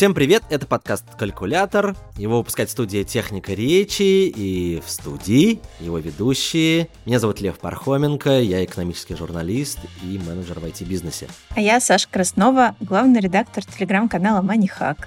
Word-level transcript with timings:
Всем 0.00 0.14
привет, 0.14 0.44
это 0.48 0.66
подкаст 0.66 1.04
«Калькулятор». 1.18 1.94
Его 2.16 2.38
выпускает 2.38 2.70
студия 2.70 3.04
«Техника 3.04 3.52
речи» 3.52 4.32
и 4.34 4.80
в 4.82 4.88
студии 4.88 5.60
его 5.78 5.98
ведущие. 5.98 6.88
Меня 7.04 7.18
зовут 7.18 7.42
Лев 7.42 7.58
Пархоменко, 7.58 8.40
я 8.40 8.64
экономический 8.64 9.14
журналист 9.14 9.78
и 10.02 10.18
менеджер 10.26 10.58
в 10.58 10.64
IT-бизнесе. 10.64 11.28
А 11.50 11.60
я 11.60 11.80
Саша 11.80 12.08
Краснова, 12.10 12.76
главный 12.80 13.20
редактор 13.20 13.62
телеграм-канала 13.62 14.40
«Манихак». 14.40 15.06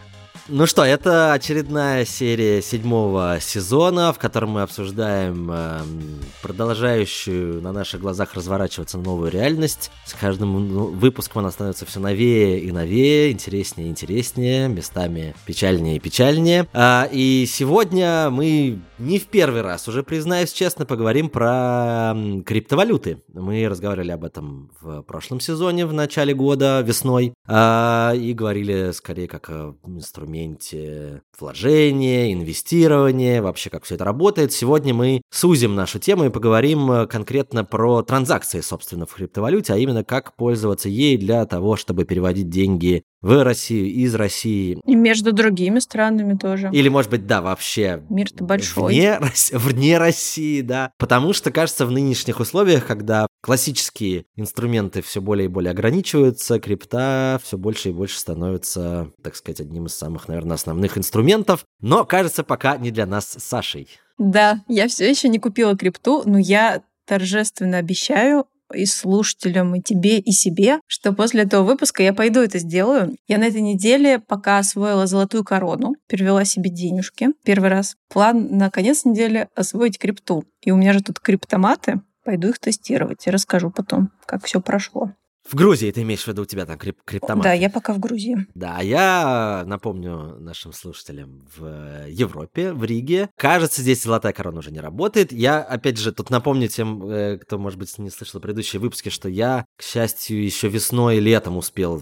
Ну 0.49 0.67
что, 0.67 0.83
это 0.83 1.31
очередная 1.31 2.03
серия 2.03 2.61
седьмого 2.61 3.37
сезона, 3.39 4.11
в 4.11 4.19
котором 4.19 4.49
мы 4.49 4.63
обсуждаем 4.63 5.49
э, 5.49 5.79
продолжающую 6.41 7.61
на 7.61 7.71
наших 7.71 8.01
глазах 8.01 8.33
разворачиваться 8.33 8.97
новую 8.97 9.31
реальность. 9.31 9.89
С 10.05 10.13
каждым 10.13 10.67
ну, 10.67 10.85
выпуском 10.87 11.39
она 11.39 11.51
становится 11.51 11.85
все 11.85 12.01
новее 12.01 12.59
и 12.59 12.73
новее, 12.73 13.31
интереснее 13.31 13.87
и 13.87 13.91
интереснее, 13.91 14.67
местами 14.67 15.33
печальнее 15.45 15.95
и 15.95 15.99
печальнее. 15.99 16.67
А, 16.73 17.07
и 17.09 17.45
сегодня 17.45 18.29
мы 18.29 18.81
не 18.99 19.19
в 19.19 19.27
первый 19.27 19.61
раз, 19.61 19.87
уже 19.87 20.03
признаюсь 20.03 20.51
честно, 20.51 20.85
поговорим 20.85 21.29
про 21.29 22.13
криптовалюты. 22.45 23.23
Мы 23.33 23.65
разговаривали 23.69 24.11
об 24.11 24.25
этом 24.25 24.71
в 24.81 25.03
прошлом 25.03 25.39
сезоне, 25.39 25.85
в 25.85 25.93
начале 25.93 26.33
года, 26.33 26.81
весной, 26.81 27.33
а, 27.47 28.13
и 28.13 28.33
говорили 28.33 28.91
скорее 28.91 29.29
как 29.29 29.49
о 29.49 29.75
инструменте 30.33 31.21
вложения, 31.39 32.33
инвестирования, 32.33 33.41
вообще 33.41 33.69
как 33.69 33.83
все 33.83 33.95
это 33.95 34.03
работает. 34.03 34.51
Сегодня 34.51 34.93
мы 34.93 35.21
сузим 35.31 35.75
нашу 35.75 35.99
тему 35.99 36.25
и 36.25 36.29
поговорим 36.29 36.91
э, 36.91 37.07
конкретно 37.07 37.65
про 37.65 38.01
транзакции, 38.03 38.61
собственно, 38.61 39.05
в 39.05 39.13
криптовалюте, 39.13 39.73
а 39.73 39.77
именно 39.77 40.03
как 40.03 40.35
пользоваться 40.35 40.89
ей 40.89 41.17
для 41.17 41.45
того, 41.45 41.75
чтобы 41.75 42.05
переводить 42.05 42.49
деньги 42.49 43.03
в 43.21 43.43
Россию, 43.43 43.87
из 43.87 44.13
России. 44.15 44.79
И 44.85 44.95
между 44.95 45.31
другими 45.31 45.79
странами 45.79 46.37
тоже. 46.37 46.69
Или, 46.73 46.89
может 46.89 47.09
быть, 47.09 47.25
да, 47.25 47.41
вообще... 47.41 48.03
Мир-то 48.09 48.43
большой. 48.43 48.93
Вне, 48.93 49.19
вне 49.53 49.97
России, 49.97 50.61
да. 50.61 50.91
Потому 50.97 51.33
что, 51.33 51.51
кажется, 51.51 51.85
в 51.85 51.91
нынешних 51.91 52.39
условиях, 52.39 52.85
когда 52.85 53.27
классические 53.43 54.25
инструменты 54.37 55.01
все 55.01 55.21
более 55.21 55.45
и 55.45 55.49
более 55.49 55.71
ограничиваются, 55.71 56.59
крипта 56.59 57.39
все 57.43 57.57
больше 57.57 57.89
и 57.89 57.91
больше 57.91 58.17
становится, 58.17 59.11
так 59.21 59.35
сказать, 59.35 59.59
одним 59.59 59.87
из 59.87 59.95
самых, 59.95 60.29
наверное, 60.29 60.55
основных 60.55 60.97
инструментов. 60.97 61.65
Но, 61.81 62.05
кажется, 62.05 62.43
пока 62.43 62.77
не 62.77 62.89
для 62.89 63.05
нас 63.05 63.25
с 63.25 63.43
Сашей. 63.43 63.89
Да, 64.17 64.63
я 64.69 64.87
все 64.87 65.09
еще 65.09 65.27
не 65.27 65.39
купила 65.39 65.75
крипту, 65.75 66.23
но 66.25 66.37
я 66.37 66.83
торжественно 67.05 67.77
обещаю 67.77 68.45
и 68.73 68.85
слушателям, 68.85 69.75
и 69.75 69.81
тебе, 69.81 70.19
и 70.19 70.31
себе, 70.31 70.79
что 70.87 71.11
после 71.11 71.43
этого 71.43 71.63
выпуска 71.63 72.01
я 72.01 72.13
пойду 72.13 72.39
это 72.39 72.59
сделаю. 72.59 73.15
Я 73.27 73.37
на 73.37 73.43
этой 73.43 73.61
неделе 73.61 74.19
пока 74.19 74.59
освоила 74.59 75.05
золотую 75.05 75.43
корону, 75.43 75.95
перевела 76.07 76.45
себе 76.45 76.69
денежки. 76.69 77.29
Первый 77.43 77.69
раз. 77.69 77.95
План 78.09 78.57
на 78.57 78.71
конец 78.71 79.03
недели 79.03 79.49
освоить 79.53 79.99
крипту. 79.99 80.45
И 80.61 80.71
у 80.71 80.77
меня 80.77 80.93
же 80.93 81.03
тут 81.03 81.19
криптоматы. 81.19 82.01
Пойду 82.23 82.49
их 82.49 82.59
тестировать 82.59 83.27
и 83.27 83.31
расскажу 83.31 83.69
потом, 83.71 84.11
как 84.25 84.45
все 84.45 84.61
прошло. 84.61 85.11
В 85.49 85.55
Грузии 85.55 85.91
ты 85.91 86.03
имеешь 86.03 86.23
в 86.23 86.27
виду 86.27 86.43
у 86.43 86.45
тебя 86.45 86.65
там 86.65 86.77
крип 86.77 87.01
криптомат? 87.03 87.43
Да, 87.43 87.51
я 87.51 87.69
пока 87.69 87.93
в 87.93 87.99
Грузии. 87.99 88.47
Да, 88.55 88.77
а 88.77 88.83
я 88.83 89.63
напомню 89.65 90.39
нашим 90.39 90.71
слушателям 90.71 91.45
в 91.57 92.07
Европе, 92.07 92.71
в 92.71 92.83
Риге. 92.85 93.29
Кажется, 93.35 93.81
здесь 93.81 94.03
золотая 94.03 94.31
корона 94.31 94.59
уже 94.59 94.71
не 94.71 94.79
работает. 94.79 95.33
Я, 95.33 95.61
опять 95.61 95.97
же, 95.97 96.13
тут 96.13 96.29
напомню 96.29 96.69
тем, 96.69 97.05
э, 97.09 97.37
кто, 97.39 97.57
может 97.59 97.77
быть, 97.77 97.97
не 97.97 98.09
слышал 98.09 98.39
предыдущие 98.39 98.79
выпуски, 98.79 99.09
что 99.09 99.27
я, 99.27 99.65
к 99.77 99.83
счастью, 99.83 100.41
еще 100.41 100.69
весной 100.69 101.17
и 101.17 101.21
летом 101.21 101.57
успел 101.57 102.01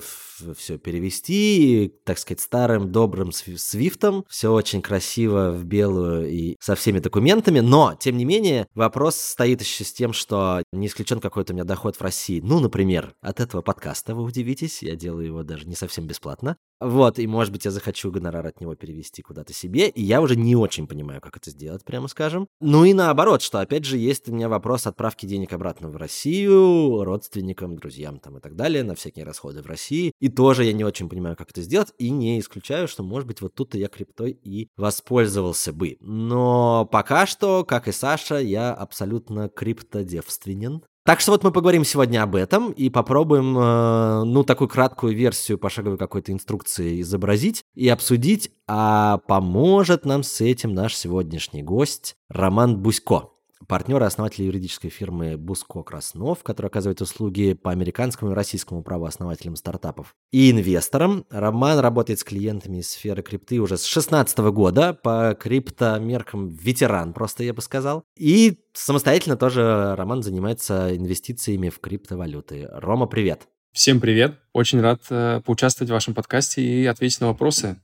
все 0.58 0.78
перевести, 0.78 1.94
так 2.06 2.18
сказать, 2.18 2.42
старым 2.42 2.92
добрым 2.92 3.32
свифтом. 3.32 4.26
Все 4.30 4.52
очень 4.52 4.82
красиво 4.82 5.52
в 5.52 5.66
белую 5.66 6.30
и 6.30 6.58
со 6.60 6.76
всеми 6.76 7.00
документами. 7.00 7.60
Но, 7.60 7.96
тем 8.00 8.18
не 8.18 8.26
менее, 8.26 8.68
вопрос 8.76 9.16
стоит 9.16 9.62
еще 9.62 9.84
с 9.84 9.94
тем, 9.94 10.14
что 10.14 10.64
не 10.72 10.88
исключен 10.88 11.20
какой-то 11.20 11.54
у 11.54 11.56
меня 11.56 11.66
доход 11.66 11.96
в 11.96 12.02
России. 12.02 12.42
Ну, 12.42 12.60
например, 12.60 13.16
от 13.22 13.40
этого 13.40 13.62
подкаста, 13.62 14.16
вы 14.16 14.24
удивитесь, 14.24 14.84
я 14.84 14.96
делаю 14.96 15.26
его 15.28 15.44
даже 15.44 15.68
не 15.68 15.76
совсем 15.76 16.06
бесплатно. 16.08 16.58
Вот, 16.82 17.20
и 17.20 17.28
может 17.28 17.54
быть 17.54 17.66
я 17.66 17.72
захочу 17.72 18.12
гонорар 18.12 18.48
от 18.48 18.60
него 18.60 18.74
перевести 18.74 19.22
куда-то 19.22 19.54
себе, 19.54 19.88
и 19.88 20.02
я 20.02 20.20
уже 20.20 20.36
не 20.36 20.56
очень 20.56 20.88
понимаю, 20.88 21.22
как 21.22 21.38
это 21.38 21.52
сделать, 21.52 21.86
прямо 21.86 22.08
скажем. 22.08 22.48
Ну 22.60 22.84
и 22.86 22.94
наоборот, 22.94 23.44
что 23.44 23.60
опять 23.60 23.86
же 23.86 24.00
есть 24.00 24.28
у 24.28 24.34
меня 24.34 24.50
вопрос 24.50 24.88
отправки 24.88 25.28
денег 25.28 25.54
обратно 25.54 25.90
в 25.90 25.96
Россию, 25.96 27.04
родственникам, 27.04 27.76
друзьям 27.76 28.20
там 28.20 28.40
и 28.40 28.42
так 28.42 28.56
далее, 28.56 28.84
на 28.84 28.96
всякие 28.96 29.26
расходы 29.26 29.62
в 29.62 29.68
России. 29.68 30.12
И 30.20 30.30
тоже 30.30 30.64
я 30.66 30.74
не 30.74 30.84
очень 30.84 31.08
понимаю, 31.08 31.36
как 31.36 31.52
это 31.52 31.62
сделать, 31.62 31.94
и 32.00 32.10
не 32.10 32.40
исключаю, 32.40 32.88
что, 32.88 33.04
может 33.04 33.28
быть, 33.28 33.42
вот 33.42 33.54
тут 33.54 33.76
я 33.76 33.88
криптой 33.88 34.32
и 34.32 34.70
воспользовался 34.76 35.74
бы. 35.74 35.98
Но 36.00 36.88
пока 36.92 37.28
что, 37.28 37.64
как 37.64 37.88
и 37.88 37.92
Саша, 37.92 38.38
я 38.38 38.74
абсолютно 38.74 39.50
криптодевственен. 39.50 40.82
Так 41.04 41.20
что 41.20 41.32
вот 41.32 41.44
мы 41.44 41.52
поговорим 41.52 41.84
сегодня 41.84 42.22
об 42.22 42.36
этом 42.36 42.72
и 42.72 42.92
попробуем, 42.92 43.58
э, 43.58 44.24
ну, 44.24 44.44
такую 44.44 44.68
краткую 44.68 45.16
версию 45.16 45.58
пошаговой 45.58 45.98
какой-то 45.98 46.32
инструкции 46.32 47.02
изобразить 47.02 47.64
и 47.74 47.90
обсудить, 47.90 48.52
а 48.68 49.18
поможет 49.28 50.06
нам 50.06 50.22
с 50.22 50.42
этим 50.42 50.76
наш 50.76 50.96
сегодняшний 50.96 51.64
гость 51.64 52.16
Роман 52.30 52.78
Бусько 52.78 53.32
партнер 53.68 54.02
и 54.02 54.06
основатель 54.06 54.44
юридической 54.46 54.90
фирмы 54.90 55.38
Буско 55.38 55.84
Краснов, 55.84 56.44
который 56.44 56.68
оказывает 56.68 57.02
услуги 57.02 57.54
по 57.54 57.72
американскому 57.72 58.32
и 58.32 58.36
российскому 58.36 58.84
праву 58.84 59.06
основателям 59.06 59.56
стартапов. 59.56 60.16
И 60.32 60.52
инвестором. 60.52 61.26
Роман 61.30 61.80
работает 61.80 62.20
с 62.20 62.24
клиентами 62.24 62.78
из 62.78 62.90
сферы 62.90 63.22
крипты 63.22 63.60
уже 63.60 63.78
с 63.78 63.82
2016 63.82 64.38
года, 64.40 64.94
по 64.94 65.36
криптомеркам 65.40 66.50
ветеран, 66.50 67.14
просто 67.14 67.44
я 67.44 67.54
бы 67.54 67.62
сказал. 67.62 68.04
И 68.18 68.60
самостоятельно 68.74 69.38
тоже 69.38 69.96
Роман 69.98 70.24
занимается 70.24 70.96
инвестициями 70.96 71.70
в 71.70 71.80
криптовалюты. 71.80 72.68
Рома, 72.72 73.08
привет! 73.08 73.48
Всем 73.74 74.02
привет! 74.02 74.38
Очень 74.52 74.82
рад 74.82 75.02
э, 75.10 75.42
поучаствовать 75.46 75.90
в 75.90 75.94
вашем 75.94 76.14
подкасте 76.14 76.62
и 76.62 76.86
ответить 76.86 77.22
на 77.22 77.28
вопросы. 77.28 77.78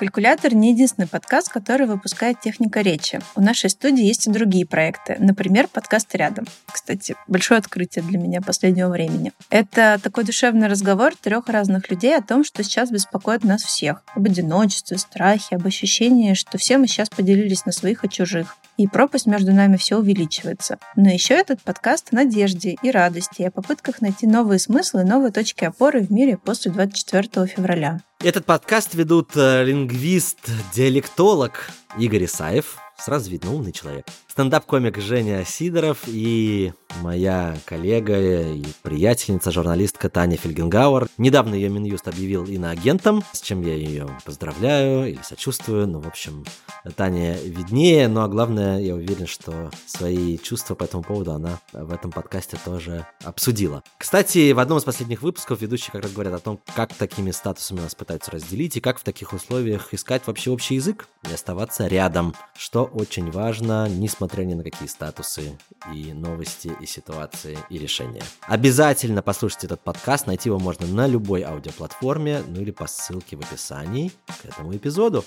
Калькулятор 0.00 0.54
не 0.54 0.72
единственный 0.72 1.06
подкаст, 1.06 1.50
который 1.50 1.86
выпускает 1.86 2.40
техника 2.40 2.80
речи. 2.80 3.20
У 3.36 3.42
нашей 3.42 3.68
студии 3.68 4.02
есть 4.02 4.26
и 4.26 4.30
другие 4.30 4.64
проекты. 4.64 5.16
Например, 5.18 5.68
подкаст 5.68 6.14
«Рядом». 6.14 6.46
Кстати, 6.72 7.16
большое 7.28 7.58
открытие 7.58 8.02
для 8.02 8.16
меня 8.16 8.40
последнего 8.40 8.88
времени. 8.88 9.34
Это 9.50 10.00
такой 10.02 10.24
душевный 10.24 10.68
разговор 10.68 11.14
трех 11.16 11.50
разных 11.50 11.90
людей 11.90 12.16
о 12.16 12.22
том, 12.22 12.44
что 12.44 12.62
сейчас 12.62 12.90
беспокоит 12.90 13.44
нас 13.44 13.62
всех. 13.62 14.02
Об 14.14 14.24
одиночестве, 14.24 14.96
страхе, 14.96 15.56
об 15.56 15.66
ощущении, 15.66 16.32
что 16.32 16.56
все 16.56 16.78
мы 16.78 16.86
сейчас 16.86 17.10
поделились 17.10 17.66
на 17.66 17.72
своих 17.72 18.02
и 18.02 18.08
чужих. 18.08 18.56
И 18.80 18.86
пропасть 18.86 19.26
между 19.26 19.52
нами 19.52 19.76
все 19.76 19.98
увеличивается. 19.98 20.78
Но 20.96 21.10
еще 21.10 21.34
этот 21.34 21.60
подкаст 21.60 22.08
о 22.12 22.16
надежде 22.16 22.78
и 22.82 22.90
радости, 22.90 23.42
и 23.42 23.44
о 23.44 23.50
попытках 23.50 24.00
найти 24.00 24.26
новые 24.26 24.58
смыслы 24.58 25.04
новые 25.04 25.32
точки 25.32 25.64
опоры 25.64 26.00
в 26.00 26.10
мире 26.10 26.38
после 26.38 26.72
24 26.72 27.46
февраля. 27.46 28.00
Этот 28.24 28.46
подкаст 28.46 28.94
ведут 28.94 29.32
э, 29.36 29.64
лингвист, 29.64 30.48
диалектолог 30.74 31.68
Игорь 31.98 32.24
Исаев, 32.24 32.78
сразу 32.98 33.30
видно 33.30 33.52
умный 33.52 33.72
человек, 33.72 34.06
стендап-комик 34.40 34.96
Женя 34.96 35.44
Сидоров 35.44 36.04
и 36.06 36.72
моя 37.02 37.58
коллега 37.66 38.18
и 38.18 38.64
приятельница, 38.82 39.50
журналистка 39.50 40.08
Таня 40.08 40.38
Фельгенгауэр. 40.38 41.08
Недавно 41.18 41.54
ее 41.54 41.68
Минюст 41.68 42.08
объявил 42.08 42.46
иноагентом, 42.46 43.22
с 43.32 43.42
чем 43.42 43.60
я 43.60 43.74
ее 43.74 44.08
поздравляю 44.24 45.10
или 45.10 45.20
сочувствую. 45.22 45.86
Ну, 45.86 46.00
в 46.00 46.08
общем, 46.08 46.46
Таня 46.96 47.36
виднее, 47.44 48.08
ну 48.08 48.22
а 48.22 48.28
главное, 48.28 48.80
я 48.80 48.94
уверен, 48.94 49.26
что 49.26 49.70
свои 49.84 50.38
чувства 50.38 50.74
по 50.74 50.84
этому 50.84 51.02
поводу 51.02 51.32
она 51.32 51.60
в 51.74 51.92
этом 51.92 52.10
подкасте 52.10 52.56
тоже 52.64 53.06
обсудила. 53.22 53.82
Кстати, 53.98 54.52
в 54.52 54.58
одном 54.58 54.78
из 54.78 54.84
последних 54.84 55.20
выпусков 55.20 55.60
ведущие 55.60 55.92
как 55.92 56.04
раз 56.04 56.12
говорят 56.12 56.32
о 56.32 56.38
том, 56.38 56.60
как 56.74 56.94
такими 56.94 57.30
статусами 57.30 57.80
нас 57.80 57.94
пытаются 57.94 58.30
разделить 58.30 58.78
и 58.78 58.80
как 58.80 58.98
в 58.98 59.04
таких 59.04 59.34
условиях 59.34 59.92
искать 59.92 60.22
вообще 60.26 60.50
общий 60.50 60.76
язык 60.76 61.08
и 61.28 61.34
оставаться 61.34 61.86
рядом, 61.86 62.34
что 62.56 62.84
очень 62.84 63.30
важно, 63.30 63.86
несмотря 63.88 64.29
ни 64.38 64.54
на 64.54 64.62
какие 64.62 64.88
статусы 64.88 65.58
и 65.94 66.12
новости 66.12 66.72
и 66.80 66.86
ситуации, 66.86 67.58
и 67.68 67.78
решения. 67.78 68.22
Обязательно 68.42 69.22
послушайте 69.22 69.66
этот 69.66 69.80
подкаст, 69.80 70.26
найти 70.26 70.48
его 70.48 70.58
можно 70.58 70.86
на 70.86 71.06
любой 71.06 71.42
аудиоплатформе, 71.42 72.42
ну 72.46 72.60
или 72.60 72.70
по 72.70 72.86
ссылке 72.86 73.36
в 73.36 73.40
описании 73.40 74.12
к 74.42 74.44
этому 74.44 74.76
эпизоду. 74.76 75.24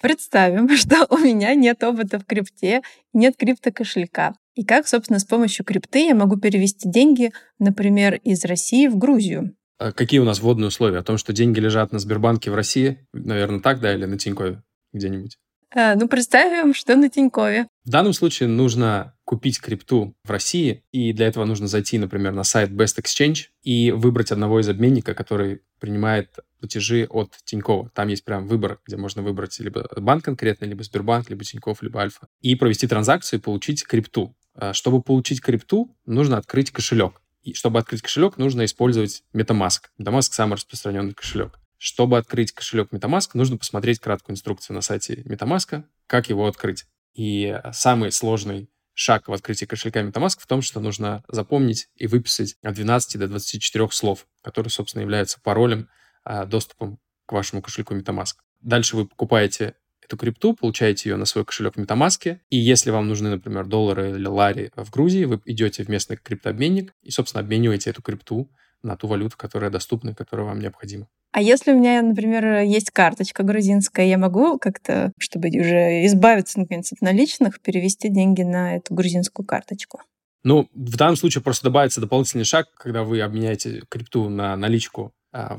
Представим, 0.00 0.68
что 0.76 1.06
у 1.08 1.16
меня 1.16 1.54
нет 1.54 1.82
опыта 1.82 2.18
в 2.18 2.26
крипте, 2.26 2.82
нет 3.12 3.36
криптокошелька. 3.38 4.34
И 4.54 4.64
как, 4.64 4.86
собственно, 4.86 5.18
с 5.18 5.24
помощью 5.24 5.64
крипты 5.64 6.06
я 6.06 6.14
могу 6.14 6.36
перевести 6.36 6.88
деньги, 6.88 7.32
например, 7.58 8.16
из 8.16 8.44
России 8.44 8.86
в 8.86 8.96
Грузию? 8.96 9.56
А 9.78 9.92
какие 9.92 10.20
у 10.20 10.24
нас 10.24 10.40
вводные 10.40 10.68
условия? 10.68 10.98
О 10.98 11.02
том, 11.02 11.18
что 11.18 11.32
деньги 11.32 11.60
лежат 11.60 11.92
на 11.92 11.98
Сбербанке 11.98 12.50
в 12.50 12.54
России? 12.54 13.06
Наверное, 13.12 13.60
так, 13.60 13.80
да, 13.80 13.94
или 13.94 14.04
на 14.04 14.18
Тинькове 14.18 14.62
где-нибудь? 14.92 15.38
А, 15.76 15.96
ну, 15.96 16.06
представим, 16.06 16.72
что 16.72 16.94
на 16.94 17.08
Тинькове. 17.08 17.66
В 17.84 17.90
данном 17.90 18.12
случае 18.12 18.48
нужно 18.48 19.14
купить 19.24 19.60
крипту 19.60 20.14
в 20.22 20.30
России, 20.30 20.84
и 20.92 21.12
для 21.12 21.26
этого 21.26 21.44
нужно 21.44 21.66
зайти, 21.66 21.98
например, 21.98 22.32
на 22.32 22.44
сайт 22.44 22.70
Best 22.70 23.02
Exchange 23.02 23.46
и 23.62 23.90
выбрать 23.90 24.30
одного 24.30 24.60
из 24.60 24.68
обменника, 24.68 25.14
который 25.14 25.62
принимает 25.80 26.30
платежи 26.60 27.06
от 27.10 27.32
Тинькова. 27.44 27.90
Там 27.92 28.08
есть 28.08 28.24
прям 28.24 28.46
выбор, 28.46 28.78
где 28.86 28.96
можно 28.96 29.22
выбрать 29.22 29.58
либо 29.58 29.88
банк 29.96 30.24
конкретно, 30.24 30.66
либо 30.66 30.84
Сбербанк, 30.84 31.28
либо 31.28 31.42
Тиньков, 31.42 31.82
либо 31.82 32.00
Альфа, 32.00 32.28
и 32.40 32.54
провести 32.54 32.86
транзакцию 32.86 33.40
и 33.40 33.42
получить 33.42 33.84
крипту. 33.84 34.36
А, 34.54 34.72
чтобы 34.72 35.02
получить 35.02 35.40
крипту, 35.40 35.94
нужно 36.06 36.38
открыть 36.38 36.70
кошелек. 36.70 37.20
И 37.44 37.52
чтобы 37.52 37.78
открыть 37.78 38.00
кошелек, 38.00 38.38
нужно 38.38 38.64
использовать 38.64 39.22
MetaMask. 39.34 39.82
MetaMask 40.00 40.32
самый 40.32 40.54
распространенный 40.54 41.12
кошелек. 41.12 41.60
Чтобы 41.76 42.16
открыть 42.16 42.52
кошелек 42.52 42.90
MetaMask, 42.90 43.30
нужно 43.34 43.58
посмотреть 43.58 44.00
краткую 44.00 44.34
инструкцию 44.34 44.74
на 44.74 44.80
сайте 44.80 45.16
MetaMask, 45.22 45.84
как 46.06 46.30
его 46.30 46.46
открыть. 46.46 46.86
И 47.12 47.60
самый 47.72 48.12
сложный 48.12 48.70
шаг 48.94 49.28
в 49.28 49.32
открытии 49.32 49.66
кошелька 49.66 50.00
MetaMask 50.00 50.38
в 50.40 50.46
том, 50.46 50.62
что 50.62 50.80
нужно 50.80 51.22
запомнить 51.28 51.88
и 51.96 52.06
выписать 52.06 52.56
от 52.62 52.74
12 52.74 53.18
до 53.18 53.28
24 53.28 53.90
слов, 53.90 54.26
которые, 54.42 54.70
собственно, 54.70 55.02
являются 55.02 55.38
паролем, 55.40 55.88
а, 56.24 56.46
доступом 56.46 56.98
к 57.26 57.32
вашему 57.32 57.60
кошельку 57.60 57.94
MetaMask. 57.94 58.36
Дальше 58.62 58.96
вы 58.96 59.06
покупаете 59.06 59.74
эту 60.04 60.16
крипту, 60.16 60.54
получаете 60.54 61.10
ее 61.10 61.16
на 61.16 61.24
свой 61.24 61.44
кошелек 61.44 61.76
в 61.76 61.78
MetaMask, 61.78 62.38
и 62.50 62.56
если 62.56 62.90
вам 62.90 63.08
нужны, 63.08 63.30
например, 63.30 63.66
доллары 63.66 64.10
или 64.10 64.26
лари 64.26 64.70
в 64.76 64.90
Грузии, 64.90 65.24
вы 65.24 65.40
идете 65.44 65.84
в 65.84 65.88
местный 65.88 66.16
криптообменник 66.16 66.92
и, 67.02 67.10
собственно, 67.10 67.42
обмениваете 67.42 67.90
эту 67.90 68.02
крипту 68.02 68.50
на 68.82 68.96
ту 68.96 69.06
валюту, 69.08 69.36
которая 69.36 69.70
доступна, 69.70 70.14
которая 70.14 70.46
вам 70.46 70.60
необходима. 70.60 71.08
А 71.32 71.40
если 71.40 71.72
у 71.72 71.78
меня, 71.78 72.00
например, 72.00 72.60
есть 72.60 72.90
карточка 72.90 73.42
грузинская, 73.42 74.06
я 74.06 74.18
могу 74.18 74.58
как-то, 74.58 75.10
чтобы 75.18 75.48
уже 75.48 76.06
избавиться, 76.06 76.60
наконец, 76.60 76.92
от 76.92 77.00
наличных, 77.00 77.60
перевести 77.60 78.08
деньги 78.08 78.42
на 78.42 78.76
эту 78.76 78.94
грузинскую 78.94 79.44
карточку? 79.44 80.00
Ну, 80.44 80.68
в 80.74 80.96
данном 80.96 81.16
случае 81.16 81.42
просто 81.42 81.64
добавится 81.64 82.00
дополнительный 82.00 82.44
шаг, 82.44 82.66
когда 82.76 83.02
вы 83.02 83.20
обменяете 83.20 83.82
крипту 83.88 84.28
на 84.28 84.54
наличку 84.56 85.12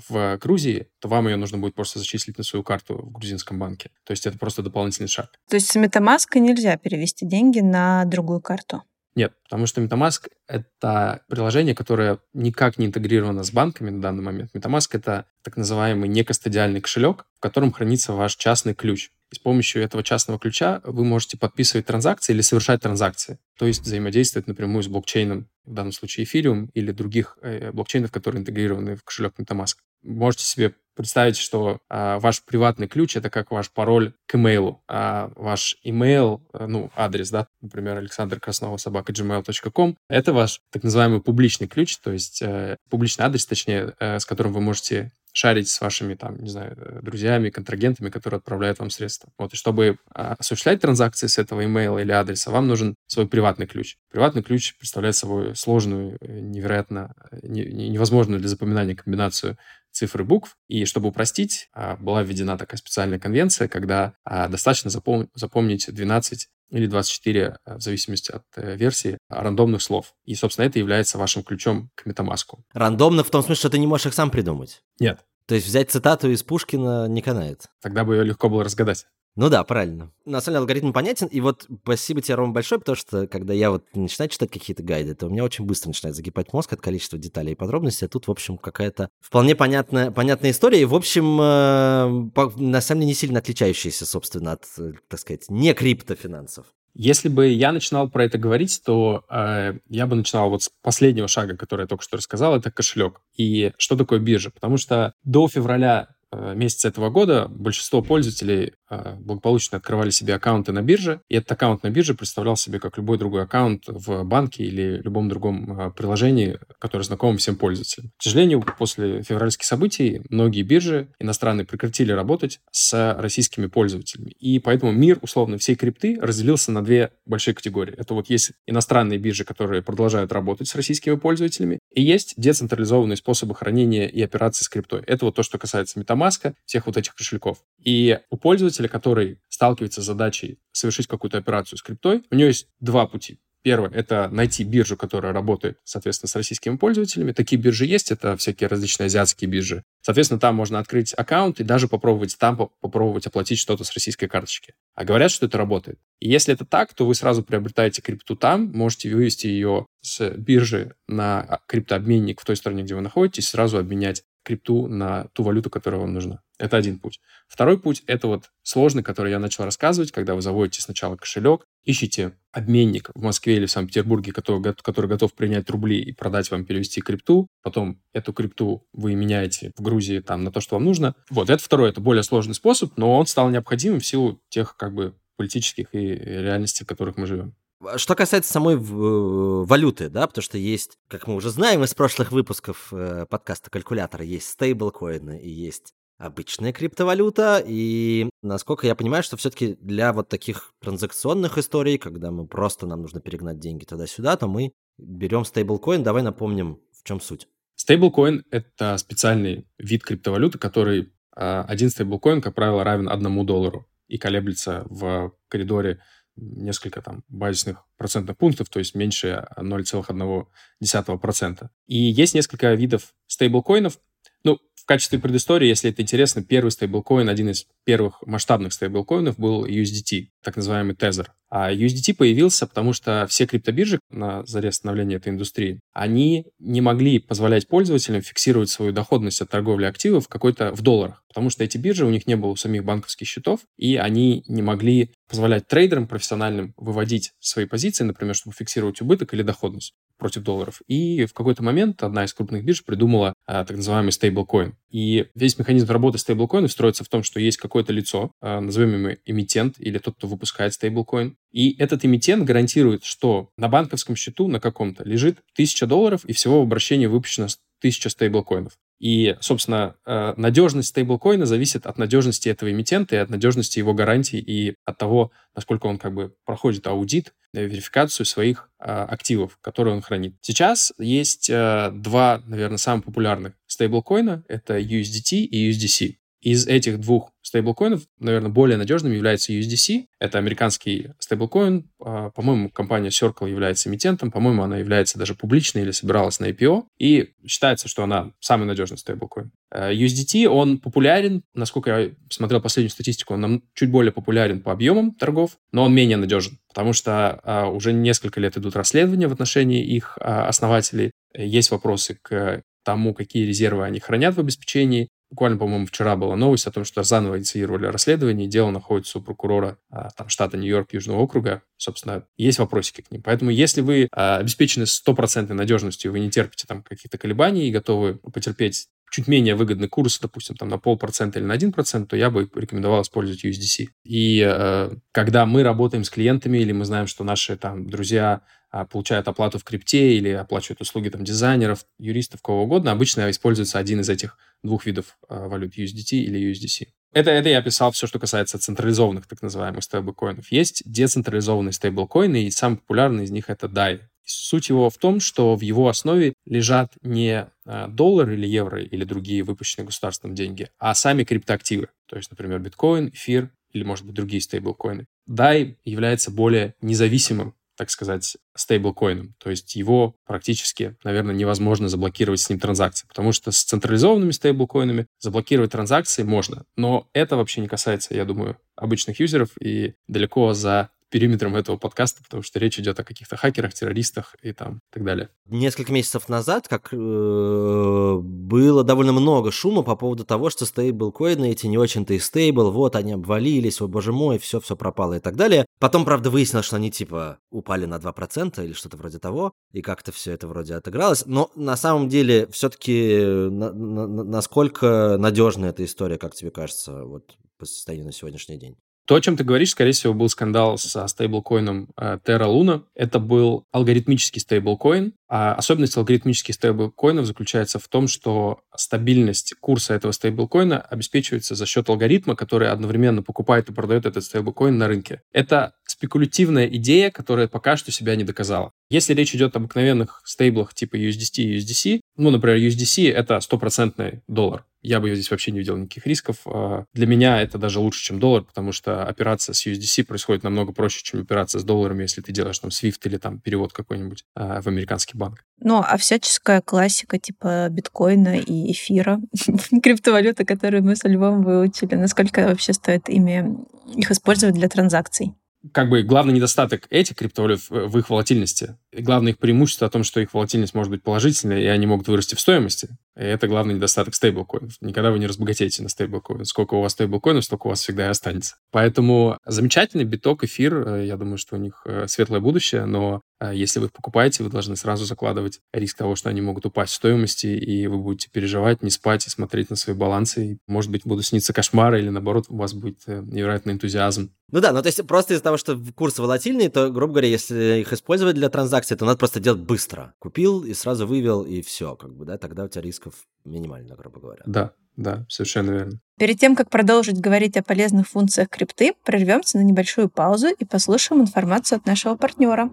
в 0.07 0.37
Грузии, 0.37 0.87
то 0.99 1.07
вам 1.07 1.27
ее 1.27 1.35
нужно 1.35 1.57
будет 1.57 1.75
просто 1.75 1.99
зачислить 1.99 2.37
на 2.37 2.43
свою 2.43 2.63
карту 2.63 2.95
в 2.95 3.11
грузинском 3.11 3.59
банке. 3.59 3.91
То 4.05 4.11
есть 4.11 4.25
это 4.25 4.37
просто 4.37 4.61
дополнительный 4.61 5.09
шаг. 5.09 5.31
То 5.49 5.55
есть 5.55 5.71
с 5.71 5.75
MetaMask 5.75 6.39
нельзя 6.39 6.77
перевести 6.77 7.25
деньги 7.25 7.59
на 7.59 8.05
другую 8.05 8.41
карту? 8.41 8.83
Нет, 9.15 9.33
потому 9.43 9.65
что 9.65 9.81
MetaMask— 9.81 10.27
это 10.47 11.21
приложение, 11.29 11.73
которое 11.73 12.19
никак 12.33 12.77
не 12.77 12.85
интегрировано 12.85 13.43
с 13.43 13.51
банками 13.51 13.89
на 13.89 14.01
данный 14.01 14.23
момент. 14.23 14.51
MetaMask— 14.53 14.89
это 14.91 15.25
так 15.41 15.55
называемый 15.55 16.09
некостадиальный 16.09 16.81
кошелек, 16.81 17.25
в 17.37 17.39
котором 17.39 17.71
хранится 17.71 18.11
ваш 18.11 18.35
частный 18.35 18.73
ключ. 18.73 19.11
И 19.31 19.35
с 19.35 19.39
помощью 19.39 19.81
этого 19.81 20.03
частного 20.03 20.39
ключа 20.39 20.81
вы 20.83 21.03
можете 21.03 21.37
подписывать 21.37 21.85
транзакции 21.85 22.33
или 22.33 22.41
совершать 22.41 22.81
транзакции. 22.81 23.39
То 23.57 23.65
есть 23.65 23.81
взаимодействовать 23.81 24.47
напрямую 24.47 24.83
с 24.83 24.87
блокчейном, 24.87 25.47
в 25.65 25.73
данном 25.73 25.91
случае 25.91 26.25
Ethereum 26.25 26.69
или 26.73 26.91
других 26.91 27.37
э, 27.41 27.71
блокчейнов, 27.71 28.11
которые 28.11 28.41
интегрированы 28.41 28.95
в 28.95 29.03
кошелек 29.03 29.33
MetaMask. 29.39 29.77
Можете 30.03 30.43
себе 30.45 30.75
представить, 30.95 31.37
что 31.37 31.79
а, 31.89 32.19
ваш 32.19 32.43
приватный 32.43 32.87
ключ 32.87 33.15
это 33.15 33.29
как 33.29 33.51
ваш 33.51 33.69
пароль 33.71 34.13
к 34.27 34.35
имейлу, 34.35 34.81
а 34.87 35.31
ваш 35.35 35.77
имейл, 35.83 36.41
э, 36.53 36.65
ну, 36.65 36.91
адрес, 36.95 37.29
да, 37.29 37.47
например, 37.61 37.97
Александр 37.97 38.39
Краснова 38.39 38.77
собака 38.77 39.11
gmail.com, 39.11 39.97
это 40.09 40.33
ваш 40.33 40.61
так 40.71 40.83
называемый 40.83 41.21
публичный 41.21 41.67
ключ, 41.67 41.97
то 41.97 42.11
есть 42.11 42.41
э, 42.41 42.77
публичный 42.89 43.25
адрес, 43.25 43.45
точнее, 43.45 43.93
э, 43.99 44.19
с 44.19 44.25
которым 44.25 44.53
вы 44.53 44.61
можете 44.61 45.11
шарить 45.35 45.67
с 45.67 45.81
вашими, 45.81 46.15
там, 46.15 46.37
не 46.41 46.49
знаю, 46.49 46.77
э, 46.77 46.99
друзьями, 47.01 47.49
контрагентами, 47.49 48.09
которые 48.09 48.37
отправляют 48.37 48.79
вам 48.79 48.89
средства. 48.89 49.29
Вот, 49.37 49.53
и 49.53 49.57
чтобы 49.57 49.97
а, 50.13 50.35
осуществлять 50.39 50.79
транзакции 50.79 51.27
с 51.27 51.37
этого 51.37 51.65
имейла 51.65 51.99
или 51.99 52.13
адреса, 52.13 52.51
вам 52.51 52.67
нужен 52.67 52.95
свой 53.07 53.27
приватный 53.27 53.67
ключ. 53.67 53.97
Приватный 54.09 54.43
ключ 54.43 54.77
представляет 54.77 55.17
собой 55.17 55.53
сложную, 55.57 56.17
э, 56.21 56.39
невероятно 56.39 57.13
не, 57.43 57.65
невозможную 57.65 58.39
для 58.39 58.47
запоминания 58.47 58.95
комбинацию 58.95 59.57
цифр 59.91 60.21
и 60.21 60.23
букв. 60.23 60.55
И 60.69 60.85
чтобы 60.85 61.09
упростить, 61.09 61.67
а, 61.73 61.97
была 61.97 62.23
введена 62.23 62.57
такая 62.57 62.77
специальная 62.77 63.19
конвенция, 63.19 63.67
когда 63.67 64.13
а, 64.23 64.47
достаточно 64.47 64.89
запом- 64.89 65.27
запомнить 65.33 65.93
12 65.93 66.47
или 66.69 66.87
24, 66.87 67.57
а, 67.63 67.77
в 67.77 67.81
зависимости 67.81 68.31
от 68.31 68.43
э, 68.55 68.75
версии, 68.75 69.17
рандомных 69.29 69.81
слов. 69.81 70.13
И, 70.23 70.35
собственно, 70.35 70.65
это 70.65 70.79
является 70.79 71.17
вашим 71.17 71.43
ключом 71.43 71.89
к 71.95 72.05
метамаску. 72.05 72.63
Рандомно 72.73 73.23
в 73.23 73.29
том 73.29 73.43
смысле, 73.43 73.59
что 73.59 73.69
ты 73.69 73.79
не 73.79 73.87
можешь 73.87 74.07
их 74.07 74.13
сам 74.13 74.31
придумать? 74.31 74.81
Нет. 74.99 75.19
То 75.47 75.53
есть 75.55 75.67
взять 75.67 75.91
цитату 75.91 76.31
из 76.31 76.41
Пушкина 76.41 77.07
не 77.07 77.21
канает? 77.21 77.67
Тогда 77.81 78.03
бы 78.03 78.15
ее 78.15 78.23
легко 78.23 78.49
было 78.49 78.63
разгадать. 78.63 79.05
Ну 79.37 79.49
да, 79.49 79.63
правильно. 79.65 80.11
На 80.23 80.39
самом 80.39 80.53
деле 80.53 80.59
алгоритм 80.61 80.91
понятен, 80.93 81.27
и 81.27 81.41
вот 81.41 81.67
спасибо 81.83 82.21
тебе, 82.21 82.35
Рома, 82.35 82.53
большое, 82.53 82.79
потому 82.79 82.95
что 82.95 83.27
когда 83.27 83.53
я 83.53 83.69
вот 83.69 83.83
начинаю 83.93 84.29
читать 84.29 84.49
какие-то 84.49 84.81
гайды, 84.81 85.13
то 85.13 85.27
у 85.27 85.29
меня 85.29 85.43
очень 85.43 85.65
быстро 85.65 85.89
начинает 85.89 86.15
загибать 86.15 86.53
мозг 86.53 86.71
от 86.71 86.79
количества 86.79 87.19
деталей 87.19 87.51
и 87.51 87.55
подробностей, 87.55 88.07
а 88.07 88.09
тут, 88.09 88.27
в 88.27 88.31
общем, 88.31 88.57
какая-то 88.57 89.09
вполне 89.19 89.55
понятная, 89.55 90.09
понятная 90.09 90.51
история, 90.51 90.81
и, 90.81 90.85
в 90.85 90.95
общем, 90.95 91.39
э, 91.41 92.61
на 92.61 92.81
самом 92.81 93.01
деле 93.01 93.09
не 93.09 93.13
сильно 93.13 93.39
отличающаяся, 93.39 94.05
собственно, 94.05 94.53
от, 94.53 94.63
э, 94.77 94.93
так 95.09 95.19
сказать, 95.19 95.49
не 95.49 95.73
криптофинансов. 95.73 96.67
Если 96.97 97.27
бы 97.27 97.47
я 97.47 97.73
начинал 97.73 98.09
про 98.09 98.23
это 98.23 98.37
говорить, 98.37 98.81
то 98.85 99.25
э, 99.29 99.73
я 99.89 100.07
бы 100.07 100.15
начинал 100.15 100.49
вот 100.49 100.63
с 100.63 100.69
последнего 100.81 101.27
шага, 101.27 101.57
который 101.57 101.81
я 101.81 101.87
только 101.87 102.05
что 102.05 102.15
рассказал, 102.15 102.55
это 102.55 102.71
кошелек. 102.71 103.19
И 103.35 103.73
что 103.77 103.97
такое 103.97 104.19
биржа? 104.19 104.49
Потому 104.49 104.77
что 104.77 105.11
до 105.25 105.49
февраля 105.49 106.14
месяца 106.33 106.87
этого 106.87 107.09
года 107.09 107.47
большинство 107.49 108.01
пользователей 108.01 108.73
э, 108.89 109.15
благополучно 109.19 109.77
открывали 109.77 110.09
себе 110.09 110.35
аккаунты 110.35 110.71
на 110.71 110.81
бирже, 110.81 111.21
и 111.29 111.35
этот 111.35 111.51
аккаунт 111.53 111.83
на 111.83 111.89
бирже 111.89 112.13
представлял 112.13 112.57
себе 112.57 112.79
как 112.79 112.97
любой 112.97 113.17
другой 113.17 113.43
аккаунт 113.43 113.83
в 113.87 114.23
банке 114.23 114.63
или 114.63 115.01
любом 115.03 115.29
другом 115.29 115.79
э, 115.79 115.91
приложении, 115.91 116.59
которое 116.79 117.03
знакомо 117.03 117.37
всем 117.37 117.55
пользователям. 117.55 118.11
К 118.17 118.23
сожалению, 118.23 118.63
после 118.77 119.21
февральских 119.21 119.65
событий 119.65 120.21
многие 120.29 120.63
биржи 120.63 121.09
иностранные 121.19 121.65
прекратили 121.65 122.11
работать 122.11 122.59
с 122.71 123.15
российскими 123.17 123.67
пользователями, 123.67 124.31
и 124.39 124.59
поэтому 124.59 124.91
мир, 124.91 125.19
условно, 125.21 125.57
всей 125.57 125.75
крипты 125.75 126.17
разделился 126.21 126.71
на 126.71 126.83
две 126.83 127.11
большие 127.25 127.53
категории. 127.53 127.93
Это 127.97 128.13
вот 128.13 128.29
есть 128.29 128.51
иностранные 128.67 129.19
биржи, 129.19 129.43
которые 129.43 129.81
продолжают 129.81 130.31
работать 130.31 130.67
с 130.67 130.75
российскими 130.75 131.15
пользователями, 131.15 131.79
и 131.95 132.01
есть 132.01 132.33
децентрализованные 132.37 133.15
способы 133.15 133.55
хранения 133.55 134.07
и 134.07 134.21
операций 134.21 134.63
с 134.63 134.69
криптой. 134.69 135.01
Это 135.07 135.25
вот 135.25 135.35
то, 135.35 135.43
что 135.43 135.57
касается 135.57 135.99
MetaMask, 135.99 136.53
всех 136.65 136.85
вот 136.85 136.97
этих 136.97 137.15
кошельков. 137.15 137.59
И 137.79 138.19
у 138.29 138.37
пользователя, 138.37 138.87
который 138.89 139.39
сталкивается 139.49 140.01
с 140.01 140.05
задачей 140.05 140.59
совершить 140.73 141.07
какую-то 141.07 141.37
операцию 141.37 141.79
с 141.79 141.81
криптой, 141.81 142.23
у 142.29 142.35
него 142.35 142.47
есть 142.47 142.67
два 142.79 143.07
пути. 143.07 143.39
Первое— 143.65 143.89
это 143.95 144.29
найти 144.31 144.63
биржу, 144.63 144.95
которая 144.95 145.33
работает, 145.33 145.79
соответственно, 145.83 146.29
с 146.29 146.35
российскими 146.35 146.77
пользователями. 146.77 147.31
Такие 147.31 147.59
биржи 147.59 147.87
есть, 147.87 148.11
это 148.11 148.37
всякие 148.37 148.67
различные 148.67 149.07
азиатские 149.07 149.49
биржи. 149.49 149.81
Соответственно, 150.03 150.39
там 150.39 150.53
можно 150.53 150.77
открыть 150.77 151.15
аккаунт 151.17 151.59
и 151.59 151.63
даже 151.63 151.87
попробовать 151.87 152.37
там 152.37 152.69
попробовать 152.79 153.25
оплатить 153.25 153.57
что-то 153.57 153.83
с 153.83 153.91
российской 153.93 154.27
карточки. 154.27 154.75
А 154.93 155.03
говорят, 155.03 155.31
что 155.31 155.47
это 155.47 155.57
работает. 155.57 155.97
И 156.19 156.29
если 156.29 156.53
это 156.53 156.63
так, 156.63 156.93
то 156.93 157.07
вы 157.07 157.15
сразу 157.15 157.41
приобретаете 157.41 158.03
крипту 158.03 158.35
там, 158.35 158.71
можете 158.71 159.11
вывести 159.11 159.47
ее 159.47 159.87
с 160.01 160.29
биржи 160.29 160.93
на 161.07 161.59
криптообменник 161.65 162.41
в 162.41 162.45
той 162.45 162.57
стране, 162.57 162.83
где 162.83 162.93
вы 162.93 163.01
находитесь, 163.01 163.49
сразу 163.49 163.79
обменять 163.79 164.21
крипту 164.45 164.87
на 164.87 165.25
ту 165.33 165.43
валюту, 165.43 165.69
которая 165.69 165.99
вам 165.99 166.13
нужна. 166.13 166.41
Это 166.57 166.77
один 166.77 166.99
путь. 166.99 167.19
Второй 167.47 167.77
путь— 167.77 168.03
это 168.07 168.27
вот 168.27 168.51
сложный, 168.63 169.03
который 169.03 169.31
я 169.31 169.39
начал 169.39 169.65
рассказывать, 169.65 170.11
когда 170.11 170.35
вы 170.35 170.41
заводите 170.41 170.81
сначала 170.81 171.17
кошелек, 171.17 171.65
ищите 171.83 172.33
обменник 172.51 173.09
в 173.13 173.21
Москве 173.21 173.57
или 173.57 173.65
в 173.65 173.71
Санкт-Петербурге, 173.71 174.31
который, 174.31 174.73
который 174.81 175.07
готов 175.07 175.33
принять 175.33 175.69
рубли 175.69 175.99
и 175.99 176.13
продать 176.13 176.49
вам, 176.51 176.63
перевести 176.63 177.01
крипту. 177.01 177.47
Потом 177.61 177.99
эту 178.13 178.31
крипту 178.31 178.87
вы 178.93 179.15
меняете 179.15 179.71
в 179.75 179.81
Грузии 179.81 180.19
там 180.19 180.43
на 180.43 180.51
то, 180.51 180.61
что 180.61 180.75
вам 180.75 180.85
нужно. 180.85 181.15
Вот, 181.29 181.49
это 181.49 181.61
второй, 181.61 181.89
это 181.89 181.99
более 181.99 182.23
сложный 182.23 182.53
способ, 182.53 182.95
но 182.95 183.17
он 183.17 183.25
стал 183.25 183.49
необходимым 183.49 183.99
в 183.99 184.05
силу 184.05 184.39
тех 184.49 184.77
как 184.77 184.93
бы 184.93 185.13
политических 185.35 185.87
и 185.91 185.97
реальностей, 185.97 186.85
в 186.85 186.87
которых 186.87 187.17
мы 187.17 187.27
живем. 187.27 187.55
Что 187.97 188.15
касается 188.15 188.53
самой 188.53 188.77
валюты, 188.77 190.09
да, 190.09 190.27
потому 190.27 190.41
что 190.41 190.57
есть, 190.57 190.97
как 191.07 191.27
мы 191.27 191.35
уже 191.35 191.49
знаем 191.49 191.83
из 191.83 191.93
прошлых 191.93 192.31
выпусков 192.31 192.93
э, 192.93 193.25
подкаста 193.29 193.69
«Калькулятор», 193.69 194.21
есть 194.21 194.47
стейблкоины 194.49 195.39
и 195.39 195.49
есть 195.49 195.93
обычная 196.17 196.71
криптовалюта, 196.71 197.61
и 197.65 198.29
насколько 198.41 198.87
я 198.87 198.95
понимаю, 198.95 199.23
что 199.23 199.37
все-таки 199.37 199.75
для 199.81 200.13
вот 200.13 200.29
таких 200.29 200.73
транзакционных 200.79 201.57
историй, 201.57 201.97
когда 201.97 202.31
мы 202.31 202.47
просто 202.47 202.87
нам 202.87 203.01
нужно 203.01 203.19
перегнать 203.19 203.59
деньги 203.59 203.85
туда-сюда, 203.85 204.37
то 204.37 204.47
мы 204.47 204.71
берем 204.97 205.43
стейблкоин. 205.43 206.03
Давай 206.03 206.23
напомним, 206.23 206.79
в 206.97 207.03
чем 207.03 207.19
суть. 207.19 207.47
Стейблкоин— 207.75 208.45
это 208.51 208.97
специальный 208.97 209.67
вид 209.77 210.03
криптовалюты, 210.03 210.57
который 210.57 211.11
а, 211.35 211.63
один 211.63 211.89
стейблкоин, 211.89 212.41
как 212.41 212.55
правило, 212.55 212.83
равен 212.83 213.09
одному 213.09 213.43
доллару 213.43 213.85
и 214.07 214.17
колеблется 214.17 214.85
в 214.89 215.33
коридоре 215.49 215.99
несколько 216.35 217.01
там 217.01 217.23
базисных 217.27 217.85
процентных 217.97 218.37
пунктов, 218.37 218.69
то 218.69 218.79
есть 218.79 218.95
меньше 218.95 219.47
0,1%. 219.57 221.69
И 221.87 221.97
есть 221.97 222.35
несколько 222.35 222.73
видов 222.73 223.13
стейблкоинов. 223.27 223.99
Ну, 224.43 224.59
в 224.75 224.85
качестве 224.85 225.17
предыстории, 225.17 225.67
если 225.67 225.89
это 225.89 226.01
интересно, 226.01 226.43
первый 226.43 226.69
стейблкоин, 226.69 227.29
один 227.29 227.49
из 227.49 227.65
первых 227.85 228.21
масштабных 228.25 228.73
стейблкоинов 228.73 229.39
был 229.39 229.65
USDT, 229.65 230.27
так 230.43 230.57
называемый 230.57 230.93
Tether. 230.93 231.27
А 231.57 231.71
USDT 231.71 232.15
появился, 232.15 232.67
потому 232.67 232.91
что 232.91 233.25
все 233.29 233.45
криптобиржи 233.45 234.01
на 234.09 234.45
заре 234.45 234.73
становления 234.73 235.15
этой 235.15 235.29
индустрии, 235.29 235.79
они 235.93 236.47
не 236.59 236.81
могли 236.81 237.19
позволять 237.19 237.69
пользователям 237.69 238.21
фиксировать 238.21 238.69
свою 238.69 238.91
доходность 238.91 239.39
от 239.39 239.51
торговли 239.51 239.85
активов 239.85 240.27
какой-то 240.27 240.73
в 240.73 240.81
долларах, 240.81 241.23
потому 241.29 241.49
что 241.49 241.63
эти 241.63 241.77
биржи, 241.77 242.05
у 242.05 242.09
них 242.09 242.27
не 242.27 242.35
было 242.35 242.51
у 242.51 242.55
самих 242.57 242.83
банковских 242.83 243.27
счетов, 243.27 243.61
и 243.77 243.95
они 243.95 244.43
не 244.49 244.61
могли 244.61 245.11
позволять 245.29 245.65
трейдерам 245.67 246.07
профессиональным 246.07 246.73
выводить 246.75 247.31
свои 247.39 247.65
позиции, 247.65 248.03
например, 248.03 248.35
чтобы 248.35 248.53
фиксировать 248.53 248.99
убыток 248.99 249.33
или 249.33 249.41
доходность 249.41 249.93
против 250.17 250.43
долларов. 250.43 250.81
И 250.87 251.25
в 251.25 251.33
какой-то 251.33 251.63
момент 251.63 252.03
одна 252.03 252.25
из 252.25 252.33
крупных 252.33 252.63
бирж 252.63 252.83
придумала 252.85 253.33
а, 253.45 253.65
так 253.65 253.77
называемый 253.77 254.11
стейблкоин. 254.11 254.75
И 254.89 255.27
весь 255.35 255.57
механизм 255.59 255.91
работы 255.91 256.17
стейблкоина 256.17 256.67
строится 256.67 257.03
в 257.03 257.09
том, 257.09 257.23
что 257.23 257.39
есть 257.39 257.57
какое-то 257.57 257.91
лицо, 257.91 258.31
а, 258.41 258.61
назовем 258.61 259.07
его 259.07 259.17
эмитент 259.25 259.75
или 259.79 259.97
тот, 259.97 260.15
кто 260.15 260.27
выпускает 260.27 260.73
стейблкоин, 260.73 261.35
и 261.51 261.75
этот 261.77 262.03
эмитент 262.05 262.43
гарантирует, 262.43 263.03
что 263.03 263.49
на 263.57 263.67
банковском 263.67 264.15
счету 264.15 264.47
на 264.47 264.59
каком-то 264.59 265.03
лежит 265.03 265.39
1000 265.53 265.87
долларов, 265.87 266.25
и 266.25 266.33
всего 266.33 266.59
в 266.59 266.63
обращении 266.63 267.05
выпущено 267.05 267.47
1000 267.79 268.09
стейблкоинов. 268.09 268.73
И, 268.99 269.35
собственно, 269.41 269.95
э, 270.05 270.33
надежность 270.37 270.89
стейблкоина 270.89 271.45
зависит 271.45 271.85
от 271.85 271.97
надежности 271.97 272.47
этого 272.47 272.71
эмитента 272.71 273.15
и 273.15 273.19
от 273.19 273.29
надежности 273.29 273.77
его 273.77 273.93
гарантий 273.93 274.39
и 274.39 274.75
от 274.85 274.97
того, 274.97 275.31
насколько 275.53 275.87
он 275.87 275.97
как 275.97 276.13
бы 276.13 276.33
проходит 276.45 276.87
аудит, 276.87 277.33
э, 277.53 277.65
верификацию 277.65 278.25
своих 278.25 278.69
э, 278.79 278.85
активов, 278.85 279.57
которые 279.61 279.95
он 279.95 280.01
хранит. 280.01 280.35
Сейчас 280.41 280.93
есть 280.97 281.49
два, 281.49 282.41
наверное, 282.45 282.77
самых 282.77 283.05
популярных 283.05 283.53
стейблкоина. 283.67 284.43
Это 284.47 284.79
USDT 284.79 285.39
и 285.39 285.71
USDC. 285.71 286.15
Из 286.45 286.67
этих 286.67 286.99
двух 286.99 287.31
стейблкоинов, 287.41 288.03
наверное, 288.19 288.51
более 288.51 288.77
надежным 288.77 289.11
является 289.11 289.51
USDC. 289.51 290.05
Это 290.19 290.37
американский 290.37 291.09
стейблкоин. 291.17 291.89
А, 291.99 292.29
по-моему, 292.29 292.69
компания 292.69 293.09
Circle 293.09 293.49
является 293.49 293.89
эмитентом. 293.89 294.29
По-моему, 294.29 294.61
она 294.61 294.77
является 294.77 295.17
даже 295.17 295.33
публичной 295.33 295.81
или 295.81 295.89
собиралась 295.89 296.39
на 296.39 296.45
IPO. 296.45 296.85
И 296.99 297.31
считается, 297.47 297.87
что 297.87 298.03
она 298.03 298.31
самый 298.39 298.65
надежный 298.65 298.99
стейблкоин. 298.99 299.51
А, 299.71 299.91
USDT, 299.91 300.45
он 300.45 300.77
популярен. 300.77 301.41
Насколько 301.55 301.99
я 301.99 302.11
смотрел 302.29 302.61
последнюю 302.61 302.91
статистику, 302.91 303.33
он 303.33 303.63
чуть 303.73 303.89
более 303.89 304.11
популярен 304.11 304.61
по 304.61 304.71
объемам 304.71 305.15
торгов, 305.15 305.57
но 305.71 305.83
он 305.83 305.95
менее 305.95 306.17
надежен, 306.17 306.59
потому 306.67 306.93
что 306.93 307.39
а, 307.41 307.69
уже 307.69 307.91
несколько 307.91 308.39
лет 308.39 308.55
идут 308.55 308.75
расследования 308.75 309.27
в 309.27 309.33
отношении 309.33 309.83
их 309.83 310.19
основателей. 310.19 311.09
Есть 311.33 311.71
вопросы 311.71 312.19
к 312.21 312.61
тому, 312.83 313.15
какие 313.15 313.47
резервы 313.47 313.83
они 313.83 313.99
хранят 313.99 314.35
в 314.35 314.39
обеспечении, 314.39 315.09
Буквально, 315.31 315.57
по-моему, 315.57 315.85
вчера 315.85 316.15
была 316.15 316.35
новость 316.35 316.67
о 316.67 316.71
том, 316.71 316.85
что 316.85 317.03
заново 317.03 317.37
инициировали 317.37 317.87
расследование, 317.87 318.47
дело 318.47 318.71
находится 318.71 319.19
у 319.19 319.21
прокурора 319.21 319.77
а, 319.89 320.09
там, 320.11 320.29
штата 320.29 320.57
Нью-Йорк, 320.57 320.93
Южного 320.93 321.19
округа. 321.19 321.63
Собственно, 321.77 322.25
есть 322.37 322.59
вопросики 322.59 323.01
к 323.01 323.11
ним. 323.11 323.21
Поэтому 323.23 323.51
если 323.51 323.81
вы 323.81 324.07
а, 324.11 324.37
обеспечены 324.37 324.85
стопроцентной 324.85 325.55
надежностью, 325.55 326.11
вы 326.11 326.19
не 326.19 326.29
терпите 326.29 326.67
там 326.67 326.83
каких-то 326.83 327.17
колебаний 327.17 327.67
и 327.67 327.71
готовы 327.71 328.15
потерпеть 328.15 328.87
чуть 329.11 329.27
менее 329.27 329.55
выгодный 329.55 329.87
курс, 329.87 330.19
допустим, 330.19 330.55
там 330.55 330.69
на 330.69 330.77
полпроцента 330.77 331.39
или 331.39 331.45
на 331.45 331.53
один 331.53 331.71
процент, 331.71 332.09
то 332.09 332.17
я 332.17 332.29
бы 332.29 332.49
рекомендовал 332.53 333.01
использовать 333.01 333.45
USDC. 333.45 333.87
И 334.03 334.43
э, 334.45 334.91
когда 335.11 335.45
мы 335.45 335.63
работаем 335.63 336.03
с 336.03 336.09
клиентами 336.09 336.57
или 336.57 336.71
мы 336.73 336.85
знаем, 336.85 337.07
что 337.07 337.23
наши 337.23 337.55
там 337.55 337.87
друзья 337.89 338.41
получают 338.83 339.29
оплату 339.29 339.57
в 339.57 339.63
крипте 339.63 340.17
или 340.17 340.29
оплачивают 340.29 340.81
услуги 340.81 341.07
там 341.07 341.23
дизайнеров, 341.23 341.85
юристов, 341.97 342.41
кого 342.41 342.63
угодно, 342.63 342.91
обычно 342.91 343.29
используется 343.29 343.79
один 343.79 344.01
из 344.01 344.09
этих 344.09 344.37
двух 344.63 344.85
видов 344.85 345.17
а, 345.29 345.47
валют, 345.47 345.77
USDT 345.77 346.17
или 346.17 346.51
USDC. 346.51 346.87
Это, 347.13 347.31
это 347.31 347.47
я 347.47 347.59
описал 347.59 347.91
все, 347.91 348.07
что 348.07 348.19
касается 348.19 348.59
централизованных 348.59 349.27
так 349.27 349.41
называемых 349.41 349.83
стейблкоинов. 349.85 350.51
Есть 350.51 350.83
децентрализованные 350.85 351.71
стейблкоины, 351.71 352.43
и 352.43 352.51
самый 352.51 352.75
популярный 352.75 353.23
из 353.23 353.31
них 353.31 353.49
это 353.49 353.67
DAI. 353.67 354.01
Суть 354.25 354.67
его 354.67 354.89
в 354.89 354.97
том, 354.97 355.21
что 355.21 355.55
в 355.55 355.61
его 355.61 355.87
основе 355.87 356.33
лежат 356.45 356.91
не 357.03 357.47
а, 357.65 357.87
доллар 357.87 358.31
или 358.31 358.45
евро 358.45 358.81
или 358.81 359.05
другие 359.05 359.43
выпущенные 359.43 359.85
государством 359.85 360.35
деньги, 360.35 360.69
а 360.77 360.93
сами 360.93 361.23
криптоактивы. 361.23 361.87
То 362.07 362.17
есть, 362.17 362.29
например, 362.31 362.59
биткоин, 362.59 363.07
эфир 363.07 363.51
или, 363.71 363.83
может 363.83 364.05
быть, 364.05 364.15
другие 364.15 364.41
стейблкоины. 364.41 365.05
DAI 365.29 365.77
является 365.85 366.31
более 366.31 366.75
независимым 366.81 367.55
так 367.75 367.89
сказать, 367.89 368.37
стейблкоином. 368.55 369.35
То 369.37 369.49
есть 369.49 369.75
его 369.75 370.15
практически, 370.25 370.95
наверное, 371.03 371.35
невозможно 371.35 371.89
заблокировать 371.89 372.39
с 372.39 372.49
ним 372.49 372.59
транзакции, 372.59 373.07
потому 373.07 373.31
что 373.31 373.51
с 373.51 373.63
централизованными 373.63 374.31
стейблкоинами 374.31 375.07
заблокировать 375.19 375.71
транзакции 375.71 376.23
можно. 376.23 376.65
Но 376.75 377.09
это 377.13 377.35
вообще 377.35 377.61
не 377.61 377.67
касается, 377.67 378.15
я 378.15 378.25
думаю, 378.25 378.57
обычных 378.75 379.19
юзеров 379.19 379.49
и 379.61 379.95
далеко 380.07 380.53
за 380.53 380.89
периметром 381.15 381.55
этого 381.55 381.77
подкаста, 381.77 382.21
потому 382.21 382.43
что 382.43 382.59
речь 382.59 382.77
идет 382.77 382.99
о 382.99 383.05
каких-то 383.05 383.37
хакерах, 383.37 383.73
террористах 383.73 384.35
и 384.41 384.51
там 384.51 384.81
так 384.91 385.05
далее. 385.05 385.29
Несколько 385.45 385.93
месяцев 385.93 386.27
назад 386.27 386.67
как 386.67 386.89
э, 386.91 388.17
было 388.21 388.83
довольно 388.83 389.13
много 389.13 389.49
шума 389.49 389.81
по 389.81 389.95
поводу 389.95 390.25
того, 390.25 390.49
что 390.49 390.65
стейблкоины 390.65 391.51
эти 391.51 391.67
не 391.67 391.77
очень-то 391.77 392.13
и 392.13 392.19
стейбл, 392.19 392.69
вот 392.69 392.97
они 392.97 393.13
обвалились, 393.13 393.79
о 393.79 393.87
боже 393.87 394.11
мой, 394.11 394.39
все, 394.39 394.59
все 394.59 394.75
пропало 394.75 395.13
и 395.13 395.19
так 395.21 395.37
далее. 395.37 395.65
Потом, 395.79 396.03
правда, 396.03 396.29
выяснилось, 396.29 396.65
что 396.65 396.75
они 396.75 396.91
типа 396.91 397.37
упали 397.49 397.85
на 397.85 397.95
2% 397.95 398.65
или 398.65 398.73
что-то 398.73 398.97
вроде 398.97 399.19
того, 399.19 399.53
и 399.71 399.81
как-то 399.81 400.11
все 400.11 400.33
это 400.33 400.49
вроде 400.49 400.75
отыгралось. 400.75 401.25
Но 401.25 401.49
на 401.55 401.77
самом 401.77 402.09
деле 402.09 402.47
все-таки 402.47 403.23
на, 403.23 403.71
на, 403.71 404.05
насколько 404.05 405.15
надежна 405.17 405.67
эта 405.67 405.85
история, 405.85 406.17
как 406.17 406.35
тебе 406.35 406.51
кажется, 406.51 407.05
вот 407.05 407.37
по 407.57 407.65
состоянию 407.65 408.07
на 408.07 408.11
сегодняшний 408.11 408.57
день? 408.57 408.75
То, 409.05 409.15
о 409.15 409.21
чем 409.21 409.37
ты 409.37 409.43
говоришь, 409.43 409.69
скорее 409.69 409.91
всего, 409.91 410.15
был 410.15 410.29
скандал 410.29 410.79
со 410.79 411.07
стейблкоином 411.07 411.89
э, 411.95 412.17
Terra 412.25 412.47
Luna. 412.47 412.83
Это 412.95 413.19
был 413.19 413.65
алгоритмический 413.71 414.41
стейблкоин. 414.41 415.13
А 415.27 415.53
особенность 415.53 415.95
алгоритмических 415.95 416.55
стейблкоинов 416.55 417.25
заключается 417.27 417.77
в 417.77 417.87
том, 417.87 418.07
что 418.07 418.61
стабильность 418.75 419.53
курса 419.59 419.93
этого 419.93 420.11
стейблкоина 420.11 420.81
обеспечивается 420.81 421.53
за 421.53 421.67
счет 421.67 421.87
алгоритма, 421.87 422.35
который 422.35 422.69
одновременно 422.69 423.21
покупает 423.21 423.69
и 423.69 423.73
продает 423.73 424.07
этот 424.07 424.23
стейблкоин 424.23 424.77
на 424.77 424.87
рынке. 424.87 425.21
Это 425.31 425.73
спекулятивная 425.85 426.65
идея, 426.67 427.11
которая 427.11 427.47
пока 427.47 427.77
что 427.77 427.91
себя 427.91 428.15
не 428.15 428.23
доказала. 428.23 428.71
Если 428.89 429.13
речь 429.13 429.33
идет 429.35 429.55
об 429.55 429.63
обыкновенных 429.63 430.21
стейблах 430.25 430.73
типа 430.73 430.95
USDT 430.95 431.43
и 431.43 431.57
USDC, 431.57 432.01
ну, 432.17 432.29
например, 432.29 432.57
USDC— 432.57 433.11
это 433.13 433.39
стопроцентный 433.39 434.21
доллар, 434.27 434.65
я 434.85 434.99
бы 434.99 435.13
здесь 435.15 435.31
вообще 435.31 435.51
не 435.51 435.59
видел 435.59 435.77
никаких 435.77 436.05
рисков. 436.05 436.37
А, 436.45 436.85
для 436.93 437.07
меня 437.07 437.41
это 437.41 437.57
даже 437.57 437.79
лучше, 437.79 438.03
чем 438.03 438.19
доллар, 438.19 438.43
потому 438.43 438.71
что 438.71 439.03
операция 439.03 439.53
с 439.53 439.65
USDC 439.65 440.03
происходит 440.03 440.43
намного 440.43 440.73
проще, 440.73 441.01
чем 441.03 441.21
операция 441.21 441.59
с 441.59 441.63
долларами, 441.63 442.03
если 442.03 442.21
ты 442.21 442.31
делаешь 442.31 442.59
там 442.59 442.69
SWIFT 442.69 442.99
или 443.05 443.17
там 443.17 443.39
перевод 443.39 443.73
какой-нибудь 443.73 444.25
а, 444.35 444.61
в 444.61 444.67
американский 444.67 445.17
банк. 445.17 445.43
Ну, 445.59 445.77
а 445.77 445.97
всяческая 445.97 446.61
классика 446.61 447.17
типа 447.17 447.67
биткоина 447.71 448.37
и 448.37 448.71
эфира, 448.71 449.19
криптовалюта, 449.83 450.45
которую 450.45 450.83
мы 450.83 450.95
со 450.95 451.07
Львом 451.07 451.41
выучили, 451.41 451.95
насколько 451.95 452.47
вообще 452.47 452.73
стоит 452.73 453.09
ими 453.09 453.57
их 453.95 454.11
использовать 454.11 454.53
для 454.53 454.69
транзакций? 454.69 455.33
Как 455.71 455.89
бы 455.89 456.03
главный 456.03 456.33
недостаток 456.33 456.87
этих 456.89 457.15
криптовалют 457.15 457.61
в 457.69 457.97
их 457.97 458.09
волатильности. 458.09 458.77
Главное 458.91 459.33
их 459.33 459.37
преимущество 459.37 459.87
о 459.87 459.89
том, 459.89 460.03
что 460.03 460.19
их 460.19 460.33
волатильность 460.33 460.73
может 460.73 460.91
быть 460.91 461.03
положительной, 461.03 461.63
и 461.63 461.67
они 461.67 461.85
могут 461.85 462.07
вырасти 462.07 462.35
в 462.35 462.39
стоимости. 462.39 462.89
Это 463.15 463.47
главный 463.47 463.75
недостаток 463.75 464.13
стейблкоинов. 464.13 464.73
Никогда 464.81 465.11
вы 465.11 465.19
не 465.19 465.27
разбогатеете 465.27 465.83
на 465.83 465.89
стейблкоинах. 465.89 466.47
Сколько 466.47 466.73
у 466.75 466.81
вас 466.81 466.91
стейблкоинов, 466.91 467.45
столько 467.45 467.67
у 467.67 467.69
вас 467.69 467.81
всегда 467.81 468.07
и 468.07 468.09
останется. 468.09 468.57
Поэтому 468.71 469.37
замечательный 469.45 470.03
биток, 470.03 470.43
эфир. 470.43 470.75
Э, 470.75 471.05
я 471.05 471.15
думаю, 471.15 471.37
что 471.37 471.55
у 471.55 471.59
них 471.59 471.81
э, 471.85 472.07
светлое 472.07 472.41
будущее, 472.41 472.85
но 472.85 473.21
э, 473.39 473.51
если 473.55 473.79
вы 473.79 473.87
их 473.87 473.93
покупаете, 473.93 474.43
вы 474.43 474.49
должны 474.49 474.75
сразу 474.75 475.05
закладывать 475.05 475.59
риск 475.71 475.97
того, 475.97 476.15
что 476.15 476.29
они 476.29 476.41
могут 476.41 476.65
упасть 476.65 476.91
в 476.91 476.95
стоимости, 476.95 477.47
и 477.47 477.87
вы 477.87 477.97
будете 477.97 478.29
переживать, 478.29 478.83
не 478.83 478.89
спать 478.89 479.25
и 479.27 479.29
смотреть 479.29 479.69
на 479.69 479.77
свои 479.77 479.95
балансы. 479.95 480.57
Может 480.67 480.91
быть, 480.91 481.03
будут 481.05 481.25
сниться 481.25 481.53
кошмары, 481.53 481.99
или 481.99 482.09
наоборот, 482.09 482.45
у 482.49 482.57
вас 482.57 482.73
будет 482.73 483.07
невероятный 483.07 483.73
энтузиазм. 483.73 484.31
Ну 484.51 484.61
да, 484.61 484.71
ну 484.71 484.81
то 484.81 484.87
есть 484.87 485.05
просто 485.07 485.33
из-за 485.33 485.43
того, 485.43 485.57
что 485.57 485.79
курсы 485.95 486.21
волатильные, 486.21 486.69
то, 486.69 486.89
грубо 486.91 487.13
говоря, 487.13 487.29
если 487.29 487.79
их 487.81 487.91
использовать 487.91 488.35
для 488.35 488.49
транзакций, 488.49 488.95
то 488.95 489.05
надо 489.05 489.17
просто 489.17 489.39
делать 489.39 489.61
быстро. 489.61 490.13
Купил 490.19 490.63
и 490.63 490.73
сразу 490.73 491.07
вывел, 491.07 491.41
и 491.41 491.61
все, 491.61 491.95
как 491.95 492.13
бы, 492.13 492.25
да, 492.25 492.37
тогда 492.37 492.65
у 492.65 492.67
тебя 492.67 492.83
рисков 493.05 493.25
минимально, 493.43 493.95
грубо 493.95 494.19
говоря. 494.19 494.41
Да, 494.45 494.73
да, 494.95 495.25
совершенно 495.29 495.71
верно. 495.71 495.99
Перед 496.17 496.39
тем, 496.39 496.55
как 496.55 496.69
продолжить 496.69 497.19
говорить 497.19 497.57
о 497.57 497.63
полезных 497.63 498.07
функциях 498.07 498.49
крипты, 498.49 498.93
прервемся 499.03 499.57
на 499.57 499.63
небольшую 499.63 500.09
паузу 500.09 500.47
и 500.47 500.65
послушаем 500.65 501.21
информацию 501.21 501.77
от 501.77 501.85
нашего 501.85 502.15
партнера. 502.15 502.69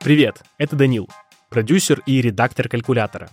Привет, 0.00 0.42
это 0.56 0.74
Данил, 0.74 1.08
продюсер 1.50 2.02
и 2.06 2.22
редактор 2.22 2.68
калькулятора. 2.68 3.28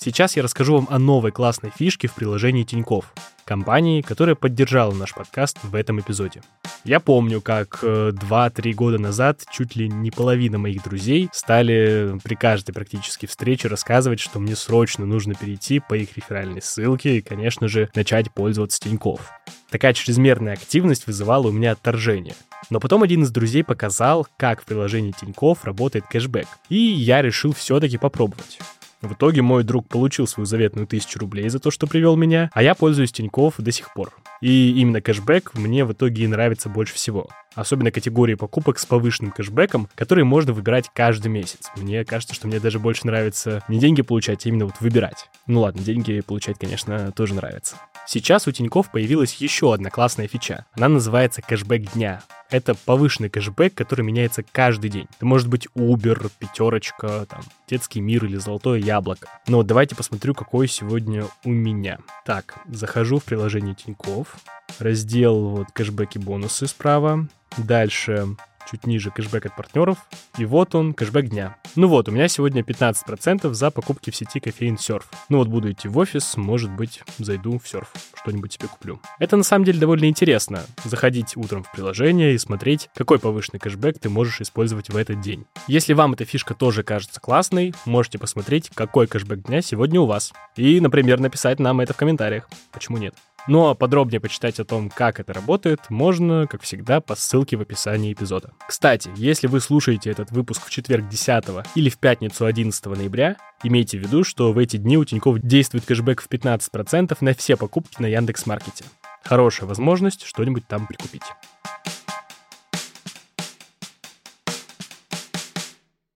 Сейчас 0.00 0.36
я 0.36 0.44
расскажу 0.44 0.76
вам 0.76 0.86
о 0.90 1.00
новой 1.00 1.32
классной 1.32 1.72
фишке 1.76 2.06
в 2.06 2.14
приложении 2.14 2.62
Тиньков, 2.62 3.12
компании, 3.44 4.00
которая 4.00 4.36
поддержала 4.36 4.94
наш 4.94 5.12
подкаст 5.12 5.58
в 5.64 5.74
этом 5.74 5.98
эпизоде. 5.98 6.40
Я 6.84 7.00
помню, 7.00 7.40
как 7.40 7.80
2-3 7.82 8.12
э, 8.22 8.72
года 8.74 8.98
назад 9.00 9.42
чуть 9.50 9.74
ли 9.74 9.88
не 9.88 10.12
половина 10.12 10.56
моих 10.56 10.84
друзей 10.84 11.28
стали 11.32 12.16
при 12.22 12.36
каждой 12.36 12.74
практически 12.74 13.26
встрече 13.26 13.66
рассказывать, 13.66 14.20
что 14.20 14.38
мне 14.38 14.54
срочно 14.54 15.04
нужно 15.04 15.34
перейти 15.34 15.80
по 15.80 15.94
их 15.94 16.16
реферальной 16.16 16.62
ссылке 16.62 17.18
и, 17.18 17.20
конечно 17.20 17.66
же, 17.66 17.90
начать 17.96 18.32
пользоваться 18.32 18.78
Тиньков. 18.78 19.32
Такая 19.68 19.94
чрезмерная 19.94 20.52
активность 20.52 21.08
вызывала 21.08 21.48
у 21.48 21.52
меня 21.52 21.72
отторжение. 21.72 22.36
Но 22.70 22.78
потом 22.78 23.02
один 23.02 23.24
из 23.24 23.32
друзей 23.32 23.64
показал, 23.64 24.28
как 24.36 24.62
в 24.62 24.64
приложении 24.64 25.10
Тиньков 25.10 25.64
работает 25.64 26.06
кэшбэк, 26.06 26.46
и 26.68 26.76
я 26.76 27.20
решил 27.20 27.52
все-таки 27.52 27.98
попробовать. 27.98 28.60
В 29.00 29.12
итоге 29.12 29.42
мой 29.42 29.62
друг 29.62 29.86
получил 29.86 30.26
свою 30.26 30.44
заветную 30.44 30.86
тысячу 30.88 31.20
рублей 31.20 31.48
за 31.48 31.60
то, 31.60 31.70
что 31.70 31.86
привел 31.86 32.16
меня, 32.16 32.50
а 32.52 32.62
я 32.64 32.74
пользуюсь 32.74 33.12
Тинькофф 33.12 33.54
до 33.58 33.70
сих 33.70 33.92
пор. 33.94 34.12
И 34.40 34.72
именно 34.80 35.00
кэшбэк 35.00 35.54
мне 35.54 35.84
в 35.84 35.92
итоге 35.92 36.24
и 36.24 36.26
нравится 36.26 36.68
больше 36.68 36.94
всего. 36.94 37.28
Особенно 37.54 37.90
категории 37.92 38.34
покупок 38.34 38.78
с 38.78 38.86
повышенным 38.86 39.32
кэшбэком, 39.32 39.88
которые 39.94 40.24
можно 40.24 40.52
выбирать 40.52 40.90
каждый 40.92 41.28
месяц. 41.28 41.70
Мне 41.76 42.04
кажется, 42.04 42.34
что 42.34 42.48
мне 42.48 42.58
даже 42.58 42.78
больше 42.78 43.06
нравится 43.06 43.62
не 43.68 43.78
деньги 43.78 44.02
получать, 44.02 44.44
а 44.44 44.48
именно 44.48 44.66
вот 44.66 44.80
выбирать. 44.80 45.28
Ну 45.46 45.60
ладно, 45.60 45.82
деньги 45.82 46.20
получать, 46.20 46.58
конечно, 46.58 47.12
тоже 47.12 47.34
нравится. 47.34 47.76
Сейчас 48.06 48.48
у 48.48 48.52
Тинькофф 48.52 48.90
появилась 48.90 49.34
еще 49.34 49.74
одна 49.74 49.90
классная 49.90 50.28
фича. 50.28 50.66
Она 50.72 50.88
называется 50.88 51.42
кэшбэк 51.42 51.92
дня 51.92 52.22
это 52.50 52.74
повышенный 52.74 53.28
кэшбэк, 53.28 53.74
который 53.74 54.02
меняется 54.02 54.42
каждый 54.42 54.90
день. 54.90 55.08
Это 55.16 55.26
может 55.26 55.48
быть 55.48 55.68
Uber, 55.74 56.30
пятерочка, 56.38 57.26
там, 57.28 57.42
детский 57.68 58.00
мир 58.00 58.24
или 58.24 58.36
золотое 58.36 58.78
яблоко. 58.78 59.28
Но 59.46 59.62
давайте 59.62 59.94
посмотрю, 59.94 60.34
какой 60.34 60.68
сегодня 60.68 61.26
у 61.44 61.50
меня. 61.50 61.98
Так, 62.24 62.58
захожу 62.68 63.18
в 63.18 63.24
приложение 63.24 63.74
Тинькофф, 63.74 64.36
раздел 64.78 65.48
вот 65.48 65.66
кэшбэки 65.72 66.18
бонусы 66.18 66.66
справа. 66.66 67.26
Дальше 67.56 68.36
чуть 68.70 68.86
ниже 68.86 69.10
кэшбэк 69.10 69.46
от 69.46 69.56
партнеров. 69.56 69.98
И 70.36 70.44
вот 70.44 70.74
он, 70.74 70.92
кэшбэк 70.92 71.28
дня. 71.28 71.56
Ну 71.76 71.88
вот, 71.88 72.08
у 72.08 72.12
меня 72.12 72.28
сегодня 72.28 72.62
15% 72.62 73.52
за 73.52 73.70
покупки 73.70 74.10
в 74.10 74.16
сети 74.16 74.40
кофеен 74.40 74.78
Surf. 74.78 75.08
Ну 75.28 75.38
вот 75.38 75.48
буду 75.48 75.72
идти 75.72 75.88
в 75.88 75.98
офис, 75.98 76.36
может 76.36 76.70
быть, 76.70 77.02
зайду 77.18 77.58
в 77.58 77.68
Surf, 77.68 77.90
что-нибудь 78.14 78.52
себе 78.52 78.68
куплю. 78.68 79.00
Это 79.18 79.36
на 79.36 79.42
самом 79.42 79.64
деле 79.64 79.78
довольно 79.78 80.06
интересно. 80.06 80.62
Заходить 80.84 81.36
утром 81.36 81.64
в 81.64 81.72
приложение 81.72 82.34
и 82.34 82.38
смотреть, 82.38 82.90
какой 82.94 83.18
повышенный 83.18 83.60
кэшбэк 83.60 83.98
ты 83.98 84.08
можешь 84.08 84.40
использовать 84.40 84.90
в 84.90 84.96
этот 84.96 85.20
день. 85.20 85.46
Если 85.66 85.92
вам 85.92 86.12
эта 86.12 86.24
фишка 86.24 86.54
тоже 86.54 86.82
кажется 86.82 87.20
классной, 87.20 87.74
можете 87.84 88.18
посмотреть, 88.18 88.70
какой 88.74 89.06
кэшбэк 89.06 89.46
дня 89.46 89.62
сегодня 89.62 90.00
у 90.00 90.06
вас. 90.06 90.32
И, 90.56 90.80
например, 90.80 91.20
написать 91.20 91.58
нам 91.58 91.80
это 91.80 91.94
в 91.94 91.96
комментариях. 91.96 92.48
Почему 92.72 92.98
нет? 92.98 93.14
Ну 93.48 93.66
а 93.66 93.74
подробнее 93.74 94.20
почитать 94.20 94.60
о 94.60 94.64
том, 94.66 94.90
как 94.90 95.20
это 95.20 95.32
работает, 95.32 95.80
можно, 95.88 96.46
как 96.46 96.60
всегда, 96.60 97.00
по 97.00 97.16
ссылке 97.16 97.56
в 97.56 97.62
описании 97.62 98.12
эпизода. 98.12 98.52
Кстати, 98.68 99.10
если 99.16 99.46
вы 99.46 99.60
слушаете 99.60 100.10
этот 100.10 100.30
выпуск 100.30 100.66
в 100.66 100.70
четверг 100.70 101.08
10 101.08 101.44
или 101.74 101.88
в 101.88 101.96
пятницу 101.96 102.44
11 102.44 102.84
ноября, 102.84 103.36
имейте 103.62 103.98
в 103.98 104.02
виду, 104.02 104.22
что 104.22 104.52
в 104.52 104.58
эти 104.58 104.76
дни 104.76 104.98
у 104.98 105.04
Тинькофф 105.06 105.38
действует 105.38 105.86
кэшбэк 105.86 106.20
в 106.20 106.28
15% 106.28 107.16
на 107.22 107.32
все 107.32 107.56
покупки 107.56 108.02
на 108.02 108.06
Яндекс.Маркете. 108.06 108.84
Хорошая 109.24 109.66
возможность 109.66 110.26
что-нибудь 110.26 110.68
там 110.68 110.86
прикупить. 110.86 111.24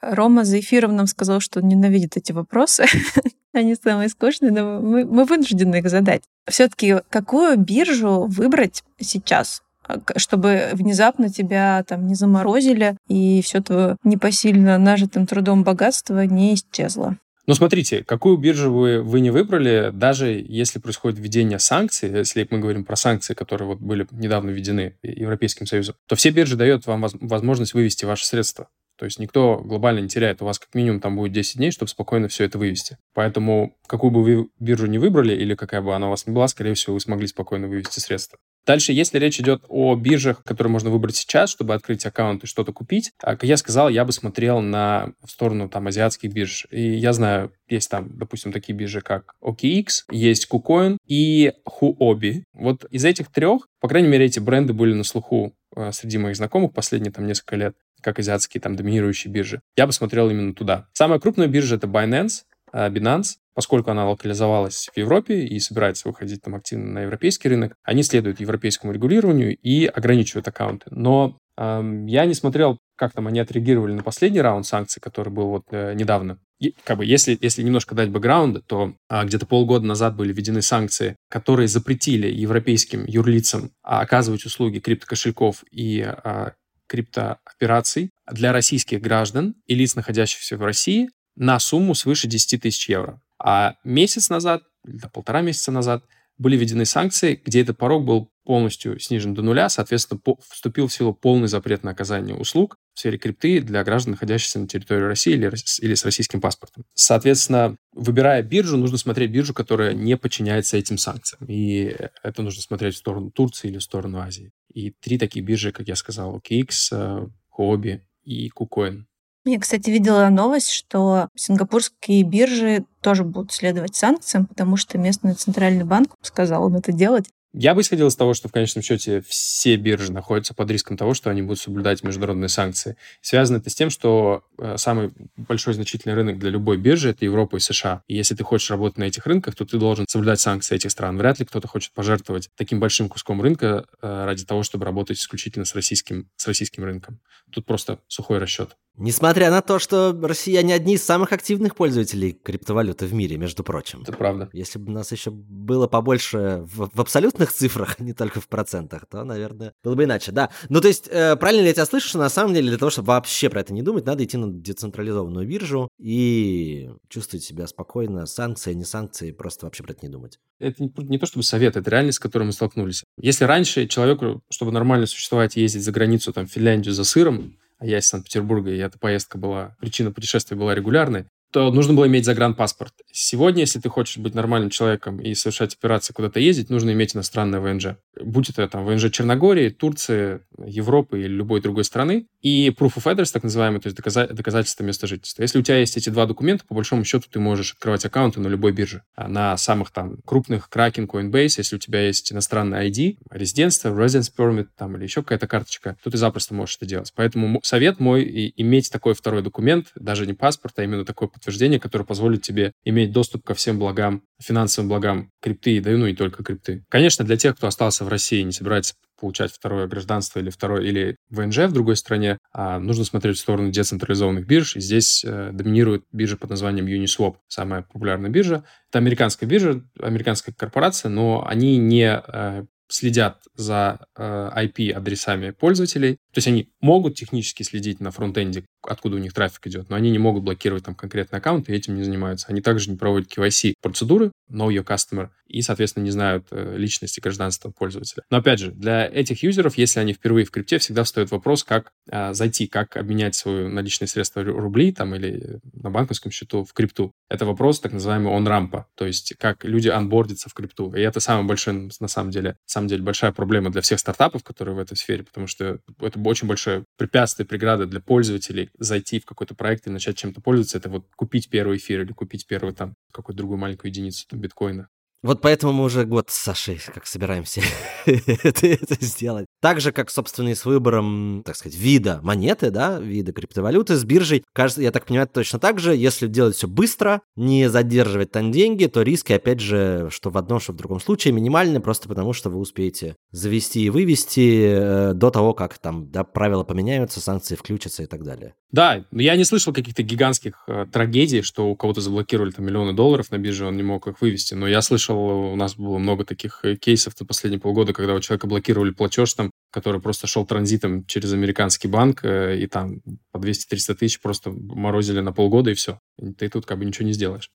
Рома 0.03 0.45
за 0.45 0.61
эфиром 0.61 0.97
нам 0.97 1.07
сказал, 1.07 1.41
что 1.41 1.61
он 1.61 1.69
ненавидит 1.69 2.17
эти 2.17 2.33
вопросы. 2.33 2.85
Они 3.53 3.75
самые 3.75 4.09
скучные, 4.09 4.51
но 4.51 4.81
мы, 4.81 5.05
мы 5.05 5.25
вынуждены 5.25 5.77
их 5.77 5.89
задать. 5.89 6.23
Все-таки 6.49 6.97
какую 7.09 7.57
биржу 7.57 8.27
выбрать 8.27 8.83
сейчас? 8.99 9.63
А, 9.85 9.99
чтобы 10.17 10.71
внезапно 10.73 11.29
тебя 11.29 11.85
там 11.87 12.07
не 12.07 12.15
заморозили, 12.15 12.97
и 13.09 13.43
все 13.43 13.61
твое 13.61 13.97
непосильно 14.05 14.79
нажитым 14.79 15.27
трудом 15.27 15.65
богатство 15.65 16.25
не 16.25 16.55
исчезло. 16.55 17.17
Ну, 17.47 17.55
смотрите, 17.55 18.05
какую 18.05 18.37
биржу 18.37 18.73
вы, 18.73 19.03
вы 19.03 19.19
не 19.19 19.31
выбрали, 19.31 19.91
даже 19.93 20.29
если 20.49 20.79
происходит 20.79 21.19
введение 21.19 21.59
санкций, 21.59 22.09
если 22.09 22.47
мы 22.51 22.59
говорим 22.59 22.85
про 22.85 22.95
санкции, 22.95 23.35
которые 23.35 23.67
вот 23.67 23.81
были 23.81 24.07
недавно 24.13 24.51
введены 24.51 24.95
Европейским 25.03 25.67
Союзом, 25.67 25.97
то 26.07 26.15
все 26.15 26.31
биржи 26.31 26.55
дают 26.55 26.87
вам 26.87 27.05
возможность 27.21 27.75
вывести 27.75 28.05
ваши 28.05 28.27
средства. 28.27 28.69
То 29.03 29.07
есть 29.07 29.19
никто 29.19 29.59
глобально 29.59 29.99
не 29.99 30.09
теряет. 30.09 30.43
У 30.43 30.45
вас 30.45 30.61
как 30.61 30.77
минимум 30.77 31.01
там 31.01 31.17
будет 31.17 31.33
10 31.33 31.57
дней, 31.57 31.73
чтобы 31.73 31.89
спокойно 31.89 32.29
все 32.29 32.45
это 32.45 32.57
вывести. 32.57 32.99
Поэтому 33.15 33.75
какую 33.89 34.13
бы 34.13 34.23
вы 34.23 34.49
биржу 34.61 34.87
не 34.87 34.99
выбрали, 34.99 35.35
или 35.35 35.57
какая 35.57 35.83
бы 35.83 35.93
она 35.93 36.07
у 36.07 36.11
вас 36.11 36.29
ни 36.29 36.31
была, 36.31 36.47
скорее 36.47 36.75
всего, 36.75 36.95
вы 36.95 37.01
смогли 37.01 37.27
спокойно 37.27 37.67
вывести 37.67 37.99
средства. 37.99 38.39
Дальше, 38.65 38.93
если 38.93 39.19
речь 39.19 39.41
идет 39.41 39.65
о 39.69 39.97
биржах, 39.97 40.45
которые 40.45 40.71
можно 40.71 40.91
выбрать 40.91 41.17
сейчас, 41.17 41.51
чтобы 41.51 41.75
открыть 41.75 42.07
аккаунт 42.07 42.45
и 42.45 42.47
что-то 42.47 42.73
купить, 42.73 43.11
как 43.19 43.43
я 43.43 43.57
сказал, 43.57 43.89
я 43.89 44.05
бы 44.05 44.13
смотрел 44.13 44.61
на 44.61 45.15
в 45.25 45.33
сторону 45.33 45.69
там 45.69 45.89
азиатских 45.89 46.33
бирж. 46.33 46.69
И 46.71 46.95
я 46.95 47.13
знаю, 47.13 47.53
есть 47.69 47.91
там, 47.91 48.17
допустим, 48.17 48.53
такие 48.53 48.73
биржи, 48.73 49.01
как 49.01 49.35
OKX, 49.43 50.05
есть 50.13 50.47
KuCoin 50.49 50.99
и 51.09 51.55
Huobi. 51.69 52.43
Вот 52.55 52.85
из 52.85 53.05
этих 53.05 53.33
трех, 53.33 53.67
по 53.81 53.89
крайней 53.89 54.09
мере, 54.09 54.27
эти 54.27 54.39
бренды 54.39 54.73
были 54.73 54.95
на 54.95 55.03
слуху 55.03 55.55
а, 55.75 55.91
среди 55.91 56.19
моих 56.19 56.37
знакомых 56.37 56.73
последние 56.73 57.13
там 57.13 57.27
несколько 57.27 57.57
лет 57.57 57.75
как 58.03 58.19
азиатские 58.19 58.61
там 58.61 58.77
доминирующие 58.77 59.33
биржи. 59.33 59.61
Я 59.77 59.87
бы 59.87 59.93
смотрел 59.93 60.29
именно 60.31 60.55
туда. 60.55 60.89
Самая 60.93 61.19
крупная 61.19 61.49
биржа— 61.49 61.77
это 61.77 61.87
Binance, 61.87 62.43
а, 62.73 62.91
Binance, 62.91 63.37
поскольку 63.55 63.91
она 63.91 64.09
локализовалась 64.09 64.89
в 64.93 64.97
Европе 64.97 65.45
и 65.45 65.59
собирается 65.61 66.09
выходить 66.09 66.43
там 66.43 66.55
активно 66.55 66.93
на 66.93 66.99
европейский 67.01 67.49
рынок, 67.49 67.75
они 67.83 68.03
следуют 68.03 68.41
европейскому 68.41 68.93
регулированию 68.93 69.57
и 69.57 69.87
ограничивают 69.87 70.49
аккаунты. 70.49 70.87
Но 70.91 71.39
эм, 71.59 72.07
я 72.07 72.25
не 72.25 72.35
смотрел, 72.35 72.79
как 72.97 73.13
там 73.13 73.27
они 73.27 73.41
отреагировали 73.41 73.93
на 73.93 74.03
последний 74.03 74.41
раунд 74.41 74.67
санкций, 74.67 75.01
который 75.03 75.33
был 75.33 75.49
вот 75.49 75.65
э, 75.71 75.95
недавно. 75.95 76.39
И, 76.63 76.77
как 76.85 76.99
бы, 76.99 77.05
если, 77.05 77.37
если 77.41 77.63
немножко 77.65 77.97
дать 77.97 78.11
бэкграунда, 78.11 78.61
то 78.61 78.95
а, 79.09 79.25
где-то 79.25 79.47
полгода 79.47 79.85
назад 79.85 80.15
были 80.15 80.33
введены 80.33 80.63
санкции, 80.63 81.17
которые 81.29 81.67
запретили 81.67 82.29
европейским 82.29 83.05
юрлицам 83.05 83.73
а, 83.83 84.01
оказывать 84.01 84.45
услуги 84.45 84.79
криптокошельков 84.79 85.65
и 85.73 86.03
а, 86.03 86.53
криптоопераций 86.87 88.11
для 88.31 88.53
российских 88.53 89.01
граждан 89.01 89.55
и 89.67 89.75
лиц, 89.75 89.95
находящихся 89.95 90.57
в 90.57 90.63
России, 90.63 91.09
на 91.37 91.59
сумму 91.59 91.95
свыше 91.95 92.29
10 92.29 92.61
тысяч 92.63 92.89
евро. 92.89 93.21
А 93.39 93.75
месяц 93.85 94.29
назад, 94.29 94.63
или 94.87 94.99
полтора 95.13 95.41
месяца 95.41 95.73
назад, 95.73 96.05
были 96.39 96.57
введены 96.57 96.85
санкции, 96.85 97.41
где 97.45 97.63
этот 97.63 97.79
порог 97.79 98.05
был 98.05 98.32
полностью 98.45 98.99
снижен 98.99 99.35
до 99.35 99.43
нуля, 99.43 99.69
соответственно, 99.69 100.21
по, 100.21 100.39
вступил 100.49 100.89
в 100.89 100.93
силу 100.93 101.15
полный 101.15 101.49
запрет 101.49 101.83
на 101.83 101.91
оказание 101.93 102.35
услуг 102.35 102.77
в 102.95 103.01
сфере 103.01 103.19
крипты 103.19 103.61
для 103.61 103.83
граждан, 103.85 104.13
находящихся 104.13 104.59
на 104.59 104.69
территории 104.69 105.03
России 105.03 105.33
или, 105.33 105.51
или 105.81 105.95
с 105.95 106.05
российским 106.05 106.41
паспортом. 106.41 106.85
Соответственно, 106.95 107.77
выбирая 107.93 108.43
биржу, 108.43 108.77
нужно 108.77 108.99
смотреть 108.99 109.31
биржу, 109.31 109.55
которая 109.55 109.95
не 109.95 110.17
подчиняется 110.17 110.77
этим 110.77 110.99
санкциям. 110.99 111.47
И 111.49 111.97
это 112.23 112.43
нужно 112.43 112.63
смотреть 112.63 112.95
в 112.95 112.99
сторону 112.99 113.31
Турции 113.31 113.69
или 113.69 113.79
в 113.79 113.83
сторону 113.83 114.19
Азии. 114.19 114.53
И 114.73 114.91
три 114.91 115.19
такие 115.19 115.45
биржи, 115.45 115.73
как 115.73 115.89
я 115.89 115.97
сказал, 115.97 116.37
OKX, 116.37 117.31
Huobi 117.59 118.01
и 118.25 118.51
KuCoin. 118.51 119.05
Я, 119.45 119.59
кстати, 119.59 119.91
видела 119.91 120.29
новость, 120.29 120.71
что 120.71 121.29
сингапурские 121.35 122.23
биржи 122.23 122.85
тоже 123.01 123.25
будут 123.25 123.51
следовать 123.53 123.97
санкциям, 123.97 124.47
потому 124.47 124.77
что 124.77 124.99
местный 124.99 125.35
центральный 125.35 125.85
банк 125.85 126.15
сказал 126.23 126.69
им 126.69 126.77
это 126.77 126.93
делать. 126.93 127.29
Я 127.55 127.75
бы 127.75 127.83
исходил 127.83 128.07
из 128.07 128.17
того, 128.17 128.33
что 128.33 128.49
в 128.49 128.53
конечном 128.53 128.83
счете 128.83 129.23
все 129.29 129.77
биржи 129.77 130.11
находятся 130.11 130.55
под 130.55 130.71
риском 130.71 130.97
того, 130.97 131.13
что 131.13 131.29
они 131.29 131.43
будут 131.43 131.61
соблюдать 131.61 132.03
международные 132.03 132.49
санкции. 132.49 132.97
Связано 133.21 133.59
это 133.59 133.69
с 133.69 133.75
тем, 133.75 133.91
что 133.91 134.43
э, 134.59 134.77
самый 134.79 135.13
большой 135.37 135.75
значительный 135.75 136.15
рынок 136.15 136.39
для 136.39 136.49
любой 136.49 136.79
биржи— 136.79 137.11
это 137.11 137.27
Европа 137.27 137.57
и 137.57 137.61
США. 137.61 138.05
И 138.09 138.17
если 138.17 138.35
ты 138.35 138.43
хочешь 138.43 138.71
работать 138.71 138.97
на 138.97 139.05
этих 139.05 139.27
рынках, 139.27 139.55
то 139.55 139.67
ты 139.67 139.77
должен 139.77 140.07
соблюдать 140.09 140.41
санкции 140.41 140.77
этих 140.77 140.91
стран. 140.91 141.19
Вряд 141.19 141.41
ли 141.41 141.45
кто-то 141.45 141.69
хочет 141.69 141.93
пожертвовать 141.93 142.49
таким 142.57 142.81
большим 142.81 143.11
куском 143.11 143.43
рынка 143.43 143.85
э, 144.01 144.25
ради 144.25 144.47
того, 144.47 144.63
чтобы 144.63 144.87
работать 144.87 145.19
исключительно 145.19 145.67
с 145.67 145.75
российским, 145.75 146.31
с 146.37 146.47
российским 146.47 146.85
рынком. 146.85 147.21
Тут 147.51 147.67
просто 147.67 147.99
сухой 148.09 148.39
расчет. 148.39 148.77
Несмотря 148.97 149.51
на 149.51 149.63
то, 149.63 149.79
что 149.79 150.17
россияне 150.23 150.75
одни 150.75 150.95
из 150.95 151.05
самых 151.05 151.33
активных 151.33 151.75
пользователей 151.75 152.33
криптовалюты 152.33 153.07
в 153.07 153.15
мире, 153.15 153.39
между 153.39 153.65
прочим. 153.65 154.03
Это 154.03 154.13
правда. 154.13 154.51
Если 154.53 154.79
бы 154.79 154.93
нас 154.93 155.13
еще 155.13 155.31
было 155.31 155.87
побольше 155.87 156.63
в, 156.67 156.91
в 156.93 157.01
абсолютных 157.01 157.53
цифрах, 157.53 157.97
а 157.99 158.03
не 158.03 158.13
только 158.13 158.41
в 158.41 158.49
процентах, 158.49 159.07
то, 159.07 159.25
наверное, 159.25 159.73
было 159.83 159.95
бы 159.95 160.05
иначе, 160.05 160.31
да. 160.31 160.51
Ну, 160.69 160.81
то 160.81 160.89
есть, 160.89 161.09
э, 161.09 161.37
правильно 161.37 161.63
ли 161.63 161.69
я 161.69 161.73
тебя 161.73 161.87
слышу, 161.87 162.09
что 162.09 162.19
на 162.19 162.29
самом 162.29 162.53
деле 162.53 162.69
для 162.69 162.79
того, 162.79 162.91
чтобы 162.91 163.09
вообще 163.09 163.49
про 163.49 163.61
это 163.61 163.73
не 163.73 163.83
думать, 163.83 164.05
надо 164.05 164.25
идти 164.25 164.37
на 164.37 164.53
децентрализованную 164.53 165.49
биржу 165.49 165.89
и 165.99 166.91
чувствовать 167.09 167.45
себя 167.45 167.67
спокойно, 167.67 168.27
санкции, 168.27 168.75
не 168.75 168.85
санкции, 168.85 169.33
просто 169.33 169.67
вообще 169.67 169.83
про 169.83 169.93
это 169.93 170.05
не 170.05 170.13
думать. 170.13 170.39
Это 170.59 170.83
не, 170.83 170.93
не 170.97 171.19
то 171.19 171.27
чтобы 171.27 171.45
совет, 171.45 171.77
это 171.77 171.91
реальность, 171.91 172.17
с 172.17 172.21
которой 172.21 172.45
мы 172.45 172.53
столкнулись. 172.53 173.05
Если 173.19 173.45
раньше 173.45 173.87
человеку, 173.87 174.43
чтобы 174.51 174.71
нормально 174.71 175.07
существовать, 175.07 175.57
ездить 175.57 175.83
за 175.83 175.93
границу, 175.93 176.33
там, 176.33 176.47
в 176.47 176.51
Финляндию 176.51 176.93
за 176.93 177.05
сыром, 177.05 177.57
а 177.83 177.87
я 177.87 177.99
из 177.99 178.07
Санкт-Петербурга, 178.07 178.71
и 178.71 178.79
эта 178.79 178.97
поездка 178.97 179.39
была, 179.39 179.77
причина 179.81 180.13
путешествия 180.13 180.57
была 180.57 180.73
регулярной, 180.73 181.27
то 181.53 181.71
нужно 181.71 181.93
было 181.93 182.07
иметь 182.07 182.25
загранпаспорт. 182.25 182.95
Сегодня, 183.13 183.61
если 183.61 183.79
ты 183.79 183.89
хочешь 183.91 184.17
быть 184.17 184.35
нормальным 184.35 184.71
человеком 184.71 185.19
и 185.19 185.35
совершать 185.35 185.75
операции, 185.75 186.15
куда-то 186.15 186.41
ездить, 186.41 186.71
нужно 186.71 186.93
иметь 186.93 187.15
иностранное 187.15 187.61
ВНЖ. 187.61 187.99
Будь 188.21 188.49
это 188.49 188.67
там 188.69 188.85
ВНЖ 188.87 189.11
Черногории, 189.11 189.69
Турции, 189.69 190.41
Европы 190.65 191.21
или 191.21 191.29
любой 191.29 191.61
другой 191.61 191.85
страны. 191.85 192.27
И 192.41 192.71
proof 192.71 192.95
of 192.97 193.05
address, 193.05 193.33
так 193.33 193.43
называемый, 193.43 193.81
то 193.81 193.89
есть 193.89 193.99
доказа- 193.99 194.33
доказательство 194.33 194.83
места 194.83 195.07
жительства. 195.07 195.43
Если 195.43 195.59
у 195.59 195.63
тебя 195.63 195.79
есть 195.79 195.97
эти 195.97 196.09
два 196.09 196.27
документа, 196.27 196.65
по 196.67 196.75
большому 196.75 197.05
счету 197.05 197.27
ты 197.31 197.39
можешь 197.39 197.75
открывать 197.75 198.05
аккаунты 198.05 198.41
на 198.41 198.49
любой 198.49 198.73
бирже. 198.73 199.03
А 199.15 199.29
на 199.29 199.57
самых 199.59 199.91
там 199.91 200.17
крупных 200.25 200.69
Kraken, 200.73 201.07
Coinbase, 201.07 201.55
если 201.59 201.77
у 201.77 201.79
тебя 201.79 202.07
есть 202.07 202.33
иностранный 202.33 202.89
ID, 202.89 203.19
резидентство, 203.31 203.91
residence 203.91 204.31
permit 204.37 204.69
там 204.77 204.97
или 204.97 205.05
еще 205.05 205.23
какая-то 205.23 205.47
карточка, 205.47 205.97
то 206.03 206.11
ты 206.11 206.17
запросто 206.17 206.55
можешь 206.55 206.77
это 206.77 206.87
делать. 206.87 207.13
Поэтому 207.15 207.61
совет 207.63 208.01
мой 208.01 208.53
иметь 208.57 208.91
такой 208.91 209.15
второй 209.15 209.43
документ, 209.43 209.89
даже 209.95 210.27
не 210.27 210.33
паспорт, 210.33 210.79
а 210.79 210.85
именно 210.85 211.05
такой 211.05 211.29
подтверждение, 211.43 211.81
которое 211.81 212.05
позволит 212.05 212.43
тебе 212.43 212.73
иметь 212.85 213.11
доступ 213.11 213.45
ко 213.45 213.55
всем 213.55 213.79
благам, 213.79 214.23
финансовым 214.41 214.89
благам 214.89 215.31
крипты, 215.41 215.81
да 215.81 215.93
и 215.93 215.97
ну 215.97 216.07
и 216.07 216.15
только 216.15 216.45
крипты. 216.45 216.85
Конечно, 216.89 217.25
для 217.25 217.37
тех, 217.37 217.57
кто 217.57 217.67
остался 217.67 218.05
в 218.05 218.09
России 218.09 218.41
и 218.41 218.45
не 218.45 218.53
собирается 218.53 218.95
получать 219.21 219.53
второе 219.53 219.89
гражданство 219.89 220.39
или 220.39 220.51
второе 220.51 220.83
или 220.83 221.17
ВНЖ 221.31 221.59
в 221.59 221.73
другой 221.73 221.97
стране, 221.97 222.39
а 222.53 222.79
нужно 222.79 223.05
смотреть 223.05 223.37
в 223.37 223.41
сторону 223.41 223.71
децентрализованных 223.71 224.47
бирж. 224.47 224.77
И 224.77 224.81
здесь 224.81 225.25
э, 225.25 225.51
доминирует 225.53 226.05
биржа 226.13 226.37
под 226.37 226.51
названием 226.51 226.87
Uniswap, 226.87 227.37
самая 227.49 227.83
популярная 227.83 228.31
биржа. 228.31 228.65
Это 228.89 228.99
американская 228.99 229.49
биржа, 229.49 229.83
американская 230.01 230.55
корпорация, 230.57 231.09
но 231.09 231.45
они 231.47 231.77
не 231.77 232.23
э, 232.25 232.65
следят 232.93 233.43
за 233.55 234.07
э, 234.17 234.51
IP-адресами 234.55 235.51
пользователей. 235.51 236.17
То 236.33 236.39
есть 236.39 236.49
они 236.49 236.71
могут 236.81 237.15
технически 237.15 237.63
следить 237.63 238.01
на 238.01 238.11
фронтенде, 238.11 238.65
откуда 238.83 239.17
у 239.17 239.19
них 239.19 239.33
трафик 239.33 239.67
идет, 239.67 239.89
но 239.89 239.97
они 239.97 240.11
не 240.11 240.19
могут 240.19 240.43
блокировать 240.43 240.85
там 240.85 240.95
конкретный 240.95 241.39
аккаунт 241.39 241.69
и 241.69 241.73
этим 241.73 241.95
не 241.95 242.03
занимаются. 242.03 242.49
Они 242.49 242.61
также 242.61 242.91
не 242.91 242.97
проводят 242.97 243.31
KYC-процедуры, 243.35 244.33
know 244.51 244.69
your 244.69 244.85
customer, 244.85 245.31
и, 245.47 245.63
соответственно, 245.63 246.05
не 246.05 246.11
знают 246.11 246.47
э, 246.51 246.77
личности 246.77 247.21
гражданства 247.21 247.71
пользователя. 247.71 248.25
Но, 248.31 248.39
опять 248.39 248.59
же, 248.59 248.73
для 248.73 249.07
этих 249.07 249.43
юзеров, 249.43 249.77
если 249.77 250.01
они 250.01 250.15
впервые 250.15 250.45
в 250.45 250.51
крипте, 250.51 250.79
всегда 250.79 251.05
встает 251.05 251.31
вопрос, 251.31 251.63
как 251.63 251.93
э, 252.11 252.33
зайти, 252.33 252.67
как 252.67 252.97
обменять 252.97 253.35
свои 253.35 253.69
наличные 253.69 254.09
средства 254.09 254.43
рубли 254.43 254.93
там 254.93 255.15
или 255.15 255.61
на 255.73 255.91
банковском 255.91 256.33
счету 256.33 256.65
в 256.65 256.73
крипту. 256.73 257.13
Это 257.29 257.45
вопрос 257.45 257.81
так 257.81 257.93
называемый 257.93 258.33
он-рампа, 258.33 258.87
то 258.95 259.07
есть 259.07 259.35
как 259.39 259.65
люди 259.65 259.89
анбордятся 259.89 260.49
в 260.49 260.55
крипту. 260.55 260.95
И 260.95 261.01
это 261.01 261.21
самый 261.21 261.47
большой, 261.47 261.91
на 262.01 262.09
самом 262.09 262.31
деле, 262.31 262.51
на 262.51 262.57
самом 262.83 262.89
деле 262.89 263.03
большая 263.03 263.33
проблема 263.33 263.71
для 263.71 263.81
всех 263.81 264.01
стартапов, 264.01 264.43
которые 264.43 264.75
в 264.75 264.79
этой 264.79 264.97
сфере, 264.97 265.23
потому 265.23 265.47
что 265.47 265.79
это 266.01 266.21
очень 266.25 266.49
большое 266.49 266.85
препятствие, 266.97 267.47
преграда 267.47 267.87
для 267.87 268.01
пользователей 268.01 268.71
зайти 268.79 269.21
в 269.21 269.25
какой-то 269.25 269.55
проект 269.55 269.87
и 269.87 269.91
начать 269.91 270.17
чем-то 270.17 270.41
пользоваться. 270.41 270.79
Это 270.79 270.89
вот 270.89 271.07
купить 271.15 271.49
первый 271.49 271.77
эфир 271.77 272.03
или 272.03 272.13
купить 272.13 272.47
первый 272.47 272.75
там 272.75 272.95
какую-то 273.13 273.39
другую 273.39 273.59
маленькую 273.59 273.91
единицу 273.91 274.27
там, 274.29 274.41
биткоина. 274.41 274.89
Вот 275.23 275.41
поэтому 275.41 275.73
мы 275.73 275.85
уже 275.85 276.05
год 276.05 276.31
с 276.31 276.35
Сашей 276.35 276.81
как 276.93 277.07
собираемся 277.07 277.61
это, 278.07 278.67
это 278.67 278.97
сделать. 279.05 279.47
Так 279.61 279.81
же, 279.81 279.93
как, 279.93 280.11
собственно, 280.11 280.49
и 280.49 280.55
с 280.55 280.65
выбором, 280.65 281.43
так 281.47 281.55
сказать, 281.55 281.79
вида 281.79 282.19
монеты, 282.23 282.71
да, 282.71 282.99
вида 282.99 283.33
криптовалюты 283.33 283.95
с 283.95 284.05
биржей. 284.05 284.43
Кажется, 284.53 284.83
я 284.83 284.91
так 284.91 285.07
понимаю, 285.07 285.29
точно 285.33 285.61
так 285.61 285.79
же. 285.79 285.95
Если 285.95 286.27
делать 286.27 286.57
все 286.57 286.67
быстро, 286.67 287.23
не 287.37 287.71
задерживать 287.71 288.33
там 288.33 288.51
деньги, 288.51 288.87
то 288.87 289.03
риски, 289.03 289.33
опять 289.33 289.61
же, 289.61 290.09
что 290.11 290.31
в 290.31 290.39
одном, 290.39 290.59
что 290.59 290.73
в 290.73 290.77
другом 290.77 290.99
случае 290.99 291.33
минимальны, 291.33 291.81
просто 291.81 292.09
потому 292.09 292.33
что 292.33 292.51
вы 292.51 292.59
успеете 292.59 293.15
завести 293.31 293.85
и 293.85 293.91
вывести 293.91 294.65
э, 294.65 295.13
до 295.15 295.31
того, 295.31 295.55
как 295.55 295.79
там 295.79 296.11
да, 296.11 296.25
правила 296.25 296.65
поменяются, 296.65 297.21
санкции 297.21 297.55
включатся 297.55 298.03
и 298.03 298.07
так 298.07 298.25
далее. 298.25 298.55
Да, 298.73 299.05
я 299.13 299.37
не 299.37 299.45
слышал 299.45 299.73
каких-то 299.75 300.03
гигантских 300.03 300.65
э, 300.67 300.87
трагедий, 300.91 301.43
что 301.43 301.69
у 301.69 301.77
кого-то 301.77 302.01
заблокировали 302.01 302.51
там 302.51 302.65
миллионы 302.65 302.95
долларов 302.95 303.31
на 303.31 303.37
бирже, 303.37 303.67
он 303.67 303.77
не 303.77 303.83
мог 303.83 304.09
их 304.09 304.21
вывести. 304.21 304.55
Но 304.55 304.67
я 304.67 304.81
слышал, 304.81 305.12
у 305.13 305.57
нас 305.57 305.77
было 305.77 305.99
много 305.99 306.25
таких 306.25 306.61
э, 306.65 306.77
кейсов 306.77 307.15
за 307.19 307.25
последние 307.25 307.61
полгода, 307.61 307.93
когда 307.93 308.15
у 308.15 308.21
человека 308.21 308.47
блокировали 308.47 308.91
платеж 308.91 309.33
там, 309.35 309.51
который 309.71 310.01
просто 310.01 310.27
шел 310.27 310.47
транзитом 310.47 311.05
через 311.07 311.33
американский 311.33 311.89
банк, 311.89 312.25
э, 312.25 312.59
и 312.59 312.67
там 312.67 313.01
по 313.31 313.39
200-300 313.39 313.95
тысяч 313.95 314.21
просто 314.21 314.51
морозили 314.51 315.21
на 315.21 315.33
полгода, 315.33 315.71
и 315.71 315.75
все. 315.75 315.99
Ты 316.39 316.49
тут 316.49 316.67
как 316.67 316.79
бы 316.79 316.85
ничего 316.85 317.07
не 317.07 317.13
сделаешь. 317.13 317.51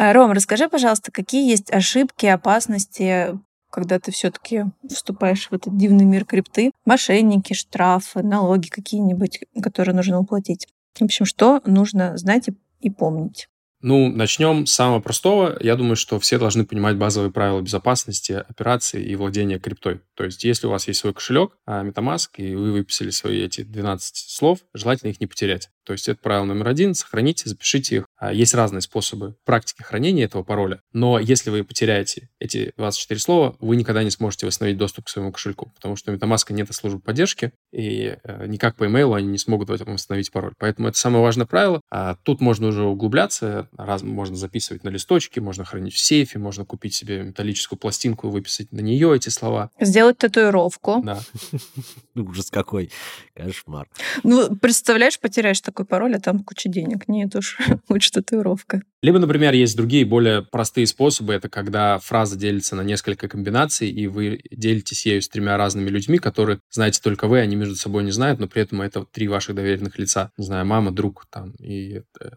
А, 0.00 0.12
Ром, 0.12 0.30
расскажи, 0.30 0.68
пожалуйста, 0.68 1.10
какие 1.10 1.50
есть 1.50 1.72
ошибки, 1.72 2.26
опасности, 2.26 3.36
когда 3.68 3.98
ты 3.98 4.12
все-таки 4.12 4.66
вступаешь 4.88 5.48
в 5.48 5.52
этот 5.52 5.76
дивный 5.76 6.04
мир 6.04 6.24
крипты? 6.24 6.70
Мошенники, 6.84 7.52
штрафы, 7.52 8.22
налоги 8.22 8.68
какие-нибудь, 8.68 9.40
которые 9.60 9.96
нужно 9.96 10.20
уплатить. 10.20 10.68
В 10.98 11.04
общем, 11.04 11.24
что 11.24 11.60
нужно 11.64 12.16
знать 12.16 12.48
и 12.80 12.90
помнить? 12.90 13.48
Ну, 13.80 14.08
начнем 14.10 14.66
с 14.66 14.72
самого 14.72 14.98
простого. 14.98 15.56
Я 15.60 15.76
думаю, 15.76 15.94
что 15.94 16.18
все 16.18 16.36
должны 16.38 16.66
понимать 16.66 16.96
базовые 16.96 17.30
правила 17.30 17.60
безопасности 17.60 18.32
операции 18.32 19.04
и 19.04 19.14
владения 19.14 19.60
криптой. 19.60 20.00
То 20.14 20.24
есть, 20.24 20.42
если 20.42 20.66
у 20.66 20.70
вас 20.70 20.88
есть 20.88 20.98
свой 20.98 21.14
кошелек, 21.14 21.56
а, 21.64 21.84
MetaMask, 21.84 22.30
и 22.38 22.56
вы 22.56 22.72
выписали 22.72 23.10
свои 23.10 23.40
эти 23.40 23.62
12 23.62 24.16
слов, 24.16 24.58
желательно 24.74 25.10
их 25.10 25.20
не 25.20 25.28
потерять. 25.28 25.70
То 25.88 25.92
есть 25.92 26.06
это 26.06 26.20
правило 26.20 26.44
номер 26.44 26.68
один. 26.68 26.92
Сохраните, 26.92 27.48
запишите 27.48 27.96
их. 27.96 28.06
А, 28.18 28.30
есть 28.30 28.52
разные 28.52 28.82
способы 28.82 29.36
практики 29.46 29.80
хранения 29.80 30.26
этого 30.26 30.42
пароля. 30.42 30.82
Но 30.92 31.18
если 31.18 31.48
вы 31.48 31.64
потеряете 31.64 32.28
эти 32.38 32.74
24 32.76 33.18
слова, 33.18 33.56
вы 33.58 33.76
никогда 33.76 34.04
не 34.04 34.10
сможете 34.10 34.44
восстановить 34.44 34.76
доступ 34.76 35.06
к 35.06 35.08
своему 35.08 35.32
кошельку, 35.32 35.72
потому 35.74 35.96
что 35.96 36.12
у 36.12 36.14
MetaMask 36.14 36.52
нет 36.52 36.68
службы 36.74 37.00
поддержки, 37.00 37.52
и 37.72 38.18
э, 38.22 38.46
никак 38.48 38.76
по 38.76 38.84
email 38.84 39.16
они 39.16 39.28
не 39.28 39.38
смогут 39.38 39.70
восстановить 39.70 40.30
пароль. 40.30 40.52
Поэтому 40.58 40.88
это 40.88 40.98
самое 40.98 41.24
важное 41.24 41.46
правило. 41.46 41.80
А 41.90 42.16
тут 42.22 42.42
можно 42.42 42.66
уже 42.66 42.82
углубляться. 42.82 43.70
Раз, 43.78 44.02
можно 44.02 44.36
записывать 44.36 44.84
на 44.84 44.90
листочке, 44.90 45.40
можно 45.40 45.64
хранить 45.64 45.94
в 45.94 45.98
сейфе, 45.98 46.38
можно 46.38 46.66
купить 46.66 46.92
себе 46.92 47.22
металлическую 47.22 47.78
пластинку 47.78 48.28
и 48.28 48.30
выписать 48.30 48.72
на 48.72 48.80
нее 48.80 49.16
эти 49.16 49.30
слова. 49.30 49.70
Сделать 49.80 50.18
татуировку. 50.18 51.00
Да. 51.02 51.22
Ужас 52.14 52.50
какой. 52.50 52.90
Кошмар. 53.34 53.88
Ну, 54.22 54.54
представляешь, 54.54 55.18
потеряешь 55.18 55.62
такой 55.62 55.77
пароль, 55.84 56.16
а 56.16 56.20
там 56.20 56.40
куча 56.40 56.68
денег. 56.68 57.08
Нет 57.08 57.34
уж, 57.36 57.58
лучше 57.88 58.10
татуировка. 58.10 58.82
Либо, 59.02 59.18
например, 59.18 59.54
есть 59.54 59.76
другие 59.76 60.04
более 60.04 60.42
простые 60.42 60.86
способы. 60.86 61.32
Это 61.32 61.48
когда 61.48 61.98
фраза 61.98 62.36
делится 62.36 62.76
на 62.76 62.82
несколько 62.82 63.28
комбинаций, 63.28 63.88
и 63.88 64.06
вы 64.06 64.40
делитесь 64.50 65.06
ею 65.06 65.22
с 65.22 65.28
тремя 65.28 65.56
разными 65.56 65.88
людьми, 65.88 66.18
которые 66.18 66.60
знаете 66.70 67.00
только 67.02 67.28
вы, 67.28 67.40
они 67.40 67.56
между 67.56 67.76
собой 67.76 68.04
не 68.04 68.10
знают, 68.10 68.40
но 68.40 68.48
при 68.48 68.62
этом 68.62 68.82
это 68.82 69.04
три 69.04 69.28
ваших 69.28 69.54
доверенных 69.54 69.98
лица. 69.98 70.32
Не 70.36 70.44
знаю, 70.44 70.66
мама, 70.66 70.90
друг 70.90 71.26
там 71.30 71.52
и 71.52 72.02
э, 72.20 72.28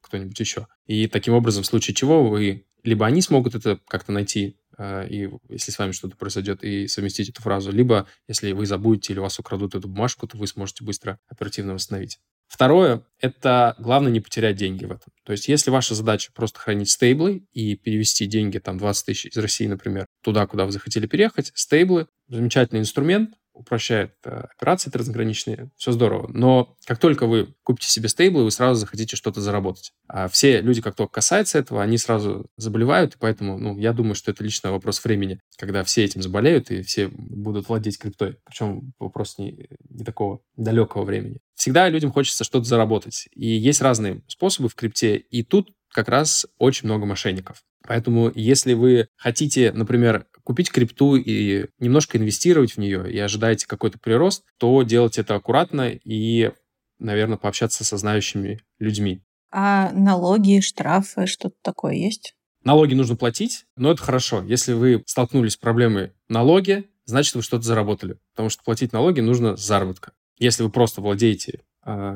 кто-нибудь 0.00 0.38
еще. 0.38 0.66
И 0.86 1.06
таким 1.06 1.34
образом, 1.34 1.62
в 1.62 1.66
случае 1.66 1.94
чего 1.94 2.28
вы 2.28 2.64
либо 2.84 3.06
они 3.06 3.20
смогут 3.22 3.54
это 3.54 3.80
как-то 3.86 4.12
найти, 4.12 4.56
э, 4.76 5.08
и 5.08 5.30
если 5.48 5.70
с 5.70 5.78
вами 5.78 5.92
что-то 5.92 6.16
произойдет, 6.16 6.62
и 6.62 6.88
совместить 6.88 7.28
эту 7.28 7.42
фразу, 7.42 7.72
либо 7.72 8.06
если 8.26 8.52
вы 8.52 8.66
забудете 8.66 9.12
или 9.12 9.20
вас 9.20 9.38
украдут 9.38 9.74
эту 9.74 9.88
бумажку, 9.88 10.26
то 10.26 10.36
вы 10.38 10.46
сможете 10.46 10.84
быстро 10.84 11.18
оперативно 11.28 11.74
восстановить. 11.74 12.20
Второе— 12.48 13.04
это 13.20 13.76
главное 13.78 14.10
не 14.10 14.20
потерять 14.20 14.56
деньги 14.56 14.86
в 14.86 14.90
этом. 14.90 15.12
То 15.24 15.32
есть 15.32 15.48
если 15.48 15.70
ваша 15.70 15.94
задача 15.94 16.32
просто 16.34 16.58
хранить 16.58 16.90
стейблы 16.90 17.46
и 17.52 17.76
перевести 17.76 18.26
деньги, 18.26 18.58
там, 18.58 18.78
20 18.78 19.06
тысяч 19.06 19.26
из 19.26 19.36
России, 19.36 19.66
например, 19.66 20.06
туда, 20.22 20.46
куда 20.46 20.64
вы 20.64 20.72
захотели 20.72 21.06
переехать, 21.06 21.52
стейблы— 21.54 22.08
замечательный 22.28 22.80
инструмент, 22.80 23.34
упрощает 23.58 24.14
э, 24.24 24.44
операции 24.56 24.90
трансграничные, 24.90 25.70
все 25.76 25.92
здорово. 25.92 26.30
Но 26.32 26.76
как 26.86 26.98
только 26.98 27.26
вы 27.26 27.54
купите 27.62 27.88
себе 27.88 28.08
стейблы, 28.08 28.44
вы 28.44 28.50
сразу 28.50 28.80
захотите 28.80 29.16
что-то 29.16 29.40
заработать. 29.40 29.92
А 30.06 30.28
все 30.28 30.60
люди, 30.60 30.80
как 30.80 30.94
только 30.94 31.12
касается 31.12 31.58
этого, 31.58 31.82
они 31.82 31.98
сразу 31.98 32.46
заболевают, 32.56 33.14
и 33.14 33.18
поэтому, 33.18 33.58
ну, 33.58 33.78
я 33.78 33.92
думаю, 33.92 34.14
что 34.14 34.30
это 34.30 34.44
лично 34.44 34.72
вопрос 34.72 35.02
времени, 35.04 35.40
когда 35.56 35.84
все 35.84 36.04
этим 36.04 36.22
заболеют, 36.22 36.70
и 36.70 36.82
все 36.82 37.08
будут 37.08 37.68
владеть 37.68 37.98
криптой. 37.98 38.38
Причем 38.44 38.92
вопрос 38.98 39.38
не, 39.38 39.68
не 39.88 40.04
такого 40.04 40.40
далекого 40.56 41.04
времени. 41.04 41.38
Всегда 41.54 41.88
людям 41.88 42.12
хочется 42.12 42.44
что-то 42.44 42.66
заработать. 42.66 43.28
И 43.34 43.48
есть 43.48 43.82
разные 43.82 44.22
способы 44.28 44.68
в 44.68 44.76
крипте, 44.76 45.16
и 45.16 45.42
тут 45.42 45.72
как 45.92 46.08
раз 46.08 46.46
очень 46.58 46.86
много 46.86 47.06
мошенников. 47.06 47.62
Поэтому, 47.86 48.30
если 48.34 48.74
вы 48.74 49.08
хотите, 49.16 49.72
например, 49.72 50.26
купить 50.44 50.70
крипту 50.70 51.16
и 51.16 51.66
немножко 51.78 52.18
инвестировать 52.18 52.72
в 52.72 52.78
нее, 52.78 53.10
и 53.10 53.18
ожидаете 53.18 53.66
какой-то 53.66 53.98
прирост, 53.98 54.44
то 54.58 54.82
делать 54.82 55.18
это 55.18 55.34
аккуратно 55.34 55.90
и, 55.90 56.52
наверное, 56.98 57.38
пообщаться 57.38 57.84
со 57.84 57.96
знающими 57.96 58.60
людьми. 58.78 59.22
А 59.50 59.90
налоги, 59.92 60.60
штрафы, 60.60 61.26
что-то 61.26 61.56
такое 61.62 61.94
есть? 61.94 62.34
Налоги 62.64 62.94
нужно 62.94 63.16
платить, 63.16 63.64
но 63.76 63.90
это 63.90 64.02
хорошо. 64.02 64.42
Если 64.42 64.72
вы 64.72 65.02
столкнулись 65.06 65.52
с 65.52 65.56
проблемой 65.56 66.12
налоги, 66.28 66.90
значит, 67.06 67.34
вы 67.34 67.42
что-то 67.42 67.62
заработали. 67.62 68.18
Потому 68.32 68.50
что 68.50 68.62
платить 68.62 68.92
налоги 68.92 69.20
нужно 69.20 69.56
с 69.56 69.64
заработка. 69.64 70.12
Если 70.38 70.62
вы 70.62 70.70
просто 70.70 71.00
владеете 71.00 71.60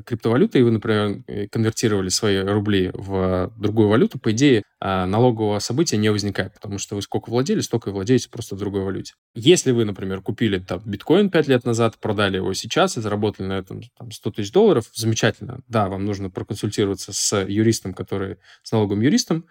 криптовалюты, 0.07 0.59
и 0.59 0.63
вы, 0.63 0.71
например, 0.71 1.49
конвертировали 1.51 2.09
свои 2.09 2.39
рубли 2.39 2.91
в 2.95 3.53
другую 3.57 3.89
валюту, 3.89 4.19
по 4.19 4.33
идее, 4.33 4.63
э, 4.81 5.05
налогового 5.05 5.59
события 5.59 5.97
не 5.97 6.11
возникает, 6.11 6.55
потому 6.55 6.79
что 6.79 6.95
вы 6.95 7.03
сколько 7.03 7.31
владели, 7.31 7.61
столько 7.61 7.91
и 7.91 7.93
владеете 7.93 8.29
просто 8.31 8.55
в 8.55 8.59
другой 8.59 8.83
валюте. 8.83 9.15
Если 9.35 9.73
вы, 9.73 9.85
например, 9.85 10.21
купили 10.21 10.59
там 10.59 10.83
биткоин 10.85 11.31
5 11.31 11.49
лет 11.49 11.65
назад, 11.65 11.99
продали 11.99 12.37
его 12.37 12.53
сейчас 12.55 12.97
и 12.97 13.01
заработали 13.01 13.47
на 13.47 13.55
этом 13.55 13.83
там, 13.99 14.11
100 14.11 14.31
тысяч 14.33 14.53
долларов, 14.53 14.87
замечательно. 14.93 15.61
Да, 15.69 15.89
вам 15.89 16.05
нужно 16.05 16.31
проконсультироваться 16.31 17.13
с 17.13 17.45
юристом, 17.45 17.95
который, 17.95 18.39
с 18.63 18.73
налоговым 18.73 19.03
юристом, 19.03 19.47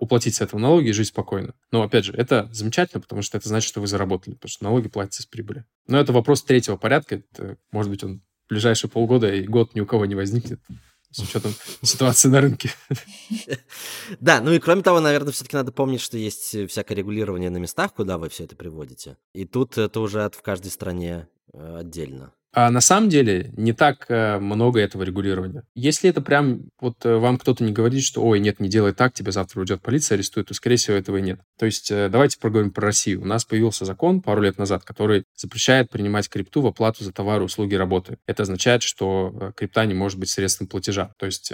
уплатить 0.00 0.34
с 0.34 0.40
этого 0.40 0.60
налоги 0.60 0.88
и 0.88 0.92
жить 0.92 1.08
спокойно. 1.08 1.54
Но, 1.70 1.82
опять 1.82 2.04
же, 2.04 2.12
это 2.12 2.48
замечательно, 2.52 3.00
потому 3.00 3.22
что 3.22 3.36
это 3.36 3.48
значит, 3.48 3.68
что 3.68 3.80
вы 3.80 3.86
заработали, 3.86 4.34
потому 4.34 4.50
что 4.50 4.64
налоги 4.64 4.88
платятся 4.88 5.22
с 5.22 5.26
прибыли. 5.26 5.64
Но 5.86 6.00
это 6.00 6.12
вопрос 6.12 6.42
третьего 6.42 6.76
порядка. 6.76 7.16
Это, 7.16 7.58
может 7.70 7.90
быть, 7.90 8.02
он 8.02 8.22
ближайшие 8.54 8.90
полгода 8.90 9.32
и 9.32 9.42
год 9.42 9.74
ни 9.74 9.80
у 9.80 9.86
кого 9.86 10.06
не 10.06 10.14
возникнет 10.14 10.60
с 11.10 11.20
учетом 11.20 11.52
ситуации 11.82 12.28
на 12.28 12.40
рынке. 12.40 12.70
Да, 14.20 14.40
ну 14.40 14.52
и 14.52 14.58
кроме 14.58 14.82
того, 14.82 15.00
наверное, 15.00 15.32
все-таки 15.32 15.56
надо 15.56 15.72
помнить, 15.72 16.00
что 16.00 16.18
есть 16.18 16.68
всякое 16.68 16.94
регулирование 16.94 17.50
на 17.50 17.56
местах, 17.56 17.94
куда 17.94 18.18
вы 18.18 18.28
все 18.28 18.44
это 18.44 18.54
приводите. 18.54 19.16
И 19.32 19.44
тут 19.44 19.78
это 19.78 20.00
уже 20.00 20.28
в 20.30 20.42
каждой 20.42 20.70
стране 20.70 21.26
э, 21.52 21.78
отдельно. 21.80 22.32
А 22.56 22.70
на 22.70 22.80
самом 22.80 23.08
деле 23.08 23.50
не 23.56 23.72
так 23.72 24.06
э, 24.08 24.38
много 24.38 24.78
этого 24.78 25.02
регулирования. 25.02 25.64
Если 25.74 26.08
это 26.08 26.20
прям 26.20 26.70
вот 26.80 27.04
э, 27.04 27.16
вам 27.16 27.36
кто-то 27.36 27.64
не 27.64 27.72
говорит, 27.72 28.04
что 28.04 28.22
ой, 28.22 28.38
нет, 28.38 28.60
не 28.60 28.68
делай 28.68 28.92
так, 28.92 29.12
тебе 29.12 29.32
завтра 29.32 29.58
уйдет 29.58 29.82
полиция, 29.82 30.14
арестует, 30.14 30.46
то, 30.46 30.54
скорее 30.54 30.76
всего, 30.76 30.96
этого 30.96 31.16
и 31.16 31.22
нет. 31.22 31.40
То 31.58 31.66
есть 31.66 31.90
э, 31.90 32.08
давайте 32.08 32.38
поговорим 32.38 32.70
про 32.70 32.86
Россию. 32.86 33.22
У 33.22 33.24
нас 33.24 33.44
появился 33.44 33.84
закон 33.84 34.22
пару 34.22 34.40
лет 34.40 34.56
назад, 34.56 34.84
который 34.84 35.24
запрещает 35.34 35.90
принимать 35.90 36.28
крипту 36.28 36.60
в 36.60 36.68
оплату 36.68 37.02
за 37.02 37.12
товары, 37.12 37.42
услуги, 37.42 37.74
работы. 37.74 38.18
Это 38.24 38.44
означает, 38.44 38.84
что 38.84 39.52
крипта 39.56 39.84
не 39.84 39.94
может 39.94 40.20
быть 40.20 40.30
средством 40.30 40.68
платежа. 40.68 41.12
То 41.18 41.26
есть 41.26 41.52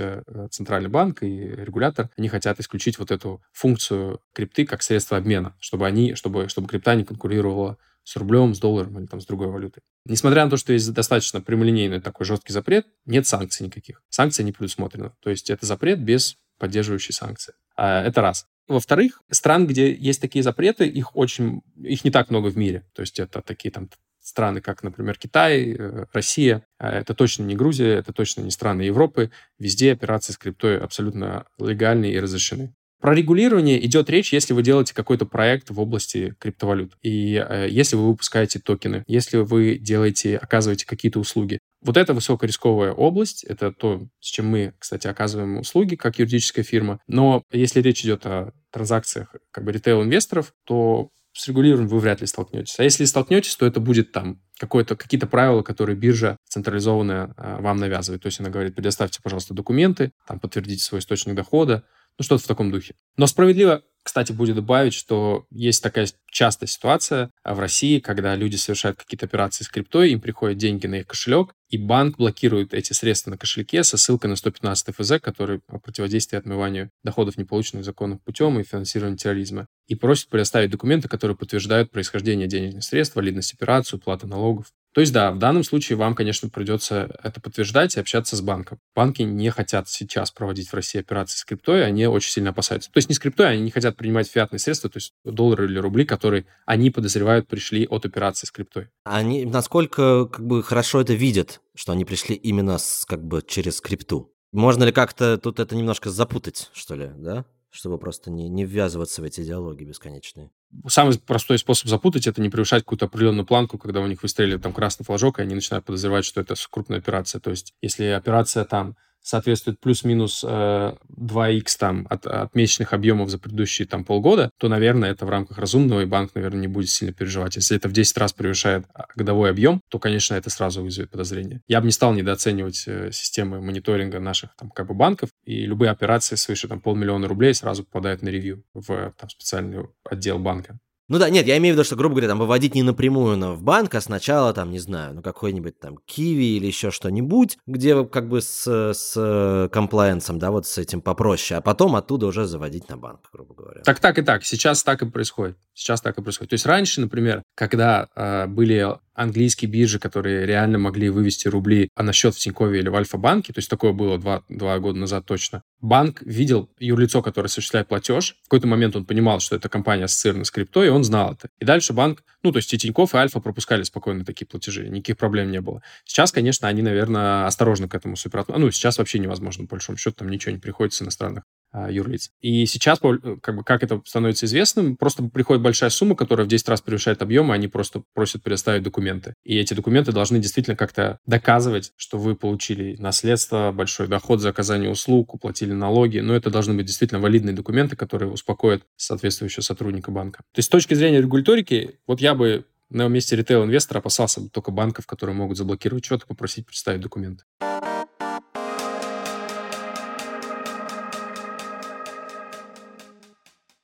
Центральный 0.50 0.90
банк 0.90 1.22
и 1.22 1.26
регулятор, 1.26 2.10
они 2.18 2.28
хотят 2.28 2.60
исключить 2.60 2.98
вот 2.98 3.10
эту 3.10 3.40
функцию 3.52 4.20
крипты 4.34 4.66
как 4.66 4.82
средство 4.82 5.16
обмена, 5.16 5.56
чтобы 5.60 5.86
они, 5.86 6.14
чтобы, 6.14 6.50
чтобы 6.50 6.68
крипта 6.68 6.94
не 6.94 7.04
конкурировала 7.04 7.78
с 8.04 8.16
рублем, 8.16 8.54
с 8.54 8.58
долларом 8.58 8.98
или 8.98 9.06
там 9.06 9.20
с 9.20 9.26
другой 9.26 9.48
валютой. 9.48 9.82
Несмотря 10.04 10.44
на 10.44 10.50
то, 10.50 10.56
что 10.56 10.72
есть 10.72 10.92
достаточно 10.92 11.40
прямолинейный 11.40 12.00
такой 12.00 12.26
жесткий 12.26 12.52
запрет, 12.52 12.86
нет 13.06 13.26
санкций 13.26 13.66
никаких. 13.66 14.02
Санкции 14.08 14.42
не 14.42 14.52
предусмотрены. 14.52 15.12
То 15.20 15.30
есть 15.30 15.50
это 15.50 15.66
запрет 15.66 16.00
без 16.00 16.36
поддерживающей 16.58 17.14
санкции. 17.14 17.54
А, 17.76 18.02
это 18.02 18.20
раз. 18.20 18.46
Во-вторых, 18.68 19.22
стран, 19.30 19.66
где 19.66 19.92
есть 19.92 20.20
такие 20.20 20.42
запреты, 20.42 20.86
их 20.86 21.16
очень, 21.16 21.62
их 21.76 22.04
не 22.04 22.10
так 22.10 22.30
много 22.30 22.48
в 22.48 22.56
мире. 22.56 22.84
То 22.94 23.00
есть 23.00 23.18
это 23.18 23.42
такие 23.42 23.72
там 23.72 23.90
страны, 24.20 24.60
как, 24.60 24.82
например, 24.82 25.18
Китай, 25.18 25.72
э, 25.72 26.04
Россия. 26.12 26.64
А 26.78 26.90
это 26.90 27.14
точно 27.14 27.44
не 27.44 27.56
Грузия, 27.56 27.94
это 27.94 28.12
точно 28.12 28.42
не 28.42 28.50
страны 28.50 28.82
Европы. 28.82 29.30
Везде 29.58 29.92
операции 29.92 30.32
с 30.32 30.38
криптой 30.38 30.78
абсолютно 30.78 31.46
легальные 31.58 32.14
и 32.14 32.20
разрешены. 32.20 32.74
Про 33.00 33.14
регулирование 33.14 33.84
идет 33.84 34.10
речь, 34.10 34.32
если 34.32 34.52
вы 34.52 34.62
делаете 34.62 34.94
какой-то 34.94 35.24
проект 35.24 35.70
в 35.70 35.80
области 35.80 36.34
криптовалют. 36.38 36.92
И 37.02 37.34
э, 37.34 37.66
если 37.70 37.96
вы 37.96 38.08
выпускаете 38.08 38.58
токены, 38.58 39.04
если 39.06 39.38
вы 39.38 39.78
делаете, 39.78 40.36
оказываете 40.36 40.86
какие-то 40.86 41.18
услуги. 41.18 41.60
Вот 41.82 41.96
это 41.96 42.12
высокорисковая 42.12 42.92
область, 42.92 43.42
это 43.44 43.72
то, 43.72 44.06
с 44.20 44.26
чем 44.26 44.48
мы, 44.48 44.74
кстати, 44.78 45.06
оказываем 45.06 45.58
услуги 45.58 45.96
как 45.96 46.18
юридическая 46.18 46.62
фирма. 46.62 47.00
Но 47.06 47.42
если 47.50 47.80
речь 47.80 48.04
идет 48.04 48.26
о 48.26 48.52
транзакциях 48.70 49.34
как 49.50 49.64
бы 49.64 49.72
ритейл-инвесторов, 49.72 50.52
то 50.64 51.08
с 51.32 51.48
регулированием 51.48 51.88
вы 51.88 52.00
вряд 52.00 52.20
ли 52.20 52.26
столкнетесь. 52.26 52.78
А 52.78 52.82
если 52.82 53.04
столкнетесь, 53.04 53.56
то 53.56 53.64
это 53.64 53.80
будет 53.80 54.12
там 54.12 54.40
какое-то, 54.58 54.96
какие-то 54.96 55.26
правила, 55.26 55.62
которые 55.62 55.96
биржа 55.96 56.36
централизованная 56.48 57.32
а, 57.36 57.60
вам 57.60 57.78
навязывает. 57.78 58.22
То 58.22 58.26
есть 58.26 58.40
она 58.40 58.50
говорит, 58.50 58.74
предоставьте, 58.74 59.20
пожалуйста, 59.22 59.54
документы, 59.54 60.12
там 60.26 60.40
подтвердите 60.40 60.82
свой 60.82 61.00
источник 61.00 61.34
дохода, 61.34 61.84
ну, 62.20 62.24
что-то 62.24 62.44
в 62.44 62.46
таком 62.46 62.70
духе. 62.70 62.94
Но 63.16 63.26
справедливо, 63.26 63.82
кстати, 64.02 64.32
будет 64.32 64.54
добавить, 64.54 64.92
что 64.92 65.46
есть 65.50 65.82
такая 65.82 66.06
частая 66.30 66.68
ситуация 66.68 67.30
в 67.42 67.58
России, 67.58 67.98
когда 67.98 68.36
люди 68.36 68.56
совершают 68.56 68.98
какие-то 68.98 69.24
операции 69.24 69.64
с 69.64 69.70
криптой, 69.70 70.10
им 70.10 70.20
приходят 70.20 70.58
деньги 70.58 70.86
на 70.86 70.96
их 70.96 71.06
кошелек, 71.06 71.54
и 71.70 71.78
банк 71.78 72.18
блокирует 72.18 72.74
эти 72.74 72.92
средства 72.92 73.30
на 73.30 73.38
кошельке 73.38 73.82
со 73.84 73.96
ссылкой 73.96 74.28
на 74.28 74.36
115 74.36 74.94
ФЗ, 74.94 75.12
который 75.18 75.62
о 75.68 75.78
противодействии 75.78 76.36
отмыванию 76.36 76.90
доходов, 77.02 77.38
не 77.38 77.44
полученных 77.44 77.86
законным 77.86 78.18
путем 78.18 78.60
и 78.60 78.64
финансированию 78.64 79.16
терроризма, 79.16 79.66
и 79.86 79.94
просит 79.94 80.28
предоставить 80.28 80.70
документы, 80.70 81.08
которые 81.08 81.38
подтверждают 81.38 81.90
происхождение 81.90 82.48
денежных 82.48 82.84
средств, 82.84 83.16
валидность 83.16 83.54
операции, 83.54 83.96
уплаты 83.96 84.26
налогов. 84.26 84.66
То 84.92 85.00
есть, 85.00 85.12
да, 85.12 85.30
в 85.30 85.38
данном 85.38 85.62
случае 85.62 85.96
вам, 85.96 86.14
конечно, 86.14 86.48
придется 86.48 87.16
это 87.22 87.40
подтверждать 87.40 87.96
и 87.96 88.00
общаться 88.00 88.36
с 88.36 88.40
банком. 88.40 88.78
Банки 88.94 89.22
не 89.22 89.50
хотят 89.50 89.88
сейчас 89.88 90.30
проводить 90.30 90.68
в 90.68 90.74
России 90.74 90.98
операции 90.98 91.38
с 91.38 91.44
криптой, 91.44 91.84
они 91.84 92.06
очень 92.06 92.30
сильно 92.30 92.50
опасаются. 92.50 92.90
То 92.90 92.98
есть 92.98 93.08
не 93.08 93.14
с 93.14 93.18
криптой, 93.18 93.50
они 93.50 93.62
не 93.62 93.70
хотят 93.70 93.96
принимать 93.96 94.28
фиатные 94.28 94.58
средства, 94.58 94.90
то 94.90 94.96
есть 94.96 95.12
доллары 95.24 95.66
или 95.66 95.78
рубли, 95.78 96.04
которые 96.04 96.46
они 96.66 96.90
подозревают 96.90 97.46
пришли 97.46 97.86
от 97.86 98.04
операции 98.04 98.46
с 98.46 98.50
криптой. 98.50 98.88
Они 99.04 99.44
насколько 99.44 100.26
как 100.26 100.44
бы 100.44 100.62
хорошо 100.62 101.00
это 101.00 101.14
видят, 101.14 101.60
что 101.74 101.92
они 101.92 102.04
пришли 102.04 102.34
именно 102.34 102.78
с, 102.78 103.04
как 103.04 103.24
бы 103.24 103.42
через 103.46 103.80
крипту? 103.80 104.32
Можно 104.52 104.84
ли 104.84 104.92
как-то 104.92 105.38
тут 105.38 105.60
это 105.60 105.76
немножко 105.76 106.10
запутать, 106.10 106.70
что 106.72 106.96
ли, 106.96 107.10
да? 107.16 107.44
чтобы 107.70 107.98
просто 107.98 108.30
не, 108.30 108.48
не 108.48 108.64
ввязываться 108.64 109.22
в 109.22 109.24
эти 109.24 109.44
диалоги 109.44 109.84
бесконечные. 109.84 110.50
Самый 110.86 111.18
простой 111.18 111.58
способ 111.58 111.88
запутать 111.88 112.26
это 112.26 112.40
не 112.40 112.48
превышать 112.48 112.84
какую-то 112.84 113.06
определенную 113.06 113.44
планку, 113.44 113.76
когда 113.76 114.00
у 114.00 114.06
них 114.06 114.22
выстрелили 114.22 114.56
там 114.56 114.72
красный 114.72 115.04
флажок, 115.04 115.38
и 115.38 115.42
они 115.42 115.54
начинают 115.54 115.84
подозревать, 115.84 116.24
что 116.24 116.40
это 116.40 116.54
крупная 116.70 116.98
операция. 116.98 117.40
То 117.40 117.50
есть, 117.50 117.74
если 117.82 118.04
операция 118.06 118.64
там 118.64 118.96
соответствует 119.22 119.80
плюс-минус 119.80 120.44
э, 120.46 120.94
2х 121.16 121.76
там 121.78 122.06
от, 122.10 122.26
от 122.26 122.54
месячных 122.54 122.92
объемов 122.92 123.30
за 123.30 123.38
предыдущие 123.38 123.86
там 123.86 124.04
полгода, 124.04 124.50
то, 124.58 124.68
наверное, 124.68 125.10
это 125.10 125.26
в 125.26 125.30
рамках 125.30 125.58
разумного, 125.58 126.00
и 126.00 126.06
банк, 126.06 126.34
наверное, 126.34 126.60
не 126.60 126.68
будет 126.68 126.88
сильно 126.88 127.12
переживать. 127.12 127.56
Если 127.56 127.76
это 127.76 127.88
в 127.88 127.92
10 127.92 128.16
раз 128.18 128.32
превышает 128.32 128.84
а, 128.94 129.06
годовой 129.14 129.50
объем, 129.50 129.80
то, 129.88 129.98
конечно, 129.98 130.34
это 130.34 130.50
сразу 130.50 130.82
вызовет 130.82 131.10
подозрение. 131.10 131.62
Я 131.68 131.80
бы 131.80 131.86
не 131.86 131.92
стал 131.92 132.14
недооценивать 132.14 132.84
э, 132.86 133.10
системы 133.12 133.60
мониторинга 133.60 134.20
наших 134.20 134.54
там 134.56 134.70
как 134.70 134.86
бы 134.86 134.94
банков, 134.94 135.30
и 135.44 135.66
любые 135.66 135.90
операции 135.90 136.36
свыше 136.36 136.68
там 136.68 136.80
полмиллиона 136.80 137.28
рублей 137.28 137.54
сразу 137.54 137.84
попадают 137.84 138.22
на 138.22 138.28
ревью 138.28 138.64
в 138.74 139.12
там, 139.16 139.28
специальный 139.28 139.86
отдел 140.04 140.38
банка. 140.38 140.78
Ну 141.10 141.18
да, 141.18 141.28
нет, 141.28 141.44
я 141.48 141.58
имею 141.58 141.74
в 141.74 141.76
виду, 141.76 141.84
что, 141.84 141.96
грубо 141.96 142.14
говоря, 142.14 142.28
там 142.28 142.38
выводить 142.38 142.76
не 142.76 142.84
напрямую 142.84 143.36
но 143.36 143.54
в 143.56 143.64
банк, 143.64 143.92
а 143.96 144.00
сначала 144.00 144.54
там, 144.54 144.70
не 144.70 144.78
знаю, 144.78 145.12
ну 145.12 145.22
какой-нибудь 145.22 145.80
там 145.80 145.98
Киви 146.06 146.56
или 146.56 146.66
еще 146.66 146.92
что-нибудь, 146.92 147.58
где 147.66 148.04
как 148.04 148.28
бы 148.28 148.40
с, 148.40 148.92
с 148.94 149.68
комплайенсом, 149.72 150.38
да, 150.38 150.52
вот 150.52 150.68
с 150.68 150.78
этим 150.78 151.00
попроще, 151.00 151.58
а 151.58 151.60
потом 151.62 151.96
оттуда 151.96 152.26
уже 152.26 152.46
заводить 152.46 152.88
на 152.88 152.96
банк, 152.96 153.28
грубо 153.32 153.54
говоря. 153.54 153.82
Так, 153.82 153.98
так 153.98 154.20
и 154.20 154.22
так. 154.22 154.44
Сейчас 154.44 154.84
так 154.84 155.02
и 155.02 155.10
происходит. 155.10 155.58
Сейчас 155.74 156.00
так 156.00 156.16
и 156.16 156.22
происходит. 156.22 156.50
То 156.50 156.54
есть 156.54 156.66
раньше, 156.66 157.00
например, 157.00 157.42
когда 157.56 158.06
э, 158.14 158.46
были 158.46 158.96
английские 159.14 159.70
биржи, 159.70 159.98
которые 159.98 160.46
реально 160.46 160.78
могли 160.78 161.10
вывести 161.10 161.48
рубли 161.48 161.88
а 161.94 162.02
на 162.02 162.12
счет 162.12 162.34
в 162.34 162.38
Тинькове 162.38 162.80
или 162.80 162.88
в 162.88 162.94
Альфа-банке, 162.94 163.52
то 163.52 163.58
есть 163.58 163.68
такое 163.68 163.92
было 163.92 164.18
два, 164.18 164.42
два 164.48 164.78
года 164.78 164.98
назад 164.98 165.26
точно, 165.26 165.62
банк 165.80 166.22
видел 166.22 166.70
юрлицо, 166.78 167.22
которое 167.22 167.46
осуществляет 167.46 167.88
платеж, 167.88 168.36
в 168.40 168.48
какой-то 168.48 168.66
момент 168.66 168.96
он 168.96 169.04
понимал, 169.04 169.40
что 169.40 169.56
эта 169.56 169.68
компания 169.68 170.04
ассоциирована 170.04 170.44
с 170.44 170.50
криптой, 170.50 170.86
и 170.86 170.90
он 170.90 171.04
знал 171.04 171.32
это. 171.32 171.48
И 171.58 171.64
дальше 171.64 171.92
банк, 171.92 172.22
ну, 172.42 172.52
то 172.52 172.58
есть 172.58 172.72
и 172.72 172.78
Тинькофф, 172.78 173.14
и 173.14 173.18
Альфа 173.18 173.40
пропускали 173.40 173.82
спокойно 173.82 174.24
такие 174.24 174.46
платежи, 174.46 174.88
никаких 174.88 175.16
проблем 175.16 175.50
не 175.50 175.60
было. 175.60 175.82
Сейчас, 176.04 176.32
конечно, 176.32 176.68
они, 176.68 176.82
наверное, 176.82 177.46
осторожно 177.46 177.88
к 177.88 177.94
этому 177.94 178.16
супер... 178.16 178.44
Ну, 178.48 178.70
сейчас 178.70 178.98
вообще 178.98 179.18
невозможно, 179.18 179.66
по 179.66 179.76
большому 179.76 179.98
счету, 179.98 180.16
там 180.16 180.28
ничего 180.28 180.52
не 180.52 180.58
приходит 180.58 180.94
с 180.94 181.02
иностранных 181.02 181.44
юрлиц. 181.72 182.30
И 182.40 182.66
сейчас, 182.66 182.98
э, 183.02 183.36
как 183.40 183.56
бы, 183.56 183.64
как 183.64 183.82
это 183.82 184.00
становится 184.04 184.46
известным, 184.46 184.96
просто 184.96 185.22
приходит 185.22 185.62
большая 185.62 185.90
сумма, 185.90 186.16
которая 186.16 186.46
в 186.46 186.50
10 186.50 186.68
раз 186.68 186.80
превышает 186.80 187.22
объем, 187.22 187.52
и 187.52 187.54
они 187.54 187.68
просто 187.68 188.02
просят 188.14 188.42
предоставить 188.42 188.82
документы. 188.82 189.34
И 189.44 189.56
эти 189.58 189.74
документы 189.74 190.12
должны 190.12 190.38
действительно 190.38 190.76
как-то 190.76 191.18
доказывать, 191.26 191.92
что 191.96 192.18
вы 192.18 192.34
получили 192.34 192.96
наследство, 192.98 193.72
большой 193.72 194.08
доход 194.08 194.40
за 194.40 194.50
оказание 194.50 194.90
услуг, 194.90 195.34
уплатили 195.34 195.72
налоги. 195.72 196.18
Но 196.18 196.34
это 196.34 196.50
должны 196.50 196.74
быть 196.74 196.86
действительно 196.86 197.20
валидные 197.20 197.54
документы, 197.54 197.96
которые 197.96 198.30
успокоят 198.30 198.82
соответствующего 198.96 199.62
сотрудника 199.62 200.10
банка. 200.10 200.38
То 200.52 200.58
есть 200.58 200.66
с 200.66 200.70
точки 200.70 200.94
зрения 200.94 201.20
регуляторики, 201.20 201.98
вот 202.06 202.20
я 202.20 202.34
бы 202.34 202.64
на 202.90 203.06
месте 203.08 203.36
ритейл-инвестора 203.36 203.98
опасался 203.98 204.48
только 204.48 204.72
банков, 204.72 205.06
которые 205.06 205.36
могут 205.36 205.56
заблокировать 205.56 206.04
счет 206.04 206.24
и 206.24 206.26
попросить 206.26 206.66
представить 206.66 207.00
документы. 207.00 207.44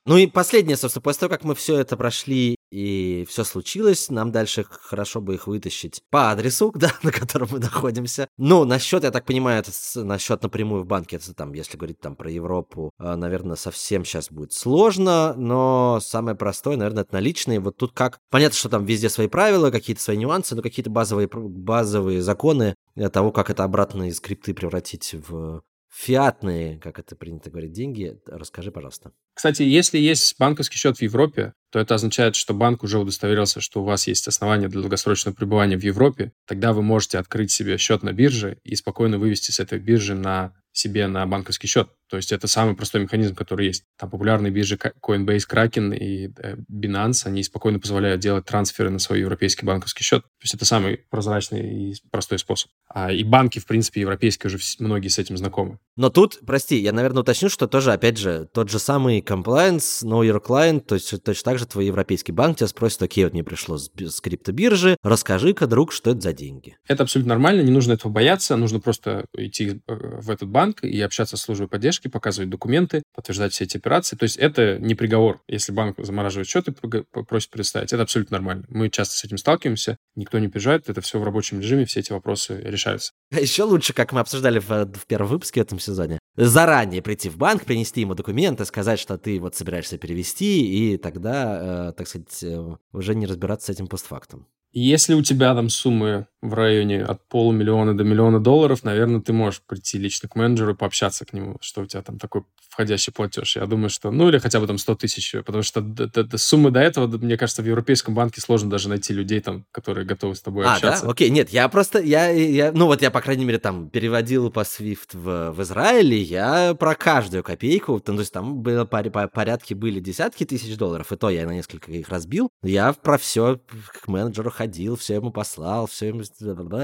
Ну 0.07 0.17
и 0.17 0.29
последнее, 0.29 0.77
собственно, 0.77 1.03
после 1.03 1.21
того, 1.21 1.31
как 1.31 1.43
мы 1.43 1.57
все 1.57 1.79
это 1.79 1.97
прошли 1.97 2.57
и 2.71 3.27
все 3.29 3.43
случилось. 3.43 4.09
Нам 4.09 4.31
дальше 4.31 4.65
хорошо 4.69 5.21
бы 5.21 5.35
их 5.35 5.49
вытащить 5.49 6.03
по 6.11 6.31
адресу, 6.31 6.73
да, 6.77 6.93
на 7.03 7.11
котором 7.11 7.49
мы 7.51 7.59
находимся. 7.59 8.29
Ну, 8.39 8.65
насчет, 8.65 9.03
я 9.03 9.11
так 9.11 9.25
понимаю, 9.25 9.65
насчет 9.97 10.43
напрямую 10.43 10.85
в 10.85 10.87
банке, 10.87 11.17
это 11.17 11.35
там, 11.35 11.53
если 11.55 11.77
говорить 11.77 12.01
там 12.01 12.15
про 12.15 12.31
Европу, 12.31 12.93
а, 12.99 13.17
наверное, 13.17 13.57
совсем 13.57 14.05
сейчас 14.05 14.31
будет 14.31 14.53
сложно, 14.53 15.35
но 15.37 15.99
самое 16.01 16.37
простое, 16.37 16.77
наверное, 16.77 17.03
это 17.03 17.15
наличные. 17.15 17.59
Вот 17.59 17.77
тут 17.77 17.93
как... 17.93 18.21
Понятно, 18.31 18.57
что 18.57 18.69
там 18.69 18.85
везде 18.85 19.09
свои 19.09 19.27
правила, 19.27 19.73
какие-то 19.73 20.03
свои 20.03 20.17
нюансы, 20.17 20.55
но 20.55 20.63
какие-то 20.63 20.91
базовые, 20.91 21.29
базовые 21.33 22.23
законы 22.23 22.77
того, 23.13 23.33
как 23.33 23.51
это 23.51 23.65
обратно 23.65 24.09
из 24.09 24.19
скрипты 24.19 24.55
превратить 24.55 25.15
в 25.29 25.63
фиатные, 25.97 26.79
как 26.79 26.99
это 26.99 27.17
принято 27.17 27.51
говорить, 27.51 27.73
деньги. 27.73 28.19
Расскажи, 28.27 28.71
пожалуйста. 28.71 29.13
Кстати, 29.35 29.63
если 29.63 29.99
есть 29.99 30.39
банковский 30.39 30.77
счет 30.77 30.99
в 30.99 31.03
Европе, 31.03 31.55
то 31.71 31.79
это 31.79 31.95
означает, 31.95 32.37
что 32.37 32.53
банк 32.53 32.83
уже 32.83 32.99
удостоверился, 32.99 33.61
что 33.61 33.81
у 33.81 33.85
вас 33.85 34.07
есть 34.07 34.29
основания 34.29 34.69
для 34.69 34.83
долгосрочного 34.83 35.35
пребывания 35.35 35.79
в 35.79 35.83
Европе. 35.83 36.33
Тогда 36.47 36.75
вы 36.75 36.83
можете 36.83 37.19
открыть 37.19 37.51
себе 37.51 37.79
счет 37.79 38.03
на 38.03 38.13
бирже 38.13 38.59
и 38.63 38.77
спокойно 38.77 39.19
вывести 39.19 39.51
с 39.51 39.61
этой 39.61 39.79
биржи 39.79 40.15
на 40.15 40.53
себе 40.77 41.07
на 41.07 41.25
банковский 41.27 41.67
счет. 41.67 41.89
То 42.09 42.19
есть 42.19 42.33
это 42.33 42.47
самый 42.47 42.77
простой 42.77 43.01
механизм, 43.01 43.35
который 43.35 43.67
есть. 43.67 43.85
Там 43.99 44.11
популярные 44.11 44.53
биржи 44.53 44.77
Coinbase, 44.77 45.45
Kraken 45.51 45.97
и 45.97 46.33
э, 46.37 46.57
Binance, 46.71 47.27
они 47.27 47.43
спокойно 47.43 47.81
позволяют 47.81 48.21
делать 48.21 48.45
трансферы 48.45 48.91
на 48.91 48.99
свой 48.99 49.21
европейский 49.21 49.65
банковский 49.65 50.05
счет. 50.05 50.23
То 50.23 50.43
есть 50.43 50.55
это 50.55 50.67
самый 50.67 50.99
прозрачный 51.09 51.91
и 51.91 51.95
простой 52.11 52.39
способ. 52.39 52.71
А, 52.89 53.11
и 53.11 53.25
банки, 53.25 53.59
в 53.59 53.67
принципе, 53.67 54.03
европейские 54.03 54.49
уже 54.49 54.59
многие 54.79 55.09
с 55.09 55.19
этим 55.19 55.39
знакомы. 55.39 55.79
Но 55.97 56.11
тут, 56.11 56.41
прости, 56.47 56.77
я, 56.77 56.93
наверное, 56.93 57.23
уточню, 57.23 57.49
что 57.49 57.67
тоже, 57.67 57.93
опять 57.93 58.19
же, 58.19 58.49
тот 58.53 58.69
же 58.69 58.79
самый 58.79 59.21
compliance, 59.21 60.05
know 60.05 60.21
your 60.21 60.43
client, 60.45 60.81
то 60.81 60.95
есть 60.95 61.23
точно 61.23 61.45
так 61.45 61.59
же 61.59 61.67
твой 61.67 61.87
европейский 61.87 62.33
банк 62.33 62.59
тебя 62.59 62.69
спросит, 62.69 63.03
окей, 63.03 63.25
вот 63.25 63.33
мне 63.33 63.43
пришло 63.43 63.79
с, 63.79 63.91
с 63.99 64.21
криптобиржи, 64.21 64.97
расскажи-ка, 65.03 65.67
друг, 65.67 65.93
что 65.93 66.11
это 66.11 66.21
за 66.21 66.33
деньги. 66.35 66.77
Это 66.87 67.05
абсолютно 67.05 67.31
нормально, 67.31 67.63
не 67.63 67.71
нужно 67.71 67.95
этого 67.95 68.13
бояться, 68.13 68.57
нужно 68.57 68.79
просто 68.79 69.25
идти 69.35 69.81
э, 69.87 69.95
в 70.21 70.31
этот 70.31 70.51
банк 70.51 70.85
и 70.85 71.01
общаться 71.01 71.39
с 71.39 71.41
службой 71.41 71.69
поддержки, 71.69 72.09
показывать 72.09 72.51
документы, 72.51 73.03
подтверждать 73.15 73.55
все 73.55 73.65
эти 73.65 73.79
операции. 73.79 74.17
То 74.17 74.25
есть 74.25 74.37
это 74.37 74.79
не 74.79 74.95
приговор. 74.95 75.41
Если 75.49 75.73
банк 75.73 75.97
замораживает 75.99 76.47
счет 76.47 76.69
и 76.69 76.73
просит 76.73 77.51
предоставить, 77.51 77.93
это 77.95 78.03
абсолютно 78.03 78.37
нормально. 78.37 78.65
Мы 78.69 78.91
часто 78.91 79.17
с 79.17 79.25
этим 79.25 79.39
сталкиваемся, 79.39 79.97
никто 80.15 80.39
не 80.39 80.49
переживает, 80.49 80.91
это 80.91 81.01
все 81.01 81.19
в 81.19 81.25
рабочем 81.25 81.61
режиме, 81.61 81.87
все 81.87 82.01
эти 82.01 82.13
вопросы 82.13 82.61
решаются. 82.63 83.13
А 83.33 83.41
еще 83.41 83.63
лучше, 83.63 83.95
как 83.95 84.13
мы 84.13 84.21
обсуждали 84.21 84.59
в, 84.59 84.69
в 84.69 85.07
первом 85.07 85.29
выпуске 85.29 85.61
этом 85.61 85.79
сезоне, 85.87 86.19
заранее 86.37 87.03
прийти 87.03 87.29
в 87.29 87.37
банк, 87.37 87.65
принести 87.65 88.01
ему 88.03 88.15
документы, 88.15 88.65
сказать, 88.65 88.99
что 88.99 89.19
ты 89.19 89.41
вот 89.41 89.55
собираешься 89.55 89.99
перевести, 89.99 90.95
и 90.95 90.97
тогда, 90.99 91.89
э, 91.89 91.93
так 91.93 92.09
сказать, 92.09 92.43
э, 92.43 92.77
уже 92.93 93.15
не 93.15 93.27
разбираться 93.27 93.67
с 93.67 93.71
этим 93.71 93.87
постфактом. 93.87 94.47
Если 94.79 95.15
у 95.15 95.23
тебя 95.23 95.55
там 95.55 95.71
суммы 95.71 96.27
в 96.43 96.53
районе 96.53 97.03
от 97.03 97.27
полумиллиона 97.29 97.97
до 97.97 98.05
миллиона 98.05 98.41
долларов, 98.41 98.85
наверное, 98.85 99.23
ты 99.23 99.33
можешь 99.33 99.63
прийти 99.67 99.97
лично 99.97 100.29
к 100.29 100.37
менеджеру 100.37 100.75
и 100.75 100.77
пообщаться 100.77 101.25
к 101.25 101.33
нему, 101.33 101.57
что 101.63 101.81
у 101.81 101.87
тебя 101.87 102.03
там 102.03 102.19
такой 102.19 102.43
входящий 102.69 103.11
платеж. 103.11 103.57
Я 103.57 103.65
думаю, 103.65 103.89
что, 103.89 104.11
ну, 104.11 104.29
или 104.29 104.37
хотя 104.37 104.61
бы 104.61 104.67
там 104.67 104.77
100 104.77 104.95
тысяч, 104.97 105.35
потому 105.47 105.63
что 105.63 105.81
д- 105.81 106.09
д- 106.09 106.25
д- 106.25 106.37
суммы 106.39 106.71
до 106.71 106.81
этого, 106.81 107.07
мне 107.07 107.39
кажется, 107.39 107.63
в 107.63 107.67
Европейском 107.67 108.15
банке 108.15 108.43
сложно 108.43 108.69
даже 108.69 108.91
найти 108.91 109.15
людей 109.15 109.41
там, 109.41 109.65
которые 109.73 110.05
готовы 110.07 110.35
с 110.35 110.43
тобой 110.43 110.67
а, 110.67 110.75
общаться. 110.75 111.07
да? 111.07 111.11
Окей, 111.11 111.31
нет, 111.31 111.49
я 111.51 111.67
просто, 111.71 111.99
я, 112.01 112.29
я, 112.29 112.73
ну 112.73 112.85
вот 112.85 113.01
я, 113.01 113.11
по 113.11 113.23
крайней 113.23 113.47
мере, 113.47 113.59
там 113.59 113.89
переводил 113.89 114.51
по 114.51 114.61
SWIFT 114.61 115.15
в, 115.15 115.53
в 115.53 115.63
Израиле, 115.63 116.21
я 116.21 116.75
про 116.75 116.95
каждую 116.95 117.43
копейку, 117.43 117.99
то 117.99 118.13
есть 118.13 118.33
там 118.33 118.63
было 118.63 118.85
порядки 118.85 119.73
были 119.73 120.01
десятки 120.01 120.45
тысяч 120.45 120.77
долларов, 120.77 121.11
и 121.13 121.17
то 121.17 121.31
я 121.31 121.47
на 121.47 121.53
несколько 121.53 121.91
их 121.91 122.11
разбил, 122.11 122.51
я 122.63 122.93
про 122.93 123.17
все 123.17 123.59
к 124.03 124.07
менеджеру 124.07 124.51
ходил, 124.51 124.66
все 124.97 125.15
ему 125.15 125.31
послал, 125.31 125.87
все 125.87 126.09
ему 126.09 126.23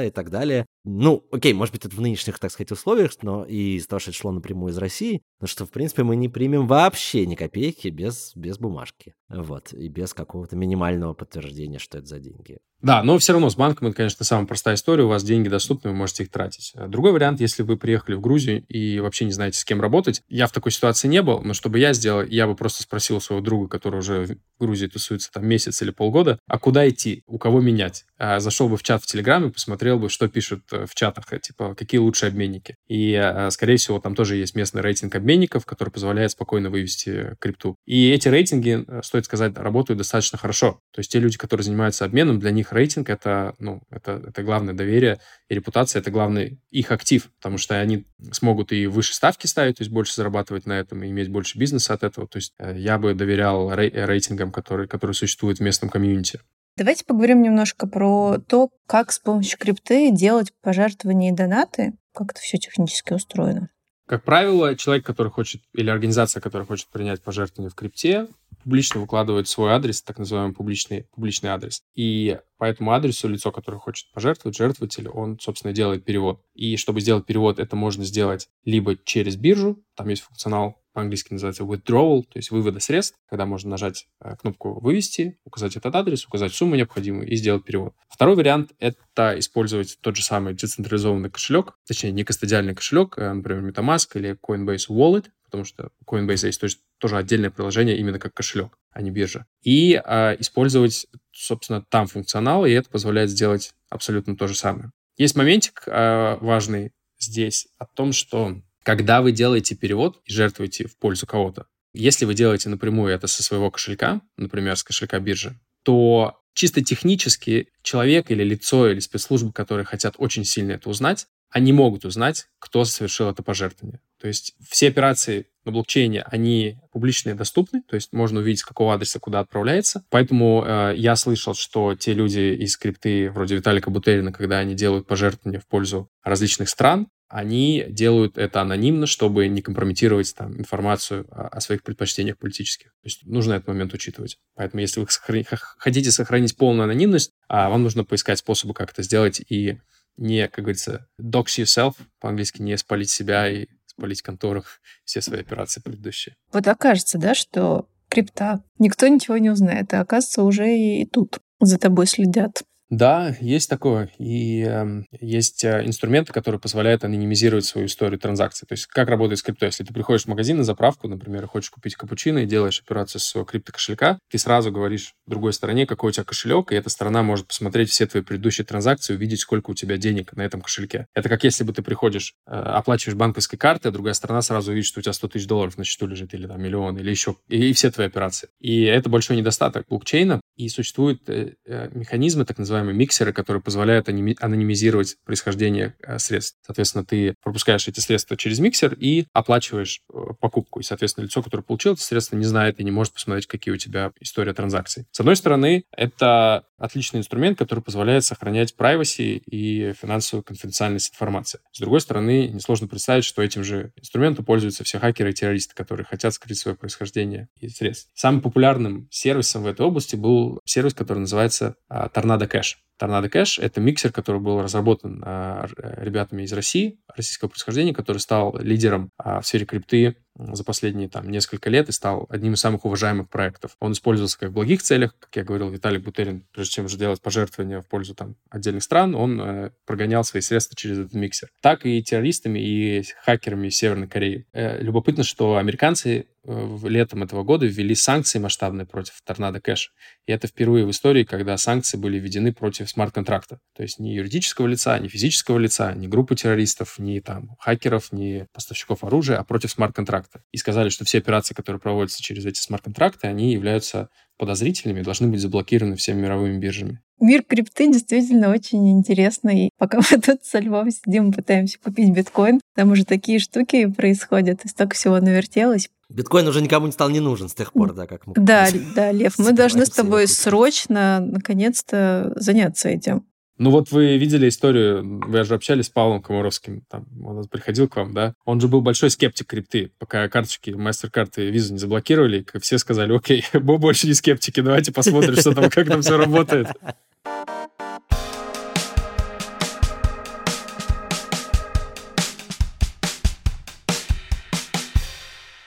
и 0.06 0.10
так 0.10 0.30
далее. 0.30 0.66
Ну, 0.84 1.24
окей, 1.30 1.52
может 1.52 1.72
быть, 1.72 1.84
это 1.84 1.94
в 1.94 2.00
нынешних, 2.00 2.38
так 2.38 2.50
сказать, 2.50 2.72
условиях, 2.72 3.12
но 3.22 3.44
и 3.44 3.76
из 3.76 3.86
того, 3.86 4.00
что 4.00 4.10
это 4.10 4.18
шло 4.18 4.32
напрямую 4.32 4.72
из 4.72 4.78
России, 4.78 5.22
но 5.40 5.46
что, 5.46 5.64
в 5.64 5.70
принципе, 5.70 6.02
мы 6.02 6.16
не 6.16 6.28
примем 6.28 6.66
вообще 6.66 7.24
ни 7.24 7.36
копейки 7.36 7.88
без, 7.88 8.32
без 8.34 8.58
бумажки. 8.58 9.14
Вот, 9.28 9.72
и 9.72 9.88
без 9.88 10.12
какого-то 10.12 10.56
минимального 10.56 11.14
подтверждения, 11.14 11.78
что 11.78 11.98
это 11.98 12.06
за 12.06 12.18
деньги. 12.18 12.58
Да, 12.82 13.04
но 13.04 13.16
все 13.18 13.32
равно 13.32 13.48
с 13.48 13.54
банком 13.54 13.88
это, 13.88 13.96
конечно, 13.98 14.24
самая 14.24 14.46
простая 14.46 14.74
история. 14.74 15.04
У 15.04 15.08
вас 15.08 15.22
деньги 15.22 15.48
доступны, 15.48 15.90
вы 15.90 15.96
можете 15.96 16.24
их 16.24 16.30
тратить. 16.30 16.72
Другой 16.88 17.12
вариант, 17.12 17.40
если 17.40 17.62
вы 17.62 17.76
приехали 17.76 18.16
в 18.16 18.20
Грузию 18.20 18.64
и 18.66 18.98
вообще 18.98 19.24
не 19.24 19.30
знаете, 19.30 19.58
с 19.58 19.64
кем 19.64 19.80
работать. 19.80 20.22
Я 20.28 20.48
в 20.48 20.52
такой 20.52 20.72
ситуации 20.72 21.06
не 21.06 21.22
был, 21.22 21.40
но 21.42 21.54
что 21.54 21.70
бы 21.70 21.78
я 21.78 21.92
сделал, 21.92 22.24
я 22.24 22.48
бы 22.48 22.56
просто 22.56 22.82
спросил 22.82 23.20
своего 23.20 23.42
друга, 23.42 23.68
который 23.68 24.00
уже 24.00 24.24
в 24.24 24.36
Грузии 24.58 24.88
тусуется 24.88 25.30
там 25.32 25.46
месяц 25.46 25.80
или 25.80 25.90
полгода, 25.90 26.40
а 26.48 26.58
куда 26.58 26.88
идти, 26.88 27.22
у 27.26 27.38
кого 27.38 27.60
менять. 27.60 28.04
А 28.24 28.38
зашел 28.38 28.68
бы 28.68 28.76
в 28.76 28.84
чат 28.84 29.02
в 29.02 29.06
Телеграме, 29.06 29.50
посмотрел 29.50 29.98
бы, 29.98 30.08
что 30.08 30.28
пишут 30.28 30.62
э, 30.70 30.86
в 30.86 30.94
чатах, 30.94 31.32
э, 31.32 31.40
типа, 31.40 31.74
какие 31.74 31.98
лучшие 31.98 32.28
обменники. 32.28 32.76
И, 32.86 33.14
э, 33.14 33.50
скорее 33.50 33.78
всего, 33.78 33.98
там 33.98 34.14
тоже 34.14 34.36
есть 34.36 34.54
местный 34.54 34.80
рейтинг 34.80 35.16
обменников, 35.16 35.66
который 35.66 35.88
позволяет 35.88 36.30
спокойно 36.30 36.70
вывести 36.70 37.34
крипту. 37.40 37.74
И 37.84 38.10
эти 38.10 38.28
рейтинги, 38.28 38.86
стоит 39.02 39.24
сказать, 39.24 39.58
работают 39.58 39.98
достаточно 39.98 40.38
хорошо. 40.38 40.78
То 40.92 41.00
есть 41.00 41.10
те 41.10 41.18
люди, 41.18 41.36
которые 41.36 41.64
занимаются 41.64 42.04
обменом, 42.04 42.38
для 42.38 42.52
них 42.52 42.72
рейтинг 42.72 43.10
это, 43.10 43.56
ну, 43.58 43.82
это, 43.90 44.22
это 44.28 44.44
главное 44.44 44.72
доверие 44.72 45.18
и 45.48 45.56
репутация, 45.56 45.98
это 45.98 46.12
главный 46.12 46.60
их 46.70 46.92
актив, 46.92 47.28
потому 47.38 47.58
что 47.58 47.80
они 47.80 48.06
смогут 48.30 48.70
и 48.70 48.86
выше 48.86 49.14
ставки 49.14 49.48
ставить, 49.48 49.78
то 49.78 49.82
есть 49.82 49.90
больше 49.90 50.14
зарабатывать 50.14 50.64
на 50.64 50.78
этом 50.78 51.02
и 51.02 51.08
иметь 51.08 51.28
больше 51.28 51.58
бизнеса 51.58 51.92
от 51.94 52.04
этого. 52.04 52.28
То 52.28 52.36
есть 52.36 52.54
э, 52.60 52.78
я 52.78 52.98
бы 52.98 53.14
доверял 53.14 53.74
рейтингам, 53.74 54.52
которые, 54.52 54.86
которые 54.86 55.16
существуют 55.16 55.58
в 55.58 55.62
местном 55.62 55.90
комьюнити. 55.90 56.38
Давайте 56.76 57.04
поговорим 57.04 57.42
немножко 57.42 57.86
про 57.86 58.38
то, 58.38 58.70
как 58.86 59.12
с 59.12 59.18
помощью 59.18 59.58
крипты 59.58 60.10
делать 60.10 60.52
пожертвования 60.62 61.32
и 61.32 61.36
донаты, 61.36 61.92
как 62.14 62.32
это 62.32 62.40
все 62.40 62.58
технически 62.58 63.12
устроено. 63.12 63.68
Как 64.06 64.24
правило, 64.24 64.74
человек, 64.76 65.06
который 65.06 65.30
хочет, 65.30 65.62
или 65.74 65.88
организация, 65.88 66.40
которая 66.40 66.66
хочет 66.66 66.88
принять 66.88 67.22
пожертвование 67.22 67.70
в 67.70 67.74
крипте, 67.74 68.26
публично 68.64 69.00
выкладывает 69.00 69.48
свой 69.48 69.72
адрес, 69.72 70.02
так 70.02 70.18
называемый 70.18 70.54
публичный, 70.54 71.06
публичный 71.14 71.50
адрес. 71.50 71.82
И 71.94 72.38
по 72.58 72.64
этому 72.64 72.92
адресу 72.92 73.28
лицо, 73.28 73.52
которое 73.52 73.78
хочет 73.78 74.10
пожертвовать, 74.12 74.56
жертвователь, 74.56 75.08
он, 75.08 75.38
собственно, 75.40 75.72
делает 75.72 76.04
перевод. 76.04 76.42
И 76.54 76.76
чтобы 76.76 77.00
сделать 77.00 77.26
перевод, 77.26 77.58
это 77.58 77.76
можно 77.76 78.04
сделать 78.04 78.48
либо 78.64 78.96
через 78.96 79.36
биржу, 79.36 79.82
там 79.94 80.08
есть 80.08 80.22
функционал 80.22 80.81
по-английски 80.92 81.32
называется 81.32 81.64
withdrawal, 81.64 82.22
то 82.22 82.38
есть 82.38 82.50
вывода 82.50 82.80
средств, 82.80 83.16
когда 83.28 83.46
можно 83.46 83.70
нажать 83.70 84.06
э, 84.20 84.36
кнопку 84.36 84.80
«Вывести», 84.80 85.38
указать 85.44 85.76
этот 85.76 85.94
адрес, 85.94 86.26
указать 86.26 86.52
сумму 86.52 86.76
необходимую 86.76 87.26
и 87.28 87.36
сделать 87.36 87.64
перевод. 87.64 87.94
Второй 88.08 88.36
вариант— 88.36 88.72
это 88.78 89.38
использовать 89.38 89.98
тот 90.00 90.16
же 90.16 90.22
самый 90.22 90.54
децентрализованный 90.54 91.30
кошелек, 91.30 91.74
точнее, 91.86 92.12
не 92.12 92.24
кастодиальный 92.24 92.74
кошелек, 92.74 93.18
э, 93.18 93.32
например, 93.32 93.70
MetaMask 93.70 94.08
или 94.14 94.38
Coinbase 94.40 94.88
Wallet, 94.88 95.26
потому 95.52 95.64
что 95.64 95.90
Coinbase 96.06 96.46
есть 96.46 96.60
тоже, 96.60 96.76
тоже 96.98 97.18
отдельное 97.18 97.50
приложение 97.50 97.98
именно 97.98 98.18
как 98.18 98.32
кошелек, 98.32 98.78
а 98.90 99.02
не 99.02 99.10
биржа. 99.10 99.46
И 99.62 100.00
а, 100.02 100.34
использовать, 100.38 101.06
собственно, 101.30 101.82
там 101.82 102.06
функционал, 102.06 102.64
и 102.64 102.70
это 102.70 102.88
позволяет 102.88 103.28
сделать 103.28 103.74
абсолютно 103.90 104.34
то 104.34 104.46
же 104.46 104.54
самое. 104.54 104.92
Есть 105.18 105.36
моментик 105.36 105.82
а, 105.86 106.38
важный 106.40 106.92
здесь 107.18 107.68
о 107.78 107.84
том, 107.84 108.12
что 108.12 108.62
когда 108.82 109.22
вы 109.22 109.32
делаете 109.32 109.74
перевод 109.74 110.20
и 110.24 110.32
жертвуете 110.32 110.86
в 110.86 110.96
пользу 110.96 111.26
кого-то, 111.26 111.66
если 111.94 112.24
вы 112.24 112.34
делаете 112.34 112.68
напрямую 112.68 113.12
это 113.12 113.26
со 113.26 113.42
своего 113.42 113.70
кошелька, 113.70 114.22
например, 114.36 114.76
с 114.76 114.82
кошелька 114.82 115.18
биржи, 115.18 115.58
то 115.82 116.38
чисто 116.54 116.82
технически 116.82 117.68
человек 117.82 118.30
или 118.30 118.42
лицо 118.42 118.90
или 118.90 119.00
спецслужбы, 119.00 119.52
которые 119.52 119.84
хотят 119.84 120.14
очень 120.18 120.44
сильно 120.44 120.72
это 120.72 120.88
узнать, 120.88 121.26
они 121.50 121.72
могут 121.72 122.06
узнать, 122.06 122.46
кто 122.58 122.84
совершил 122.84 123.28
это 123.28 123.42
пожертвование. 123.42 124.00
То 124.18 124.26
есть 124.26 124.54
все 124.66 124.88
операции 124.88 125.46
на 125.64 125.72
блокчейне, 125.72 126.22
они 126.22 126.78
публичные 126.92 127.34
доступны, 127.34 127.82
то 127.82 127.94
есть 127.94 128.12
можно 128.12 128.40
увидеть, 128.40 128.60
с 128.60 128.64
какого 128.64 128.94
адреса 128.94 129.20
куда 129.20 129.40
отправляется. 129.40 130.04
Поэтому 130.08 130.64
э, 130.64 130.94
я 130.96 131.14
слышал, 131.14 131.54
что 131.54 131.94
те 131.94 132.14
люди 132.14 132.56
из 132.58 132.72
скрипты, 132.72 133.30
вроде 133.30 133.56
Виталика 133.56 133.90
Бутерина, 133.90 134.32
когда 134.32 134.58
они 134.58 134.74
делают 134.74 135.06
пожертвования 135.06 135.60
в 135.60 135.66
пользу 135.66 136.08
различных 136.24 136.68
стран, 136.68 137.08
они 137.32 137.86
делают 137.88 138.36
это 138.36 138.60
анонимно, 138.60 139.06
чтобы 139.06 139.48
не 139.48 139.62
компрометировать 139.62 140.34
там, 140.36 140.60
информацию 140.60 141.26
о, 141.30 141.60
своих 141.60 141.82
предпочтениях 141.82 142.36
политических. 142.36 142.88
То 142.88 143.06
есть 143.06 143.24
нужно 143.24 143.54
этот 143.54 143.68
момент 143.68 143.94
учитывать. 143.94 144.36
Поэтому 144.54 144.82
если 144.82 145.00
вы 145.00 145.06
сохрани- 145.06 145.46
хотите 145.78 146.10
сохранить 146.10 146.54
полную 146.58 146.84
анонимность, 146.84 147.32
а 147.48 147.70
вам 147.70 147.84
нужно 147.84 148.04
поискать 148.04 148.38
способы, 148.38 148.74
как 148.74 148.90
это 148.90 149.02
сделать 149.02 149.40
и 149.48 149.78
не, 150.18 150.46
как 150.46 150.64
говорится, 150.64 151.08
dox 151.18 151.46
yourself, 151.58 151.94
по-английски 152.20 152.60
не 152.60 152.76
спалить 152.76 153.08
себя 153.08 153.48
и 153.48 153.66
спалить 153.86 154.20
контору, 154.20 154.64
все 155.06 155.22
свои 155.22 155.40
операции 155.40 155.80
предыдущие. 155.80 156.36
Вот 156.52 156.68
окажется, 156.68 157.16
да, 157.16 157.34
что 157.34 157.88
крипта, 158.10 158.62
никто 158.78 159.08
ничего 159.08 159.38
не 159.38 159.48
узнает, 159.48 159.94
а 159.94 160.00
оказывается 160.00 160.42
уже 160.42 160.76
и 160.76 161.06
тут 161.06 161.38
за 161.60 161.78
тобой 161.78 162.06
следят. 162.06 162.62
Да, 162.92 163.34
есть 163.40 163.70
такое. 163.70 164.10
И 164.18 164.66
э, 164.68 165.04
есть 165.18 165.64
инструменты, 165.64 166.34
которые 166.34 166.60
позволяют 166.60 167.04
анонимизировать 167.04 167.64
свою 167.64 167.86
историю 167.86 168.20
транзакций. 168.20 168.68
То 168.68 168.74
есть 168.74 168.86
как 168.86 169.08
работает 169.08 169.38
с 169.38 169.42
крипто? 169.42 169.64
Если 169.64 169.82
ты 169.82 169.94
приходишь 169.94 170.24
в 170.24 170.28
магазин 170.28 170.58
на 170.58 170.64
заправку, 170.64 171.08
например, 171.08 171.44
и 171.44 171.46
хочешь 171.46 171.70
купить 171.70 171.96
капучино 171.96 172.40
и 172.40 172.46
делаешь 172.46 172.82
операцию 172.84 173.22
с 173.22 173.24
своего 173.24 173.46
криптокошелька, 173.46 174.18
ты 174.30 174.36
сразу 174.36 174.70
говоришь 174.70 175.14
другой 175.26 175.54
стороне, 175.54 175.86
какой 175.86 176.10
у 176.10 176.12
тебя 176.12 176.24
кошелек, 176.24 176.70
и 176.70 176.74
эта 176.74 176.90
сторона 176.90 177.22
может 177.22 177.46
посмотреть 177.46 177.88
все 177.88 178.06
твои 178.06 178.22
предыдущие 178.22 178.66
транзакции, 178.66 179.14
увидеть, 179.14 179.40
сколько 179.40 179.70
у 179.70 179.74
тебя 179.74 179.96
денег 179.96 180.34
на 180.34 180.42
этом 180.42 180.60
кошельке. 180.60 181.06
Это 181.14 181.30
как 181.30 181.44
если 181.44 181.64
бы 181.64 181.72
ты 181.72 181.80
приходишь, 181.80 182.34
э, 182.46 182.50
оплачиваешь 182.50 183.16
банковской 183.16 183.58
картой, 183.58 183.90
а 183.90 183.94
другая 183.94 184.12
сторона 184.12 184.42
сразу 184.42 184.70
увидит, 184.70 184.86
что 184.86 185.00
у 185.00 185.02
тебя 185.02 185.14
100 185.14 185.28
тысяч 185.28 185.46
долларов 185.46 185.78
на 185.78 185.84
счету 185.84 186.06
лежит, 186.06 186.34
или 186.34 186.46
там 186.46 186.60
миллион, 186.60 186.98
или 186.98 187.10
еще, 187.10 187.36
и, 187.48 187.70
и 187.70 187.72
все 187.72 187.90
твои 187.90 188.06
операции. 188.06 188.50
И 188.60 188.82
это 188.82 189.08
большой 189.08 189.38
недостаток 189.38 189.86
блокчейна, 189.88 190.42
и 190.56 190.68
существуют 190.68 191.28
э, 191.30 191.54
э, 191.64 191.88
механизмы, 191.92 192.44
так 192.44 192.58
называемые 192.58 192.81
миксеры, 192.90 193.32
которые 193.32 193.62
позволяют 193.62 194.08
анонимизировать 194.08 195.16
происхождение 195.24 195.94
э, 196.02 196.18
средств. 196.18 196.58
Соответственно, 196.66 197.04
ты 197.04 197.34
пропускаешь 197.42 197.86
эти 197.88 198.00
средства 198.00 198.36
через 198.36 198.58
миксер 198.58 198.94
и 198.94 199.26
оплачиваешь 199.32 200.02
э, 200.12 200.18
покупку. 200.40 200.80
И, 200.80 200.82
соответственно, 200.82 201.24
лицо, 201.24 201.42
которое 201.42 201.62
получило 201.62 201.92
это 201.92 202.02
средство, 202.02 202.36
не 202.36 202.44
знает 202.44 202.80
и 202.80 202.84
не 202.84 202.90
может 202.90 203.12
посмотреть, 203.12 203.46
какие 203.46 203.72
у 203.72 203.76
тебя 203.76 204.12
история 204.20 204.54
транзакций. 204.54 205.06
С 205.12 205.20
одной 205.20 205.36
стороны, 205.36 205.84
это 205.96 206.64
отличный 206.78 207.20
инструмент, 207.20 207.58
который 207.58 207.80
позволяет 207.80 208.24
сохранять 208.24 208.74
privacy 208.76 209.38
и 209.38 209.92
финансовую 209.92 210.42
конфиденциальность 210.42 211.12
информации. 211.12 211.60
С 211.70 211.78
другой 211.78 212.00
стороны, 212.00 212.48
несложно 212.48 212.88
представить, 212.88 213.24
что 213.24 213.42
этим 213.42 213.62
же 213.62 213.92
инструментом 213.96 214.44
пользуются 214.44 214.82
все 214.82 214.98
хакеры 214.98 215.30
и 215.30 215.32
террористы, 215.32 215.74
которые 215.74 216.04
хотят 216.04 216.34
скрыть 216.34 216.58
свое 216.58 216.76
происхождение 216.76 217.48
и 217.60 217.68
средств. 217.68 218.10
Самым 218.14 218.40
популярным 218.40 219.08
сервисом 219.10 219.62
в 219.62 219.66
этой 219.66 219.86
области 219.86 220.16
был 220.16 220.60
сервис, 220.64 220.94
который 220.94 221.20
называется 221.20 221.76
а, 221.88 222.08
Tornado 222.08 222.50
Cash. 222.50 222.71
Tornado 223.02 223.28
Cash— 223.28 223.60
это 223.60 223.80
миксер, 223.80 224.12
который 224.12 224.40
был 224.40 224.62
разработан 224.62 225.20
а, 225.26 225.66
ребятами 225.76 226.44
из 226.44 226.52
России, 226.52 227.00
российского 227.16 227.48
происхождения, 227.48 227.92
который 227.92 228.18
стал 228.18 228.56
лидером 228.60 229.10
а, 229.18 229.40
в 229.40 229.46
сфере 229.46 229.66
крипты 229.66 230.16
за 230.36 230.64
последние 230.64 231.08
там 231.08 231.30
несколько 231.30 231.70
лет 231.70 231.88
и 231.88 231.92
стал 231.92 232.26
одним 232.30 232.54
из 232.54 232.60
самых 232.60 232.84
уважаемых 232.84 233.28
проектов. 233.28 233.76
Он 233.80 233.92
использовался 233.92 234.38
как 234.38 234.50
в 234.50 234.52
благих 234.52 234.82
целях, 234.82 235.14
как 235.18 235.34
я 235.36 235.44
говорил, 235.44 235.68
Виталий 235.68 235.98
Бутерин, 235.98 236.46
прежде 236.52 236.74
чем 236.74 236.88
же 236.88 236.96
делать 236.96 237.20
пожертвования 237.20 237.80
в 237.80 237.88
пользу 237.88 238.14
там 238.14 238.36
отдельных 238.50 238.82
стран, 238.82 239.14
он 239.14 239.40
э, 239.40 239.70
прогонял 239.86 240.24
свои 240.24 240.40
средства 240.40 240.76
через 240.76 240.98
этот 240.98 241.14
миксер. 241.14 241.50
Так 241.60 241.84
и 241.86 242.02
террористами, 242.02 242.58
и 242.58 243.04
хакерами 243.24 243.68
Северной 243.68 244.08
Кореи. 244.08 244.46
Э, 244.52 244.80
любопытно, 244.82 245.22
что 245.22 245.56
американцы 245.56 246.26
э, 246.44 246.78
летом 246.84 247.22
этого 247.22 247.42
года 247.42 247.66
ввели 247.66 247.94
санкции 247.94 248.38
масштабные 248.38 248.86
против 248.86 249.20
Торнадо 249.24 249.60
Кэш. 249.60 249.92
И 250.26 250.32
это 250.32 250.46
впервые 250.46 250.86
в 250.86 250.90
истории, 250.90 251.24
когда 251.24 251.56
санкции 251.56 251.96
были 251.96 252.18
введены 252.18 252.52
против 252.52 252.88
смарт-контракта. 252.88 253.58
То 253.76 253.82
есть 253.82 253.98
ни 253.98 254.10
юридического 254.10 254.66
лица, 254.66 254.98
ни 254.98 255.08
физического 255.08 255.58
лица, 255.58 255.92
ни 255.94 256.06
группы 256.06 256.36
террористов, 256.36 256.98
ни 256.98 257.20
там 257.20 257.56
хакеров, 257.58 258.12
ни 258.12 258.46
поставщиков 258.52 259.04
оружия, 259.04 259.38
а 259.38 259.44
против 259.44 259.70
смарт-контракта. 259.70 260.21
И 260.52 260.56
сказали, 260.56 260.88
что 260.88 261.04
все 261.04 261.18
операции, 261.18 261.54
которые 261.54 261.80
проводятся 261.80 262.22
через 262.22 262.44
эти 262.44 262.60
смарт-контракты, 262.60 263.26
они 263.26 263.52
являются 263.52 264.08
подозрительными 264.38 265.00
и 265.00 265.04
должны 265.04 265.28
быть 265.28 265.40
заблокированы 265.40 265.96
всеми 265.96 266.22
мировыми 266.22 266.58
биржами. 266.58 267.00
Мир 267.20 267.44
крипты 267.44 267.92
действительно 267.92 268.50
очень 268.50 268.90
интересный. 268.90 269.70
Пока 269.78 269.98
мы 269.98 270.20
тут 270.20 270.44
со 270.44 270.58
Львом 270.58 270.90
сидим 270.90 271.30
и 271.30 271.32
пытаемся 271.32 271.78
купить 271.78 272.10
биткоин, 272.10 272.60
там 272.74 272.90
уже 272.90 273.04
такие 273.04 273.38
штуки 273.38 273.86
происходят, 273.86 274.64
и 274.64 274.68
столько 274.68 274.96
всего 274.96 275.20
навертелось. 275.20 275.88
Биткоин 276.08 276.46
уже 276.48 276.60
никому 276.60 276.86
не 276.86 276.92
стал 276.92 277.08
не 277.10 277.20
нужен 277.20 277.48
с 277.48 277.54
тех 277.54 277.72
пор, 277.72 277.94
да, 277.94 278.06
как 278.06 278.26
мы... 278.26 278.34
Да, 278.36 278.68
да, 278.96 279.12
Лев, 279.12 279.38
мы 279.38 279.52
должны 279.52 279.86
с 279.86 279.90
тобой 279.90 280.26
срочно, 280.26 281.20
наконец-то, 281.20 282.32
заняться 282.36 282.88
этим. 282.88 283.24
Ну 283.62 283.70
вот 283.70 283.92
вы 283.92 284.16
видели 284.16 284.48
историю, 284.48 285.20
вы 285.24 285.44
же 285.44 285.54
общались 285.54 285.86
с 285.86 285.88
Павлом 285.88 286.20
Комаровским, 286.20 286.82
там, 286.90 287.06
он 287.24 287.46
приходил 287.46 287.88
к 287.88 287.94
вам, 287.94 288.12
да? 288.12 288.34
Он 288.44 288.60
же 288.60 288.66
был 288.66 288.80
большой 288.80 289.08
скептик 289.08 289.46
крипты, 289.46 289.92
пока 290.00 290.28
карточки, 290.28 290.70
MasterCard 290.70 291.30
и 291.36 291.52
Visa 291.52 291.70
не 291.70 291.78
заблокировали, 291.78 292.44
все 292.60 292.76
сказали, 292.78 293.14
окей, 293.14 293.44
мы 293.52 293.78
больше 293.78 294.08
не 294.08 294.14
скептики, 294.14 294.58
давайте 294.58 294.90
посмотрим, 294.90 295.36
что 295.36 295.54
там, 295.54 295.70
как 295.70 295.86
там 295.86 296.02
все 296.02 296.16
работает. 296.16 296.66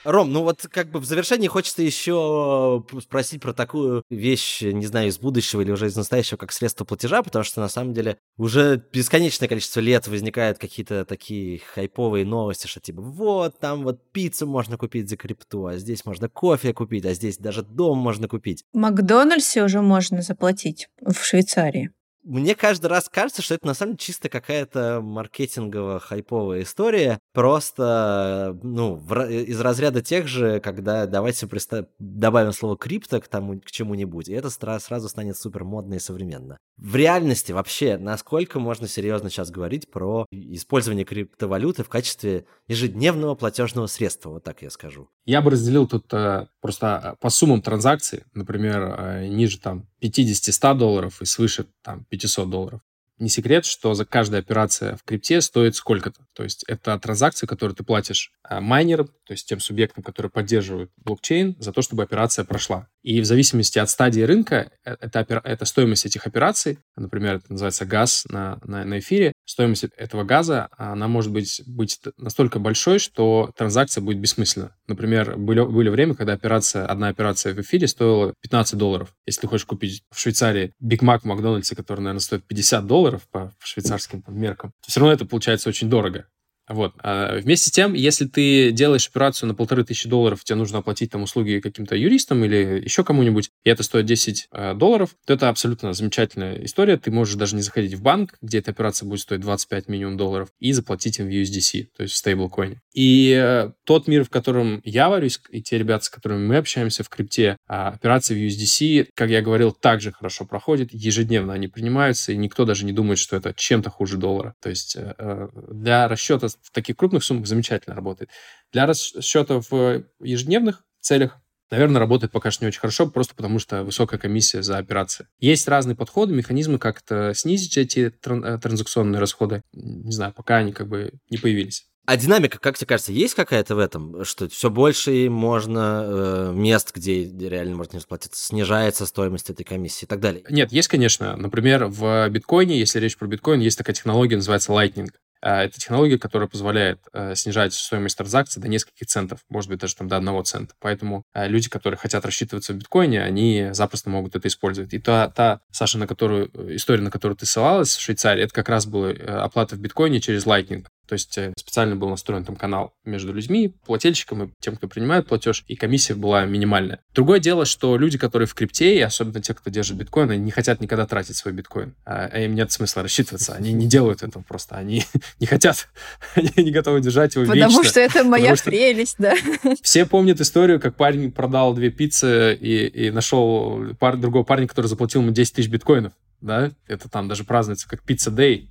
Ром, 0.06 0.32
ну 0.32 0.42
вот 0.42 0.66
как 0.70 0.90
бы 0.90 1.00
в 1.00 1.04
завершении 1.04 1.48
хочется 1.48 1.82
еще 1.82 2.84
спросить 3.02 3.42
про 3.42 3.52
такую 3.52 4.04
вещь, 4.08 4.62
не 4.62 4.86
знаю, 4.86 5.08
из 5.08 5.18
будущего 5.18 5.62
или 5.62 5.72
уже 5.72 5.86
из 5.86 5.96
настоящего, 5.96 6.36
как 6.36 6.52
средство 6.52 6.84
платежа, 6.84 7.22
потому 7.24 7.44
что 7.44 7.60
на 7.60 7.68
самом 7.68 7.92
деле 7.92 8.16
уже 8.38 8.80
бесконечное 8.92 9.48
количество 9.48 9.80
лет 9.80 10.06
возникают 10.06 10.58
какие-то 10.58 11.04
такие 11.04 11.60
хайповые 11.74 12.24
новости, 12.24 12.68
что 12.68 12.80
типа 12.80 13.02
вот, 13.02 13.58
там 13.58 13.82
вот 13.82 14.00
пиццу 14.12 14.46
можно 14.46 14.78
купить 14.78 15.08
за 15.08 15.16
крипту, 15.16 15.66
а 15.66 15.76
здесь 15.76 16.04
можно 16.04 16.28
кофе 16.28 16.72
купить, 16.72 17.04
а 17.04 17.12
здесь 17.12 17.38
даже 17.38 17.62
дом 17.62 17.98
можно 17.98 18.28
купить. 18.28 18.64
В 18.72 18.78
Макдональдсе 18.78 19.64
уже 19.64 19.82
можно 19.82 20.22
заплатить 20.22 20.88
в 21.00 21.20
Швейцарии 21.20 21.90
мне 22.26 22.56
каждый 22.56 22.86
раз 22.86 23.08
кажется, 23.08 23.40
что 23.40 23.54
это 23.54 23.66
на 23.66 23.74
самом 23.74 23.92
деле 23.92 23.98
чисто 23.98 24.28
какая-то 24.28 25.00
маркетингово-хайповая 25.00 26.62
история. 26.62 27.20
Просто, 27.32 28.58
ну, 28.62 28.96
в, 28.96 29.30
из 29.30 29.60
разряда 29.60 30.02
тех 30.02 30.26
же, 30.26 30.58
когда 30.60 31.06
давайте 31.06 31.46
представ... 31.46 31.86
добавим 32.00 32.52
слово 32.52 32.76
крипто 32.76 33.20
к 33.20 33.28
тому, 33.28 33.60
к 33.60 33.70
чему-нибудь, 33.70 34.28
и 34.28 34.32
это 34.32 34.50
сразу 34.50 35.08
станет 35.08 35.38
супер 35.38 35.64
модно 35.64 35.94
и 35.94 35.98
современно. 36.00 36.58
В 36.76 36.96
реальности 36.96 37.52
вообще, 37.52 37.96
насколько 37.96 38.58
можно 38.58 38.88
серьезно 38.88 39.30
сейчас 39.30 39.50
говорить 39.50 39.90
про 39.90 40.26
использование 40.30 41.04
криптовалюты 41.04 41.84
в 41.84 41.88
качестве 41.88 42.44
ежедневного 42.66 43.34
платежного 43.36 43.86
средства, 43.86 44.30
вот 44.30 44.44
так 44.44 44.62
я 44.62 44.70
скажу. 44.70 45.08
Я 45.24 45.40
бы 45.40 45.50
разделил 45.52 45.86
тут 45.86 46.12
э, 46.12 46.48
просто 46.66 47.00
э, 47.00 47.16
по 47.20 47.30
суммам 47.30 47.62
транзакций, 47.62 48.24
например, 48.34 48.96
э, 48.98 49.28
ниже 49.28 49.60
там 49.60 49.86
50-100 50.02 50.74
долларов 50.74 51.22
и 51.22 51.24
свыше 51.24 51.66
там 51.82 52.04
500 52.10 52.50
долларов. 52.50 52.80
Не 53.18 53.28
секрет, 53.28 53.64
что 53.64 53.94
за 53.94 54.04
каждая 54.04 54.40
операция 54.40 54.96
в 54.96 55.04
крипте 55.04 55.40
стоит 55.40 55.76
сколько-то. 55.76 56.26
То 56.34 56.42
есть 56.42 56.64
это 56.64 56.98
транзакции, 56.98 57.46
которые 57.46 57.76
ты 57.76 57.84
платишь 57.84 58.32
э, 58.50 58.58
майнерам, 58.58 59.06
то 59.24 59.32
есть 59.32 59.48
тем 59.48 59.60
субъектам, 59.60 60.02
которые 60.02 60.28
поддерживают 60.28 60.90
блокчейн, 60.96 61.54
за 61.60 61.72
то, 61.72 61.82
чтобы 61.82 62.02
операция 62.02 62.44
прошла. 62.44 62.88
И 63.06 63.20
в 63.20 63.24
зависимости 63.24 63.78
от 63.78 63.88
стадии 63.88 64.22
рынка, 64.22 64.72
э, 64.84 64.96
это, 65.00 65.40
это 65.44 65.64
стоимость 65.64 66.06
этих 66.06 66.26
операций, 66.26 66.80
например, 66.96 67.36
это 67.36 67.52
называется 67.52 67.86
газ 67.86 68.24
на, 68.28 68.58
на, 68.64 68.84
на 68.84 68.98
эфире, 68.98 69.30
стоимость 69.44 69.84
этого 69.96 70.24
газа, 70.24 70.68
она 70.76 71.06
может 71.06 71.30
быть, 71.30 71.62
быть 71.68 72.00
настолько 72.16 72.58
большой, 72.58 72.98
что 72.98 73.52
транзакция 73.56 74.02
будет 74.02 74.18
бессмысленна. 74.18 74.74
Например, 74.88 75.36
были, 75.36 75.60
были 75.60 75.88
время, 75.88 76.16
когда 76.16 76.32
операция, 76.32 76.84
одна 76.84 77.06
операция 77.06 77.54
в 77.54 77.60
эфире 77.60 77.86
стоила 77.86 78.34
15 78.42 78.76
долларов. 78.76 79.14
Если 79.24 79.42
ты 79.42 79.46
хочешь 79.46 79.66
купить 79.66 80.02
в 80.10 80.18
Швейцарии 80.18 80.72
Биг 80.80 81.02
Мак 81.02 81.22
в 81.22 81.26
Макдональдсе, 81.26 81.76
который, 81.76 82.00
наверное, 82.00 82.18
стоит 82.18 82.44
50 82.44 82.88
долларов 82.88 83.22
по 83.30 83.54
швейцарским 83.62 84.22
там, 84.22 84.36
меркам, 84.36 84.72
то 84.84 84.90
все 84.90 84.98
равно 84.98 85.12
это 85.12 85.26
получается 85.26 85.68
очень 85.68 85.88
дорого. 85.88 86.26
Вот. 86.68 86.94
А 87.02 87.38
вместе 87.38 87.68
с 87.68 87.72
тем, 87.72 87.92
если 87.94 88.26
ты 88.26 88.72
делаешь 88.72 89.08
операцию 89.08 89.48
на 89.48 89.54
полторы 89.54 89.84
тысячи 89.84 90.08
долларов, 90.08 90.42
тебе 90.44 90.56
нужно 90.56 90.78
оплатить 90.78 91.10
там 91.10 91.22
услуги 91.22 91.60
каким-то 91.60 91.94
юристам 91.94 92.44
или 92.44 92.82
еще 92.82 93.04
кому-нибудь, 93.04 93.50
и 93.64 93.70
это 93.70 93.82
стоит 93.82 94.06
10 94.06 94.48
э, 94.50 94.74
долларов, 94.74 95.10
то 95.24 95.34
это 95.34 95.48
абсолютно 95.48 95.92
замечательная 95.92 96.64
история. 96.64 96.96
Ты 96.96 97.10
можешь 97.10 97.36
даже 97.36 97.54
не 97.54 97.62
заходить 97.62 97.94
в 97.94 98.02
банк, 98.02 98.36
где 98.42 98.58
эта 98.58 98.72
операция 98.72 99.06
будет 99.06 99.20
стоить 99.20 99.40
25 99.40 99.88
минимум 99.88 100.16
долларов, 100.16 100.48
и 100.58 100.72
заплатить 100.72 101.18
им 101.18 101.26
в 101.26 101.30
USDC, 101.30 101.88
то 101.96 102.02
есть 102.02 102.14
в 102.14 102.16
стейблкоине. 102.16 102.80
И 102.92 103.32
э, 103.38 103.70
тот 103.84 104.08
мир, 104.08 104.24
в 104.24 104.30
котором 104.30 104.80
я 104.84 105.08
варюсь, 105.08 105.40
и 105.50 105.62
те 105.62 105.78
ребята, 105.78 106.04
с 106.04 106.08
которыми 106.08 106.46
мы 106.46 106.56
общаемся 106.56 107.04
в 107.04 107.08
крипте, 107.08 107.56
э, 107.68 107.72
операции 107.72 108.34
в 108.34 108.38
USDC, 108.38 109.10
как 109.14 109.30
я 109.30 109.42
говорил, 109.42 109.70
также 109.70 110.12
хорошо 110.12 110.44
проходят, 110.44 110.92
ежедневно 110.92 111.52
они 111.52 111.68
принимаются, 111.68 112.32
и 112.32 112.36
никто 112.36 112.64
даже 112.64 112.84
не 112.84 112.92
думает, 112.92 113.18
что 113.18 113.36
это 113.36 113.54
чем-то 113.54 113.90
хуже 113.90 114.16
доллара. 114.16 114.54
То 114.60 114.70
есть 114.70 114.96
э, 114.96 115.14
э 115.18 115.48
для 115.70 116.08
расчета 116.08 116.48
в 116.62 116.70
таких 116.70 116.96
крупных 116.96 117.24
суммах 117.24 117.46
замечательно 117.46 117.94
работает. 117.96 118.30
Для 118.72 118.86
расчета 118.86 119.60
в 119.60 120.04
ежедневных 120.20 120.84
целях 121.00 121.38
наверное, 121.70 121.98
работает 121.98 122.32
пока 122.32 122.50
что 122.50 122.64
не 122.64 122.68
очень 122.68 122.80
хорошо, 122.80 123.06
просто 123.08 123.34
потому 123.34 123.58
что 123.58 123.82
высокая 123.82 124.18
комиссия 124.20 124.62
за 124.62 124.78
операции. 124.78 125.26
Есть 125.40 125.66
разные 125.68 125.96
подходы, 125.96 126.34
механизмы, 126.34 126.78
как 126.78 127.02
это 127.02 127.32
снизить 127.34 127.76
эти 127.76 128.12
тран- 128.22 128.58
транзакционные 128.60 129.20
расходы. 129.20 129.62
Не 129.72 130.12
знаю, 130.12 130.32
пока 130.32 130.58
они 130.58 130.72
как 130.72 130.88
бы 130.88 131.12
не 131.30 131.38
появились. 131.38 131.86
А 132.08 132.16
динамика, 132.16 132.60
как 132.60 132.78
тебе 132.78 132.86
кажется, 132.86 133.10
есть 133.10 133.34
какая-то 133.34 133.74
в 133.74 133.80
этом? 133.80 134.24
Что 134.24 134.48
все 134.48 134.70
больше 134.70 135.28
можно 135.28 136.04
э, 136.06 136.52
мест, 136.54 136.92
где 136.94 137.24
реально 137.24 137.74
можно 137.74 137.94
не 137.94 137.98
расплатиться, 137.98 138.44
снижается 138.44 139.06
стоимость 139.06 139.50
этой 139.50 139.64
комиссии 139.64 140.04
и 140.04 140.06
так 140.06 140.20
далее? 140.20 140.44
Нет, 140.48 140.70
есть, 140.70 140.86
конечно. 140.86 141.36
Например, 141.36 141.86
в 141.86 142.28
биткоине, 142.28 142.78
если 142.78 143.00
речь 143.00 143.18
про 143.18 143.26
биткоин, 143.26 143.58
есть 143.58 143.76
такая 143.76 143.96
технология, 143.96 144.36
называется 144.36 144.70
Lightning. 144.70 145.08
А, 145.48 145.62
это 145.62 145.78
технология, 145.78 146.18
которая 146.18 146.48
позволяет 146.48 146.98
э, 147.12 147.36
снижать 147.36 147.72
стоимость 147.72 148.18
транзакций 148.18 148.60
до 148.60 148.66
нескольких 148.66 149.06
центов, 149.06 149.38
может 149.48 149.70
быть, 149.70 149.78
даже 149.78 149.94
там 149.94 150.08
до 150.08 150.16
одного 150.16 150.42
цента. 150.42 150.74
Поэтому 150.80 151.22
э, 151.34 151.46
люди, 151.46 151.68
которые 151.68 151.96
хотят 151.96 152.24
рассчитываться 152.24 152.72
в 152.72 152.76
биткоине, 152.76 153.22
они 153.22 153.68
запросто 153.70 154.10
могут 154.10 154.34
это 154.34 154.48
использовать. 154.48 154.92
И 154.92 154.98
та, 154.98 155.28
та 155.28 155.60
Саша, 155.70 155.98
на 155.98 156.08
которую, 156.08 156.50
история, 156.74 157.00
на 157.00 157.12
которую 157.12 157.36
ты 157.36 157.46
ссылалась 157.46 157.96
в 157.96 158.00
Швейцарии, 158.00 158.42
это 158.42 158.52
как 158.52 158.68
раз 158.68 158.86
была 158.86 159.10
оплата 159.10 159.76
в 159.76 159.78
биткоине 159.78 160.20
через 160.20 160.46
Lightning. 160.46 160.84
То 161.06 161.14
есть 161.14 161.36
э, 161.38 161.52
специально 161.56 161.96
был 161.96 162.08
настроен 162.08 162.44
там 162.44 162.56
канал 162.56 162.92
между 163.04 163.32
людьми, 163.32 163.74
плательщиком 163.86 164.44
и 164.44 164.50
тем, 164.60 164.76
кто 164.76 164.88
принимает 164.88 165.26
платеж, 165.26 165.64
и 165.66 165.76
комиссия 165.76 166.14
была 166.14 166.44
минимальная. 166.44 167.00
Другое 167.14 167.38
дело, 167.38 167.64
что 167.64 167.96
люди, 167.96 168.18
которые 168.18 168.48
в 168.48 168.54
крипте, 168.54 168.96
и 168.96 169.00
особенно 169.00 169.40
те, 169.40 169.54
кто 169.54 169.70
держит 169.70 169.96
биткоин, 169.96 170.30
они 170.30 170.42
не 170.42 170.50
хотят 170.50 170.80
никогда 170.80 171.06
тратить 171.06 171.36
свой 171.36 171.54
биткоин. 171.54 171.94
А, 172.04 172.28
а 172.30 172.38
им 172.40 172.54
нет 172.54 172.72
смысла 172.72 173.02
рассчитываться. 173.02 173.54
Они 173.54 173.72
не 173.72 173.86
делают 173.86 174.22
этого 174.22 174.42
просто. 174.42 174.76
Они 174.76 175.04
не 175.40 175.46
хотят, 175.46 175.88
они 176.34 176.50
не 176.56 176.70
готовы 176.70 177.00
держать 177.00 177.34
его 177.34 177.44
Потому 177.44 177.68
вечно. 177.68 177.84
что 177.84 178.00
это 178.00 178.24
моя 178.24 178.54
прелесть, 178.56 179.16
да. 179.18 179.34
Все 179.82 180.06
помнят 180.06 180.40
историю, 180.40 180.80
как 180.80 180.96
парень 180.96 181.30
продал 181.30 181.74
две 181.74 181.90
пиццы 181.90 182.54
и, 182.54 182.86
и 182.86 183.10
нашел 183.10 183.94
пар, 183.98 184.16
другого 184.16 184.42
парня, 184.42 184.66
который 184.66 184.86
заплатил 184.86 185.22
ему 185.22 185.30
10 185.30 185.54
тысяч 185.54 185.68
биткоинов 185.68 186.12
да? 186.40 186.70
Это 186.86 187.08
там 187.08 187.28
даже 187.28 187.44
празднуется 187.44 187.88
как 187.88 188.02
пицца 188.02 188.30
дэй. 188.30 188.70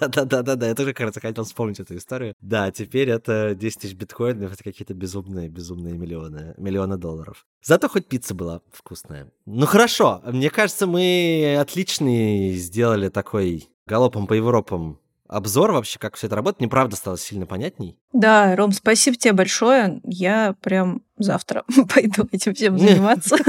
Да-да-да-да, 0.00 0.68
я 0.68 0.74
тоже, 0.74 0.92
кажется, 0.92 1.20
хотел 1.20 1.44
вспомнить 1.44 1.80
эту 1.80 1.96
историю. 1.96 2.34
Да, 2.40 2.70
теперь 2.70 3.10
это 3.10 3.54
10 3.54 3.80
тысяч 3.80 3.94
биткоинов, 3.94 4.52
это 4.52 4.62
какие-то 4.62 4.94
безумные, 4.94 5.48
безумные 5.48 5.94
миллионы, 5.94 6.54
миллионы 6.56 6.96
долларов. 6.96 7.46
Зато 7.62 7.88
хоть 7.88 8.06
пицца 8.06 8.34
была 8.34 8.60
вкусная. 8.72 9.30
Ну 9.44 9.66
хорошо, 9.66 10.22
мне 10.26 10.50
кажется, 10.50 10.86
мы 10.86 11.56
отличный 11.60 12.54
сделали 12.54 13.08
такой 13.08 13.68
галопом 13.86 14.26
по 14.26 14.34
Европам 14.34 14.98
обзор 15.28 15.72
вообще, 15.72 15.98
как 15.98 16.16
все 16.16 16.26
это 16.26 16.36
работает. 16.36 16.60
Мне 16.60 16.68
правда 16.68 16.96
стало 16.96 17.18
сильно 17.18 17.46
понятней. 17.46 17.98
Да, 18.12 18.54
Ром, 18.56 18.72
спасибо 18.72 19.16
тебе 19.16 19.32
большое. 19.32 20.00
Я 20.04 20.54
прям 20.60 21.02
завтра 21.18 21.64
пойду 21.94 22.28
этим 22.32 22.54
всем 22.54 22.78
заниматься. 22.78 23.36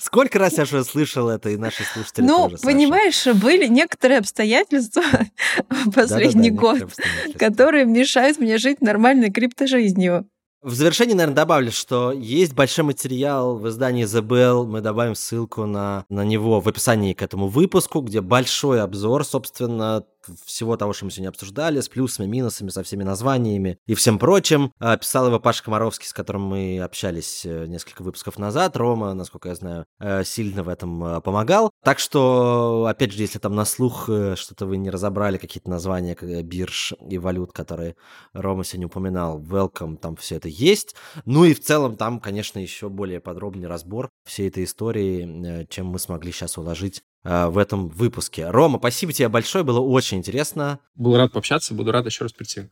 Сколько 0.00 0.38
раз 0.38 0.58
я 0.58 0.64
уже 0.64 0.84
слышал 0.84 1.28
это, 1.28 1.50
и 1.50 1.56
наши 1.56 1.84
слушатели 1.84 2.24
Ну, 2.24 2.48
тоже, 2.50 2.58
понимаешь, 2.62 3.16
Саша. 3.16 3.36
были 3.36 3.66
некоторые 3.66 4.18
обстоятельства 4.18 5.02
в 5.70 5.90
последний 5.90 6.50
Да-да-да, 6.50 6.60
год, 6.60 6.74
некоторые 6.80 6.84
обстоятельства. 6.84 7.38
которые 7.38 7.84
мешают 7.86 8.38
мне 8.38 8.58
жить 8.58 8.80
нормальной 8.82 9.30
криптожизнью. 9.30 10.26
В 10.62 10.72
завершение, 10.74 11.14
наверное, 11.14 11.36
добавлю, 11.36 11.70
что 11.70 12.10
есть 12.12 12.54
большой 12.54 12.86
материал 12.86 13.58
в 13.58 13.68
издании 13.68 14.06
The 14.06 14.22
Bell. 14.22 14.64
Мы 14.66 14.80
добавим 14.80 15.14
ссылку 15.14 15.66
на, 15.66 16.06
на 16.08 16.24
него 16.24 16.60
в 16.60 16.68
описании 16.68 17.12
к 17.12 17.20
этому 17.20 17.48
выпуску, 17.48 18.00
где 18.00 18.22
большой 18.22 18.80
обзор, 18.80 19.26
собственно, 19.26 20.04
всего 20.44 20.76
того, 20.76 20.92
что 20.92 21.04
мы 21.04 21.10
сегодня 21.10 21.28
обсуждали, 21.28 21.80
с 21.80 21.88
плюсами, 21.88 22.26
минусами, 22.26 22.70
со 22.70 22.82
всеми 22.82 23.02
названиями 23.02 23.78
и 23.86 23.94
всем 23.94 24.18
прочим. 24.18 24.72
А, 24.78 24.96
писал 24.96 25.26
его 25.26 25.40
Паша 25.40 25.62
Комаровский, 25.62 26.06
с 26.06 26.12
которым 26.12 26.42
мы 26.42 26.80
общались 26.80 27.44
э, 27.44 27.66
несколько 27.66 28.02
выпусков 28.02 28.38
назад. 28.38 28.76
Рома, 28.76 29.14
насколько 29.14 29.48
я 29.48 29.54
знаю, 29.54 29.86
э, 30.00 30.24
сильно 30.24 30.62
в 30.62 30.68
этом 30.68 31.04
э, 31.04 31.20
помогал. 31.20 31.70
Так 31.82 31.98
что, 31.98 32.86
опять 32.88 33.12
же, 33.12 33.22
если 33.22 33.38
там 33.38 33.54
на 33.54 33.64
слух 33.64 34.04
что-то 34.04 34.66
вы 34.66 34.76
не 34.76 34.90
разобрали, 34.90 35.38
какие-то 35.38 35.70
названия 35.70 36.14
бирж 36.42 36.94
и 37.08 37.18
валют, 37.18 37.52
которые 37.52 37.96
Рома 38.32 38.64
сегодня 38.64 38.86
упоминал, 38.86 39.40
welcome, 39.40 39.96
там 39.96 40.16
все 40.16 40.36
это 40.36 40.48
есть. 40.48 40.94
Ну 41.24 41.44
и 41.44 41.54
в 41.54 41.60
целом 41.60 41.96
там, 41.96 42.20
конечно, 42.20 42.58
еще 42.58 42.88
более 42.88 43.20
подробный 43.20 43.68
разбор 43.68 44.10
всей 44.24 44.48
этой 44.48 44.64
истории, 44.64 45.66
чем 45.68 45.86
мы 45.86 45.98
смогли 45.98 46.32
сейчас 46.32 46.58
уложить 46.58 47.02
в 47.24 47.58
этом 47.58 47.88
выпуске. 47.88 48.48
Рома, 48.50 48.78
спасибо 48.78 49.12
тебе 49.12 49.28
большое, 49.28 49.64
было 49.64 49.80
очень 49.80 50.18
интересно. 50.18 50.78
Был 50.94 51.16
рад 51.16 51.32
пообщаться, 51.32 51.74
буду 51.74 51.90
рад 51.90 52.06
еще 52.06 52.24
раз 52.24 52.32
прийти. 52.32 52.68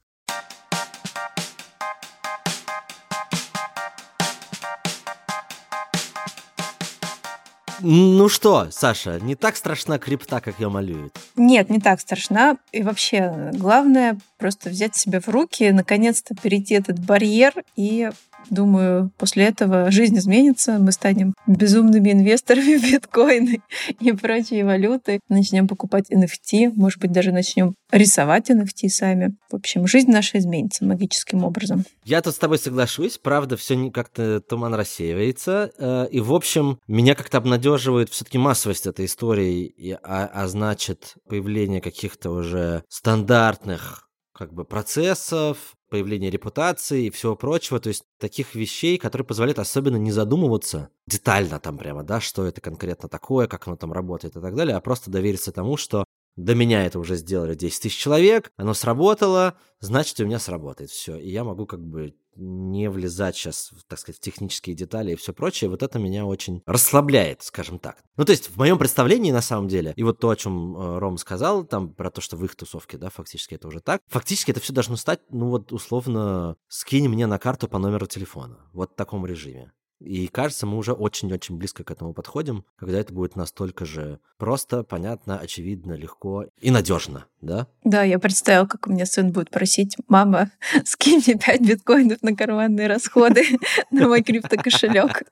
Ну 7.84 8.28
что, 8.28 8.68
Саша, 8.70 9.18
не 9.18 9.34
так 9.34 9.56
страшна 9.56 9.98
крипта, 9.98 10.40
как 10.40 10.60
ее 10.60 10.68
малюют? 10.68 11.18
Нет, 11.34 11.68
не 11.68 11.80
так 11.80 12.00
страшна. 12.00 12.56
И 12.70 12.80
вообще, 12.80 13.50
главное 13.54 14.20
просто 14.38 14.70
взять 14.70 14.94
себя 14.94 15.20
в 15.20 15.26
руки, 15.26 15.68
наконец-то 15.72 16.36
перейти 16.40 16.74
этот 16.74 17.00
барьер 17.00 17.52
и 17.74 18.10
Думаю, 18.50 19.10
после 19.18 19.44
этого 19.44 19.90
жизнь 19.90 20.18
изменится, 20.18 20.78
мы 20.78 20.92
станем 20.92 21.34
безумными 21.46 22.12
инвесторами 22.12 22.76
в 22.78 22.82
биткоины 22.82 23.62
и 24.00 24.12
прочие 24.12 24.64
валюты, 24.64 25.20
начнем 25.28 25.68
покупать 25.68 26.10
NFT, 26.10 26.72
может 26.74 27.00
быть, 27.00 27.12
даже 27.12 27.32
начнем 27.32 27.74
рисовать 27.90 28.50
NFT 28.50 28.88
сами. 28.88 29.36
В 29.50 29.56
общем, 29.56 29.86
жизнь 29.86 30.10
наша 30.10 30.38
изменится 30.38 30.84
магическим 30.84 31.44
образом. 31.44 31.84
Я 32.04 32.22
тут 32.22 32.34
с 32.34 32.38
тобой 32.38 32.58
соглашусь, 32.58 33.18
правда, 33.18 33.56
все 33.56 33.90
как-то 33.90 34.40
туман 34.40 34.74
рассеивается. 34.74 35.70
Э, 35.78 36.06
и, 36.10 36.20
в 36.20 36.32
общем, 36.32 36.78
меня 36.88 37.14
как-то 37.14 37.38
обнадеживает 37.38 38.10
все-таки 38.10 38.38
массовость 38.38 38.86
этой 38.86 39.06
истории, 39.06 39.98
а, 40.02 40.30
а 40.32 40.48
значит, 40.48 41.14
появление 41.28 41.80
каких-то 41.80 42.30
уже 42.30 42.84
стандартных 42.88 44.08
как 44.32 44.52
бы 44.52 44.64
процессов, 44.64 45.74
появления 45.92 46.30
репутации 46.30 47.04
и 47.04 47.10
всего 47.10 47.36
прочего, 47.36 47.78
то 47.78 47.88
есть 47.88 48.04
таких 48.18 48.54
вещей, 48.54 48.96
которые 48.96 49.26
позволяют 49.26 49.58
особенно 49.58 49.96
не 49.96 50.10
задумываться 50.10 50.88
детально 51.06 51.60
там 51.60 51.76
прямо, 51.76 52.02
да, 52.02 52.18
что 52.18 52.46
это 52.46 52.62
конкретно 52.62 53.10
такое, 53.10 53.46
как 53.46 53.66
оно 53.66 53.76
там 53.76 53.92
работает 53.92 54.34
и 54.34 54.40
так 54.40 54.56
далее, 54.56 54.74
а 54.74 54.80
просто 54.80 55.10
довериться 55.10 55.52
тому, 55.52 55.76
что 55.76 56.06
до 56.36 56.54
меня 56.54 56.86
это 56.86 56.98
уже 56.98 57.16
сделали 57.16 57.54
10 57.54 57.82
тысяч 57.82 57.98
человек, 57.98 58.52
оно 58.56 58.72
сработало, 58.72 59.58
значит, 59.80 60.18
у 60.20 60.24
меня 60.24 60.38
сработает 60.38 60.88
все. 60.88 61.18
И 61.18 61.30
я 61.30 61.44
могу 61.44 61.66
как 61.66 61.84
бы 61.84 62.14
не 62.36 62.88
влезать 62.90 63.36
сейчас, 63.36 63.72
так 63.88 63.98
сказать, 63.98 64.18
в 64.18 64.20
технические 64.20 64.74
детали 64.74 65.12
и 65.12 65.16
все 65.16 65.32
прочее, 65.32 65.70
вот 65.70 65.82
это 65.82 65.98
меня 65.98 66.24
очень 66.24 66.62
расслабляет, 66.66 67.42
скажем 67.42 67.78
так. 67.78 67.98
Ну, 68.16 68.24
то 68.24 68.32
есть, 68.32 68.48
в 68.48 68.56
моем 68.56 68.78
представлении, 68.78 69.30
на 69.30 69.42
самом 69.42 69.68
деле, 69.68 69.92
и 69.96 70.02
вот 70.02 70.18
то, 70.18 70.30
о 70.30 70.36
чем 70.36 70.76
э, 70.76 70.98
Ром 70.98 71.18
сказал, 71.18 71.64
там, 71.64 71.92
про 71.92 72.10
то, 72.10 72.20
что 72.20 72.36
в 72.36 72.44
их 72.44 72.56
тусовке, 72.56 72.98
да, 72.98 73.10
фактически 73.10 73.54
это 73.54 73.68
уже 73.68 73.80
так, 73.80 74.00
фактически 74.08 74.50
это 74.50 74.60
все 74.60 74.72
должно 74.72 74.96
стать, 74.96 75.20
ну, 75.30 75.48
вот, 75.48 75.72
условно, 75.72 76.56
скинь 76.68 77.08
мне 77.08 77.26
на 77.26 77.38
карту 77.38 77.68
по 77.68 77.78
номеру 77.78 78.06
телефона, 78.06 78.58
вот 78.72 78.92
в 78.92 78.94
таком 78.96 79.26
режиме. 79.26 79.72
И 80.04 80.26
кажется, 80.26 80.66
мы 80.66 80.78
уже 80.78 80.92
очень-очень 80.92 81.56
близко 81.56 81.84
к 81.84 81.90
этому 81.90 82.12
подходим, 82.12 82.64
когда 82.76 82.98
это 82.98 83.12
будет 83.12 83.36
настолько 83.36 83.84
же 83.84 84.18
просто, 84.36 84.82
понятно, 84.82 85.38
очевидно, 85.38 85.92
легко 85.92 86.46
и 86.60 86.72
надежно, 86.72 87.26
да? 87.40 87.68
Да, 87.84 88.02
я 88.02 88.18
представила, 88.18 88.66
как 88.66 88.88
у 88.88 88.92
меня 88.92 89.06
сын 89.06 89.30
будет 89.30 89.50
просить, 89.50 89.96
мама, 90.08 90.50
скинь 90.84 91.22
мне 91.24 91.36
5 91.38 91.60
биткоинов 91.60 92.22
на 92.22 92.34
карманные 92.34 92.88
расходы 92.88 93.44
на 93.92 94.08
мой 94.08 94.22
криптокошелек. 94.22 95.22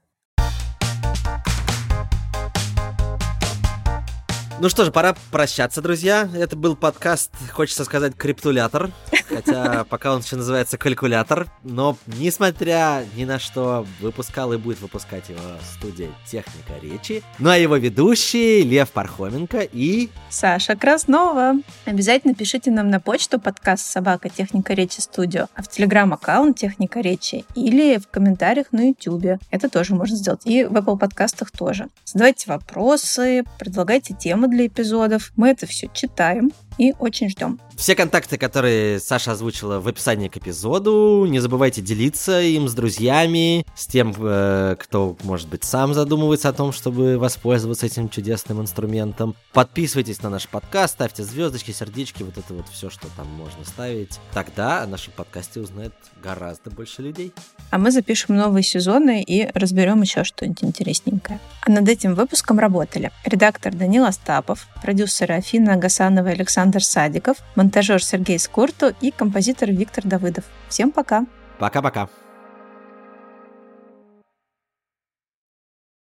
Ну 4.60 4.68
что 4.68 4.84
же, 4.84 4.92
пора 4.92 5.16
прощаться, 5.32 5.80
друзья. 5.80 6.28
Это 6.34 6.54
был 6.54 6.76
подкаст, 6.76 7.32
хочется 7.50 7.84
сказать, 7.84 8.14
криптулятор. 8.14 8.90
Хотя 9.30 9.84
пока 9.84 10.14
он 10.14 10.20
еще 10.20 10.36
называется 10.36 10.76
калькулятор. 10.76 11.48
Но, 11.62 11.96
несмотря 12.06 13.04
ни 13.16 13.24
на 13.24 13.38
что, 13.38 13.86
выпускал 14.00 14.52
и 14.52 14.58
будет 14.58 14.80
выпускать 14.80 15.28
его 15.28 15.40
студия 15.74 16.10
«Техника 16.26 16.74
речи». 16.82 17.22
Ну 17.38 17.50
а 17.50 17.56
его 17.56 17.76
ведущие 17.76 18.62
Лев 18.62 18.90
Пархоменко 18.90 19.60
и... 19.60 20.08
Саша 20.28 20.76
Краснова. 20.76 21.54
Обязательно 21.84 22.34
пишите 22.34 22.70
нам 22.70 22.90
на 22.90 23.00
почту 23.00 23.40
подкаст 23.40 23.86
«Собака 23.86 24.28
Техника 24.28 24.74
речи 24.74 25.00
студио», 25.00 25.46
а 25.54 25.62
в 25.62 25.68
телеграм-аккаунт 25.68 26.58
«Техника 26.58 27.00
речи» 27.00 27.44
или 27.54 27.98
в 27.98 28.08
комментариях 28.08 28.72
на 28.72 28.88
YouTube. 28.88 29.40
Это 29.50 29.68
тоже 29.68 29.94
можно 29.94 30.16
сделать. 30.16 30.40
И 30.44 30.64
в 30.64 30.74
Apple 30.76 30.98
подкастах 30.98 31.50
тоже. 31.50 31.88
Задавайте 32.04 32.50
вопросы, 32.50 33.44
предлагайте 33.58 34.14
темы 34.14 34.48
для 34.48 34.66
эпизодов. 34.66 35.32
Мы 35.36 35.50
это 35.50 35.66
все 35.66 35.88
читаем 35.92 36.50
и 36.80 36.94
очень 36.98 37.28
ждем. 37.28 37.60
Все 37.76 37.94
контакты, 37.94 38.38
которые 38.38 39.00
Саша 39.00 39.32
озвучила 39.32 39.80
в 39.80 39.88
описании 39.88 40.28
к 40.28 40.38
эпизоду, 40.38 41.26
не 41.28 41.38
забывайте 41.38 41.82
делиться 41.82 42.40
им 42.40 42.68
с 42.68 42.74
друзьями, 42.74 43.66
с 43.74 43.86
тем, 43.86 44.14
э, 44.18 44.76
кто, 44.78 45.14
может 45.22 45.48
быть, 45.48 45.62
сам 45.64 45.92
задумывается 45.92 46.48
о 46.48 46.54
том, 46.54 46.72
чтобы 46.72 47.18
воспользоваться 47.18 47.84
этим 47.84 48.08
чудесным 48.08 48.62
инструментом. 48.62 49.34
Подписывайтесь 49.52 50.22
на 50.22 50.30
наш 50.30 50.48
подкаст, 50.48 50.94
ставьте 50.94 51.22
звездочки, 51.22 51.70
сердечки, 51.70 52.22
вот 52.22 52.38
это 52.38 52.54
вот 52.54 52.66
все, 52.72 52.88
что 52.88 53.08
там 53.14 53.26
можно 53.28 53.62
ставить. 53.66 54.18
Тогда 54.32 54.82
о 54.82 54.86
нашем 54.86 55.12
подкасте 55.14 55.60
узнает 55.60 55.92
гораздо 56.22 56.70
больше 56.70 57.02
людей. 57.02 57.34
А 57.70 57.78
мы 57.78 57.90
запишем 57.90 58.36
новые 58.36 58.62
сезоны 58.62 59.22
и 59.22 59.50
разберем 59.52 60.00
еще 60.00 60.24
что-нибудь 60.24 60.64
интересненькое. 60.64 61.40
А 61.62 61.70
над 61.70 61.86
этим 61.88 62.14
выпуском 62.14 62.58
работали 62.58 63.10
редактор 63.24 63.74
Данил 63.74 64.04
Остапов, 64.04 64.66
продюсеры 64.82 65.34
Афина 65.34 65.74
Агасанова 65.74 66.32
и 66.32 66.36
Александр 66.70 66.84
Садиков, 66.84 67.36
монтажер 67.56 68.02
Сергей 68.02 68.38
Скурту 68.38 68.94
и 69.00 69.10
композитор 69.10 69.70
Виктор 69.70 70.04
Давыдов. 70.04 70.44
Всем 70.68 70.92
пока! 70.92 71.26
Пока-пока! 71.58 72.08